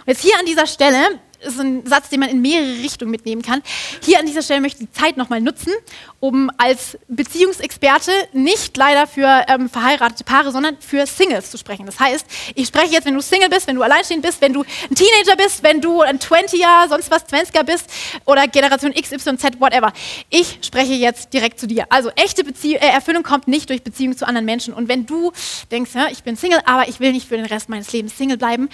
Und 0.00 0.08
jetzt 0.08 0.22
hier 0.22 0.36
an 0.36 0.46
dieser 0.46 0.66
Stelle 0.66 1.20
ist 1.40 1.60
ein 1.60 1.86
Satz, 1.86 2.08
den 2.08 2.20
man 2.20 2.28
in 2.28 2.40
mehrere 2.40 2.82
Richtungen 2.82 3.10
mitnehmen 3.10 3.42
kann. 3.42 3.62
Hier 4.02 4.18
an 4.18 4.26
dieser 4.26 4.42
Stelle 4.42 4.60
möchte 4.60 4.82
ich 4.82 4.90
die 4.90 5.00
Zeit 5.00 5.16
nochmal 5.16 5.40
nutzen, 5.40 5.72
um 6.20 6.50
als 6.58 6.98
Beziehungsexperte 7.08 8.10
nicht 8.32 8.76
leider 8.76 9.06
für 9.06 9.44
ähm, 9.48 9.68
verheiratete 9.68 10.24
Paare, 10.24 10.50
sondern 10.50 10.76
für 10.80 11.06
Singles 11.06 11.50
zu 11.50 11.58
sprechen. 11.58 11.86
Das 11.86 12.00
heißt, 12.00 12.26
ich 12.54 12.66
spreche 12.66 12.92
jetzt, 12.92 13.06
wenn 13.06 13.14
du 13.14 13.20
Single 13.20 13.48
bist, 13.48 13.66
wenn 13.66 13.76
du 13.76 13.82
alleinstehend 13.82 14.24
bist, 14.24 14.40
wenn 14.40 14.52
du 14.52 14.62
ein 14.62 14.94
Teenager 14.94 15.36
bist, 15.36 15.62
wenn 15.62 15.80
du 15.80 16.00
ein 16.00 16.18
20er, 16.18 16.88
sonst 16.88 17.10
was, 17.10 17.26
20er 17.26 17.62
bist 17.62 17.86
oder 18.24 18.48
Generation 18.48 18.92
X, 18.92 19.12
Y, 19.12 19.38
Z, 19.38 19.60
whatever. 19.60 19.92
Ich 20.30 20.58
spreche 20.62 20.94
jetzt 20.94 21.32
direkt 21.32 21.60
zu 21.60 21.66
dir. 21.66 21.86
Also 21.90 22.10
echte 22.16 22.44
Bezie 22.44 22.76
äh, 22.76 22.88
Erfüllung 22.88 23.22
kommt 23.22 23.48
nicht 23.48 23.68
durch 23.70 23.82
Beziehung 23.82 24.16
zu 24.16 24.26
anderen 24.26 24.46
Menschen. 24.46 24.74
Und 24.74 24.88
wenn 24.88 25.06
du 25.06 25.32
denkst, 25.70 25.90
ja, 25.94 26.08
ich 26.10 26.22
bin 26.22 26.36
Single, 26.36 26.60
aber 26.64 26.88
ich 26.88 27.00
will 27.00 27.12
nicht 27.12 27.28
für 27.28 27.36
den 27.36 27.46
Rest 27.46 27.68
meines 27.68 27.92
Lebens 27.92 28.16
Single 28.16 28.38
bleiben 28.38 28.68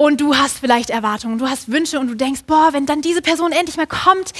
und 0.00 0.18
du 0.18 0.34
hast 0.34 0.60
vielleicht 0.60 0.88
Erwartungen, 0.88 1.36
du 1.36 1.46
hast 1.46 1.70
Wünsche 1.70 2.00
und 2.00 2.08
du 2.08 2.14
denkst, 2.14 2.44
boah, 2.46 2.70
wenn 2.72 2.86
dann 2.86 3.02
diese 3.02 3.20
Person 3.20 3.52
endlich 3.52 3.76
mal 3.76 3.86
kommt, 3.86 4.32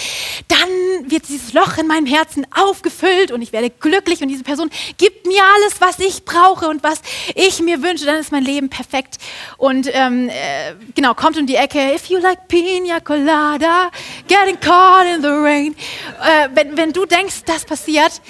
dann 0.48 1.10
wird 1.10 1.28
dieses 1.28 1.52
Loch 1.52 1.76
in 1.76 1.86
meinem 1.86 2.06
Herzen 2.06 2.46
aufgefüllt 2.56 3.30
und 3.30 3.42
ich 3.42 3.52
werde 3.52 3.68
glücklich 3.68 4.22
und 4.22 4.28
diese 4.28 4.42
Person 4.42 4.70
gibt 4.96 5.26
mir 5.26 5.42
alles, 5.56 5.78
was 5.82 5.98
ich 5.98 6.24
brauche 6.24 6.66
und 6.66 6.82
was 6.82 7.02
ich 7.34 7.60
mir 7.60 7.82
wünsche, 7.82 8.06
dann 8.06 8.16
ist 8.16 8.32
mein 8.32 8.42
Leben 8.42 8.70
perfekt. 8.70 9.18
Und 9.58 9.90
ähm, 9.92 10.30
äh, 10.30 10.76
genau, 10.94 11.12
kommt 11.12 11.36
um 11.36 11.46
die 11.46 11.56
Ecke, 11.56 11.94
if 11.94 12.06
you 12.06 12.16
like 12.16 12.48
pina 12.48 12.98
colada, 13.00 13.90
getting 14.28 14.58
caught 14.60 15.04
in 15.14 15.20
the 15.20 15.28
rain. 15.28 15.76
Äh, 16.22 16.48
wenn, 16.54 16.74
wenn 16.78 16.92
du 16.94 17.04
denkst, 17.04 17.42
das 17.44 17.66
passiert, 17.66 18.22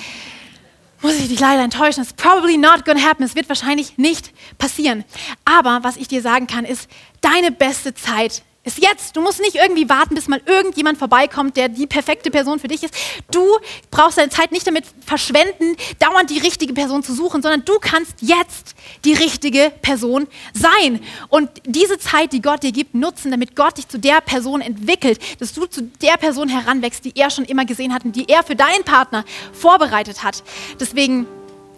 muss 1.01 1.15
ich 1.15 1.29
dich 1.29 1.39
leider 1.39 1.63
enttäuschen. 1.63 2.03
It's 2.03 2.13
probably 2.13 2.57
not 2.57 2.85
gonna 2.85 3.01
happen. 3.01 3.23
Es 3.23 3.37
wird 3.37 3.49
wahrscheinlich 3.49 3.99
nicht 3.99 4.33
passieren. 4.61 5.05
Aber 5.45 5.81
was 5.83 5.97
ich 5.97 6.07
dir 6.07 6.23
sagen 6.23 6.47
kann, 6.47 6.65
ist, 6.65 6.89
deine 7.21 7.51
beste 7.51 7.95
Zeit 7.95 8.45
ist 8.63 8.79
jetzt. 8.79 9.17
Du 9.17 9.23
musst 9.23 9.41
nicht 9.41 9.55
irgendwie 9.55 9.89
warten, 9.89 10.15
bis 10.15 10.29
mal 10.29 10.41
irgendjemand 10.45 10.99
vorbeikommt, 10.99 11.57
der 11.57 11.71
die 11.71 11.87
perfekte 11.87 12.31
Person 12.31 12.59
für 12.59 12.69
dich 12.69 12.83
ist. 12.83 12.95
Du 13.31 13.43
brauchst 13.91 14.19
deine 14.19 14.29
Zeit 14.29 14.53
nicht 14.53 14.67
damit 14.67 14.85
verschwenden, 15.05 15.77
dauernd 15.99 16.29
die 16.29 16.39
richtige 16.39 16.75
Person 16.75 17.03
zu 17.03 17.15
suchen, 17.15 17.41
sondern 17.41 17.65
du 17.65 17.79
kannst 17.81 18.17
jetzt 18.21 18.75
die 19.07 19.15
richtige 19.15 19.73
Person 19.81 20.27
sein. 20.53 21.01
Und 21.29 21.51
diese 21.65 21.99
Zeit, 21.99 22.35
die 22.35 22.43
Gott 22.43 22.63
dir 22.63 22.73
gibt, 22.73 22.95
nutzen, 22.95 23.31
damit 23.31 23.57
Gott 23.57 23.79
dich 23.79 23.89
zu 23.89 23.99
der 23.99 24.21
Person 24.21 24.61
entwickelt, 24.61 25.21
dass 25.41 25.55
du 25.55 25.65
zu 25.65 25.83
der 26.03 26.19
Person 26.19 26.49
heranwächst, 26.51 27.05
die 27.07 27.17
er 27.17 27.31
schon 27.31 27.47
immer 27.47 27.65
gesehen 27.65 27.95
hat 27.95 28.05
und 28.05 28.15
die 28.15 28.29
er 28.29 28.43
für 28.43 28.57
deinen 28.57 28.85
Partner 28.85 29.25
vorbereitet 29.55 30.23
hat. 30.23 30.43
Deswegen 30.79 31.27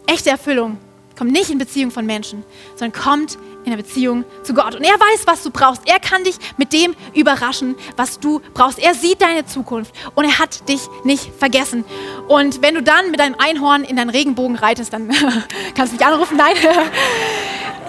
echte 0.07 0.31
Erfüllung 0.31 0.79
kommt 1.17 1.33
nicht 1.33 1.51
in 1.51 1.59
Beziehung 1.59 1.91
von 1.91 2.07
Menschen, 2.07 2.45
sondern 2.77 3.01
kommt 3.01 3.39
in 3.65 3.71
der 3.71 3.77
Beziehung 3.77 4.25
zu 4.43 4.55
Gott. 4.55 4.75
Und 4.75 4.83
er 4.83 4.95
weiß, 4.95 5.27
was 5.27 5.43
du 5.43 5.51
brauchst. 5.51 5.83
Er 5.87 6.01
kann 6.01 6.25
dich 6.25 6.37
mit 6.57 6.73
dem 6.73 6.95
überraschen, 7.15 7.77
was 7.97 8.19
du 8.19 8.41
brauchst. 8.55 8.79
Er 8.79 8.95
sieht 8.95 9.23
deine 9.23 9.47
Zukunft 9.47 9.95
und 10.15 10.25
er 10.25 10.39
hat 10.39 10.69
dich 10.69 10.81
nicht 11.05 11.31
vergessen. 11.39 11.85
Und 12.29 12.63
wenn 12.63 12.75
du 12.75 12.83
dann 12.83 13.11
mit 13.11 13.21
deinem 13.21 13.37
Einhorn 13.39 13.85
in 13.85 13.97
deinen 13.97 14.11
Regenbogen 14.11 14.57
reitest, 14.57 14.93
dann 14.93 15.09
kannst 15.75 15.93
du 15.93 15.97
mich 15.97 16.07
anrufen. 16.07 16.37
Nein. 16.37 16.55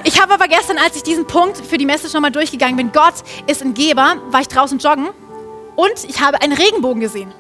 Ich 0.05 0.21
habe 0.21 0.33
aber 0.33 0.49
gestern, 0.49 0.77
als 0.77 0.97
ich 0.97 1.03
diesen 1.03 1.25
Punkt 1.27 1.57
für 1.57 1.77
die 1.77 1.85
Message 1.85 2.13
nochmal 2.13 2.31
durchgegangen 2.31 2.75
bin, 2.75 2.91
Gott 2.91 3.13
ist 3.47 3.61
ein 3.61 3.73
Geber, 3.73 4.17
war 4.31 4.41
ich 4.41 4.49
draußen 4.49 4.77
joggen 4.77 5.07
und 5.77 6.03
ich 6.05 6.19
habe 6.19 6.41
einen 6.41 6.51
Regenbogen 6.51 6.99
gesehen. 6.99 7.31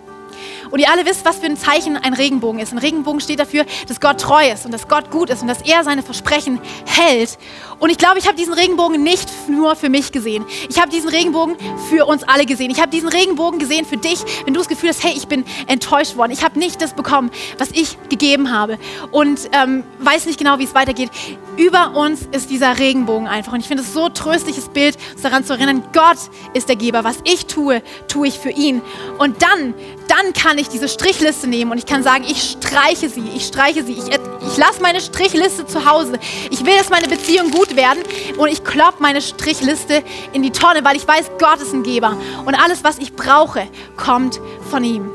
Und 0.73 0.79
ihr 0.79 0.89
alle 0.89 1.05
wisst, 1.05 1.23
was 1.23 1.37
für 1.37 1.45
ein 1.45 1.55
Zeichen 1.55 1.97
ein 1.97 2.15
Regenbogen 2.15 2.59
ist. 2.59 2.71
Ein 2.71 2.79
Regenbogen 2.79 3.21
steht 3.21 3.37
dafür, 3.37 3.63
dass 3.87 3.99
Gott 3.99 4.19
treu 4.19 4.51
ist 4.51 4.65
und 4.65 4.71
dass 4.71 4.87
Gott 4.87 5.11
gut 5.11 5.29
ist 5.29 5.43
und 5.43 5.47
dass 5.47 5.61
er 5.61 5.83
seine 5.83 6.01
Versprechen 6.01 6.59
hält. 6.87 7.37
Und 7.83 7.89
ich 7.89 7.97
glaube, 7.97 8.17
ich 8.17 8.27
habe 8.27 8.37
diesen 8.37 8.53
Regenbogen 8.53 9.03
nicht 9.03 9.27
nur 9.49 9.75
für 9.75 9.89
mich 9.89 10.13
gesehen. 10.13 10.45
Ich 10.69 10.79
habe 10.79 10.89
diesen 10.89 11.09
Regenbogen 11.09 11.57
für 11.89 12.05
uns 12.05 12.23
alle 12.23 12.45
gesehen. 12.45 12.71
Ich 12.71 12.79
habe 12.79 12.89
diesen 12.89 13.09
Regenbogen 13.09 13.59
gesehen 13.59 13.85
für 13.85 13.97
dich, 13.97 14.23
wenn 14.45 14.53
du 14.53 14.61
das 14.61 14.69
Gefühl 14.69 14.87
hast, 14.87 15.03
hey, 15.03 15.11
ich 15.13 15.27
bin 15.27 15.43
enttäuscht 15.67 16.15
worden. 16.15 16.31
Ich 16.31 16.45
habe 16.45 16.57
nicht 16.57 16.81
das 16.81 16.93
bekommen, 16.93 17.29
was 17.57 17.71
ich 17.71 17.97
gegeben 18.07 18.53
habe. 18.53 18.79
Und 19.11 19.49
ähm, 19.51 19.83
weiß 19.99 20.27
nicht 20.27 20.39
genau, 20.39 20.59
wie 20.59 20.63
es 20.63 20.73
weitergeht. 20.73 21.09
Über 21.57 21.93
uns 21.97 22.21
ist 22.31 22.49
dieser 22.49 22.79
Regenbogen 22.79 23.27
einfach. 23.27 23.51
Und 23.51 23.59
ich 23.59 23.67
finde 23.67 23.83
es 23.83 23.93
so 23.93 24.07
tröstliches 24.07 24.69
Bild, 24.69 24.97
uns 25.11 25.21
daran 25.21 25.43
zu 25.43 25.51
erinnern, 25.51 25.83
Gott 25.91 26.19
ist 26.53 26.69
der 26.69 26.77
Geber. 26.77 27.03
Was 27.03 27.17
ich 27.25 27.47
tue, 27.47 27.83
tue 28.07 28.29
ich 28.29 28.39
für 28.39 28.51
ihn. 28.51 28.81
Und 29.17 29.41
dann, 29.41 29.73
dann 30.07 30.31
kann 30.31 30.57
ich 30.57 30.69
diese 30.69 30.87
Strichliste 30.87 31.47
nehmen 31.47 31.71
und 31.71 31.79
ich 31.79 31.85
kann 31.85 32.01
sagen, 32.01 32.23
ich 32.23 32.55
streiche 32.57 33.09
sie, 33.09 33.25
ich 33.35 33.45
streiche 33.45 33.83
sie. 33.83 33.91
Ich, 33.91 34.05
ich 34.07 34.57
lasse 34.57 34.81
meine 34.81 35.01
Strichliste 35.01 35.65
zu 35.65 35.85
Hause. 35.85 36.17
Ich 36.49 36.65
will, 36.65 36.77
dass 36.77 36.89
meine 36.89 37.09
Beziehung 37.09 37.51
gut 37.51 37.72
werden. 37.75 38.03
Und 38.37 38.49
ich 38.49 38.63
klopp 38.63 38.99
meine 38.99 39.21
Strichliste 39.21 40.03
in 40.33 40.43
die 40.43 40.51
Tonne, 40.51 40.83
weil 40.83 40.95
ich 40.95 41.07
weiß, 41.07 41.31
Gott 41.39 41.61
ist 41.61 41.73
ein 41.73 41.83
Geber. 41.83 42.17
Und 42.45 42.55
alles, 42.55 42.83
was 42.83 42.97
ich 42.99 43.13
brauche, 43.13 43.67
kommt 43.97 44.39
von 44.69 44.83
ihm. 44.83 45.09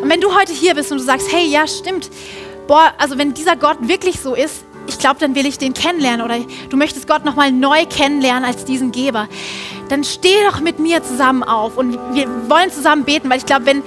Und 0.00 0.08
wenn 0.08 0.20
du 0.20 0.34
heute 0.34 0.52
hier 0.52 0.74
bist 0.74 0.90
und 0.92 0.98
du 0.98 1.04
sagst, 1.04 1.30
hey, 1.30 1.46
ja, 1.46 1.66
stimmt, 1.66 2.10
boah, 2.66 2.92
also 2.98 3.18
wenn 3.18 3.34
dieser 3.34 3.56
Gott 3.56 3.76
wirklich 3.80 4.20
so 4.20 4.34
ist, 4.34 4.64
ich 4.86 4.98
glaube, 4.98 5.18
dann 5.20 5.34
will 5.34 5.46
ich 5.46 5.58
den 5.58 5.74
kennenlernen. 5.74 6.24
Oder 6.24 6.38
du 6.68 6.76
möchtest 6.76 7.08
Gott 7.08 7.24
nochmal 7.24 7.52
neu 7.52 7.86
kennenlernen 7.86 8.44
als 8.44 8.64
diesen 8.64 8.92
Geber, 8.92 9.28
dann 9.88 10.04
steh 10.04 10.42
doch 10.48 10.60
mit 10.60 10.78
mir 10.78 11.02
zusammen 11.02 11.42
auf. 11.42 11.76
Und 11.76 11.98
wir 12.14 12.28
wollen 12.48 12.70
zusammen 12.70 13.04
beten, 13.04 13.30
weil 13.30 13.38
ich 13.38 13.46
glaube, 13.46 13.66
wenn, 13.66 13.82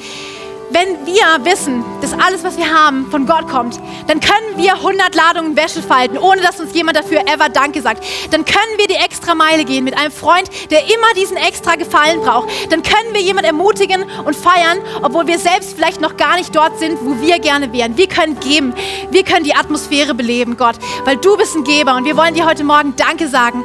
wenn 0.69 1.05
wir 1.05 1.45
wissen, 1.45 1.83
dass 2.01 2.13
alles, 2.13 2.43
was 2.43 2.57
wir 2.57 2.71
haben, 2.71 3.09
von 3.09 3.25
Gott 3.25 3.47
kommt, 3.47 3.79
dann 4.07 4.19
können 4.19 4.57
wir 4.57 4.73
100 4.73 5.15
Ladungen 5.15 5.55
Wäsche 5.55 5.81
falten, 5.81 6.17
ohne 6.17 6.41
dass 6.41 6.59
uns 6.59 6.73
jemand 6.73 6.97
dafür 6.97 7.21
ever 7.21 7.49
Danke 7.49 7.81
sagt. 7.81 8.03
Dann 8.31 8.43
können 8.45 8.77
wir 8.77 8.87
die 8.87 8.95
extra 8.95 9.35
Meile 9.35 9.65
gehen 9.65 9.83
mit 9.83 9.97
einem 9.97 10.11
Freund, 10.11 10.49
der 10.69 10.83
immer 10.83 11.13
diesen 11.15 11.37
extra 11.37 11.75
Gefallen 11.75 12.21
braucht. 12.21 12.49
Dann 12.69 12.83
können 12.83 13.13
wir 13.13 13.21
jemanden 13.21 13.47
ermutigen 13.47 14.03
und 14.25 14.35
feiern, 14.35 14.79
obwohl 15.01 15.27
wir 15.27 15.39
selbst 15.39 15.75
vielleicht 15.75 16.01
noch 16.01 16.17
gar 16.17 16.37
nicht 16.37 16.55
dort 16.55 16.77
sind, 16.79 16.97
wo 17.01 17.19
wir 17.21 17.39
gerne 17.39 17.71
wären. 17.71 17.97
Wir 17.97 18.07
können 18.07 18.39
geben. 18.39 18.73
Wir 19.11 19.23
können 19.23 19.43
die 19.43 19.55
Atmosphäre 19.55 20.13
beleben, 20.13 20.57
Gott, 20.57 20.75
weil 21.05 21.17
du 21.17 21.37
bist 21.37 21.55
ein 21.55 21.63
Geber 21.63 21.95
und 21.95 22.05
wir 22.05 22.17
wollen 22.17 22.33
dir 22.33 22.45
heute 22.45 22.63
Morgen 22.63 22.95
Danke 22.95 23.27
sagen 23.27 23.63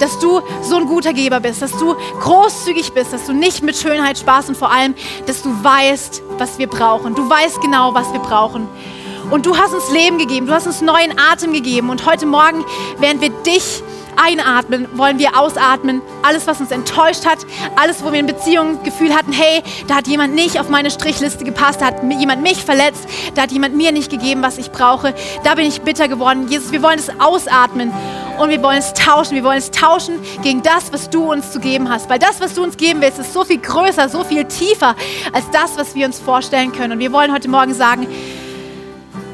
dass 0.00 0.18
du 0.18 0.40
so 0.62 0.76
ein 0.76 0.86
guter 0.86 1.12
Geber 1.12 1.40
bist, 1.40 1.62
dass 1.62 1.72
du 1.72 1.96
großzügig 2.20 2.92
bist, 2.92 3.12
dass 3.12 3.26
du 3.26 3.32
nicht 3.32 3.62
mit 3.62 3.76
Schönheit 3.76 4.18
sparst 4.18 4.48
und 4.48 4.56
vor 4.56 4.70
allem, 4.70 4.94
dass 5.26 5.42
du 5.42 5.50
weißt, 5.62 6.22
was 6.38 6.58
wir 6.58 6.66
brauchen. 6.66 7.14
Du 7.14 7.28
weißt 7.28 7.60
genau, 7.60 7.94
was 7.94 8.12
wir 8.12 8.20
brauchen. 8.20 8.68
Und 9.30 9.46
du 9.46 9.56
hast 9.56 9.72
uns 9.72 9.90
Leben 9.90 10.18
gegeben, 10.18 10.46
du 10.46 10.52
hast 10.52 10.66
uns 10.66 10.82
neuen 10.82 11.18
Atem 11.18 11.52
gegeben. 11.52 11.90
Und 11.90 12.06
heute 12.06 12.26
Morgen, 12.26 12.64
während 12.98 13.20
wir 13.20 13.30
dich 13.30 13.82
einatmen, 14.16 14.88
wollen 14.94 15.18
wir 15.18 15.38
ausatmen. 15.38 16.02
Alles, 16.22 16.46
was 16.46 16.60
uns 16.60 16.70
enttäuscht 16.70 17.26
hat, 17.26 17.38
alles, 17.76 18.04
wo 18.04 18.12
wir 18.12 18.20
in 18.20 18.26
Beziehungen 18.26 18.82
Gefühl 18.82 19.14
hatten, 19.14 19.32
hey, 19.32 19.62
da 19.86 19.96
hat 19.96 20.06
jemand 20.06 20.34
nicht 20.34 20.60
auf 20.60 20.68
meine 20.68 20.90
Strichliste 20.90 21.44
gepasst, 21.44 21.80
da 21.80 21.86
hat 21.86 22.02
jemand 22.02 22.42
mich 22.42 22.64
verletzt, 22.64 23.06
da 23.34 23.42
hat 23.42 23.52
jemand 23.52 23.76
mir 23.76 23.92
nicht 23.92 24.10
gegeben, 24.10 24.42
was 24.42 24.58
ich 24.58 24.70
brauche. 24.70 25.14
Da 25.42 25.54
bin 25.54 25.66
ich 25.66 25.82
bitter 25.82 26.08
geworden. 26.08 26.48
Jesus, 26.48 26.72
wir 26.72 26.82
wollen 26.82 26.98
es 26.98 27.08
ausatmen 27.20 27.92
und 28.38 28.48
wir 28.50 28.62
wollen 28.62 28.78
es 28.78 28.92
tauschen. 28.94 29.34
Wir 29.34 29.44
wollen 29.44 29.58
es 29.58 29.70
tauschen 29.70 30.18
gegen 30.42 30.62
das, 30.62 30.92
was 30.92 31.10
du 31.10 31.32
uns 31.32 31.52
zu 31.52 31.60
geben 31.60 31.88
hast. 31.88 32.08
Weil 32.08 32.18
das, 32.18 32.40
was 32.40 32.54
du 32.54 32.62
uns 32.62 32.76
geben 32.76 33.00
willst, 33.00 33.18
ist 33.18 33.32
so 33.32 33.44
viel 33.44 33.58
größer, 33.58 34.08
so 34.08 34.24
viel 34.24 34.44
tiefer 34.44 34.96
als 35.32 35.50
das, 35.50 35.76
was 35.76 35.94
wir 35.94 36.06
uns 36.06 36.18
vorstellen 36.18 36.72
können. 36.72 36.94
Und 36.94 36.98
wir 36.98 37.12
wollen 37.12 37.32
heute 37.32 37.48
Morgen 37.48 37.74
sagen, 37.74 38.06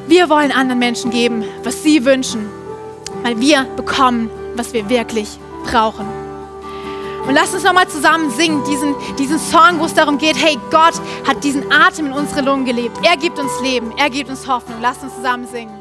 wir 0.07 0.29
wollen 0.29 0.51
anderen 0.51 0.81
Menschen 0.81 1.11
geben, 1.11 1.45
was 1.63 1.83
sie 1.83 2.05
wünschen, 2.05 2.49
weil 3.23 3.39
wir 3.41 3.65
bekommen 3.77 4.31
was 4.57 4.73
wir 4.73 4.89
wirklich 4.89 5.39
brauchen. 5.65 6.07
Und 7.27 7.35
lass 7.35 7.53
uns 7.55 7.63
nochmal 7.65 7.87
zusammen 7.89 8.31
singen, 8.31 8.65
diesen, 8.65 8.95
diesen 9.19 9.39
Song, 9.39 9.79
wo 9.79 9.85
es 9.85 9.95
darum 9.95 10.19
geht, 10.19 10.37
hey, 10.37 10.59
Gott 10.71 10.95
hat 11.27 11.45
diesen 11.45 11.71
Atem 11.71 12.07
in 12.07 12.13
unsere 12.13 12.41
Lungen 12.41 12.65
gelebt. 12.65 12.99
Er 13.05 13.17
gibt 13.17 13.39
uns 13.39 13.53
Leben, 13.61 13.93
er 13.97 14.11
gibt 14.11 14.31
uns 14.31 14.49
Hoffnung. 14.49 14.79
Lass 14.81 15.03
uns 15.03 15.15
zusammen 15.15 15.47
singen. 15.47 15.80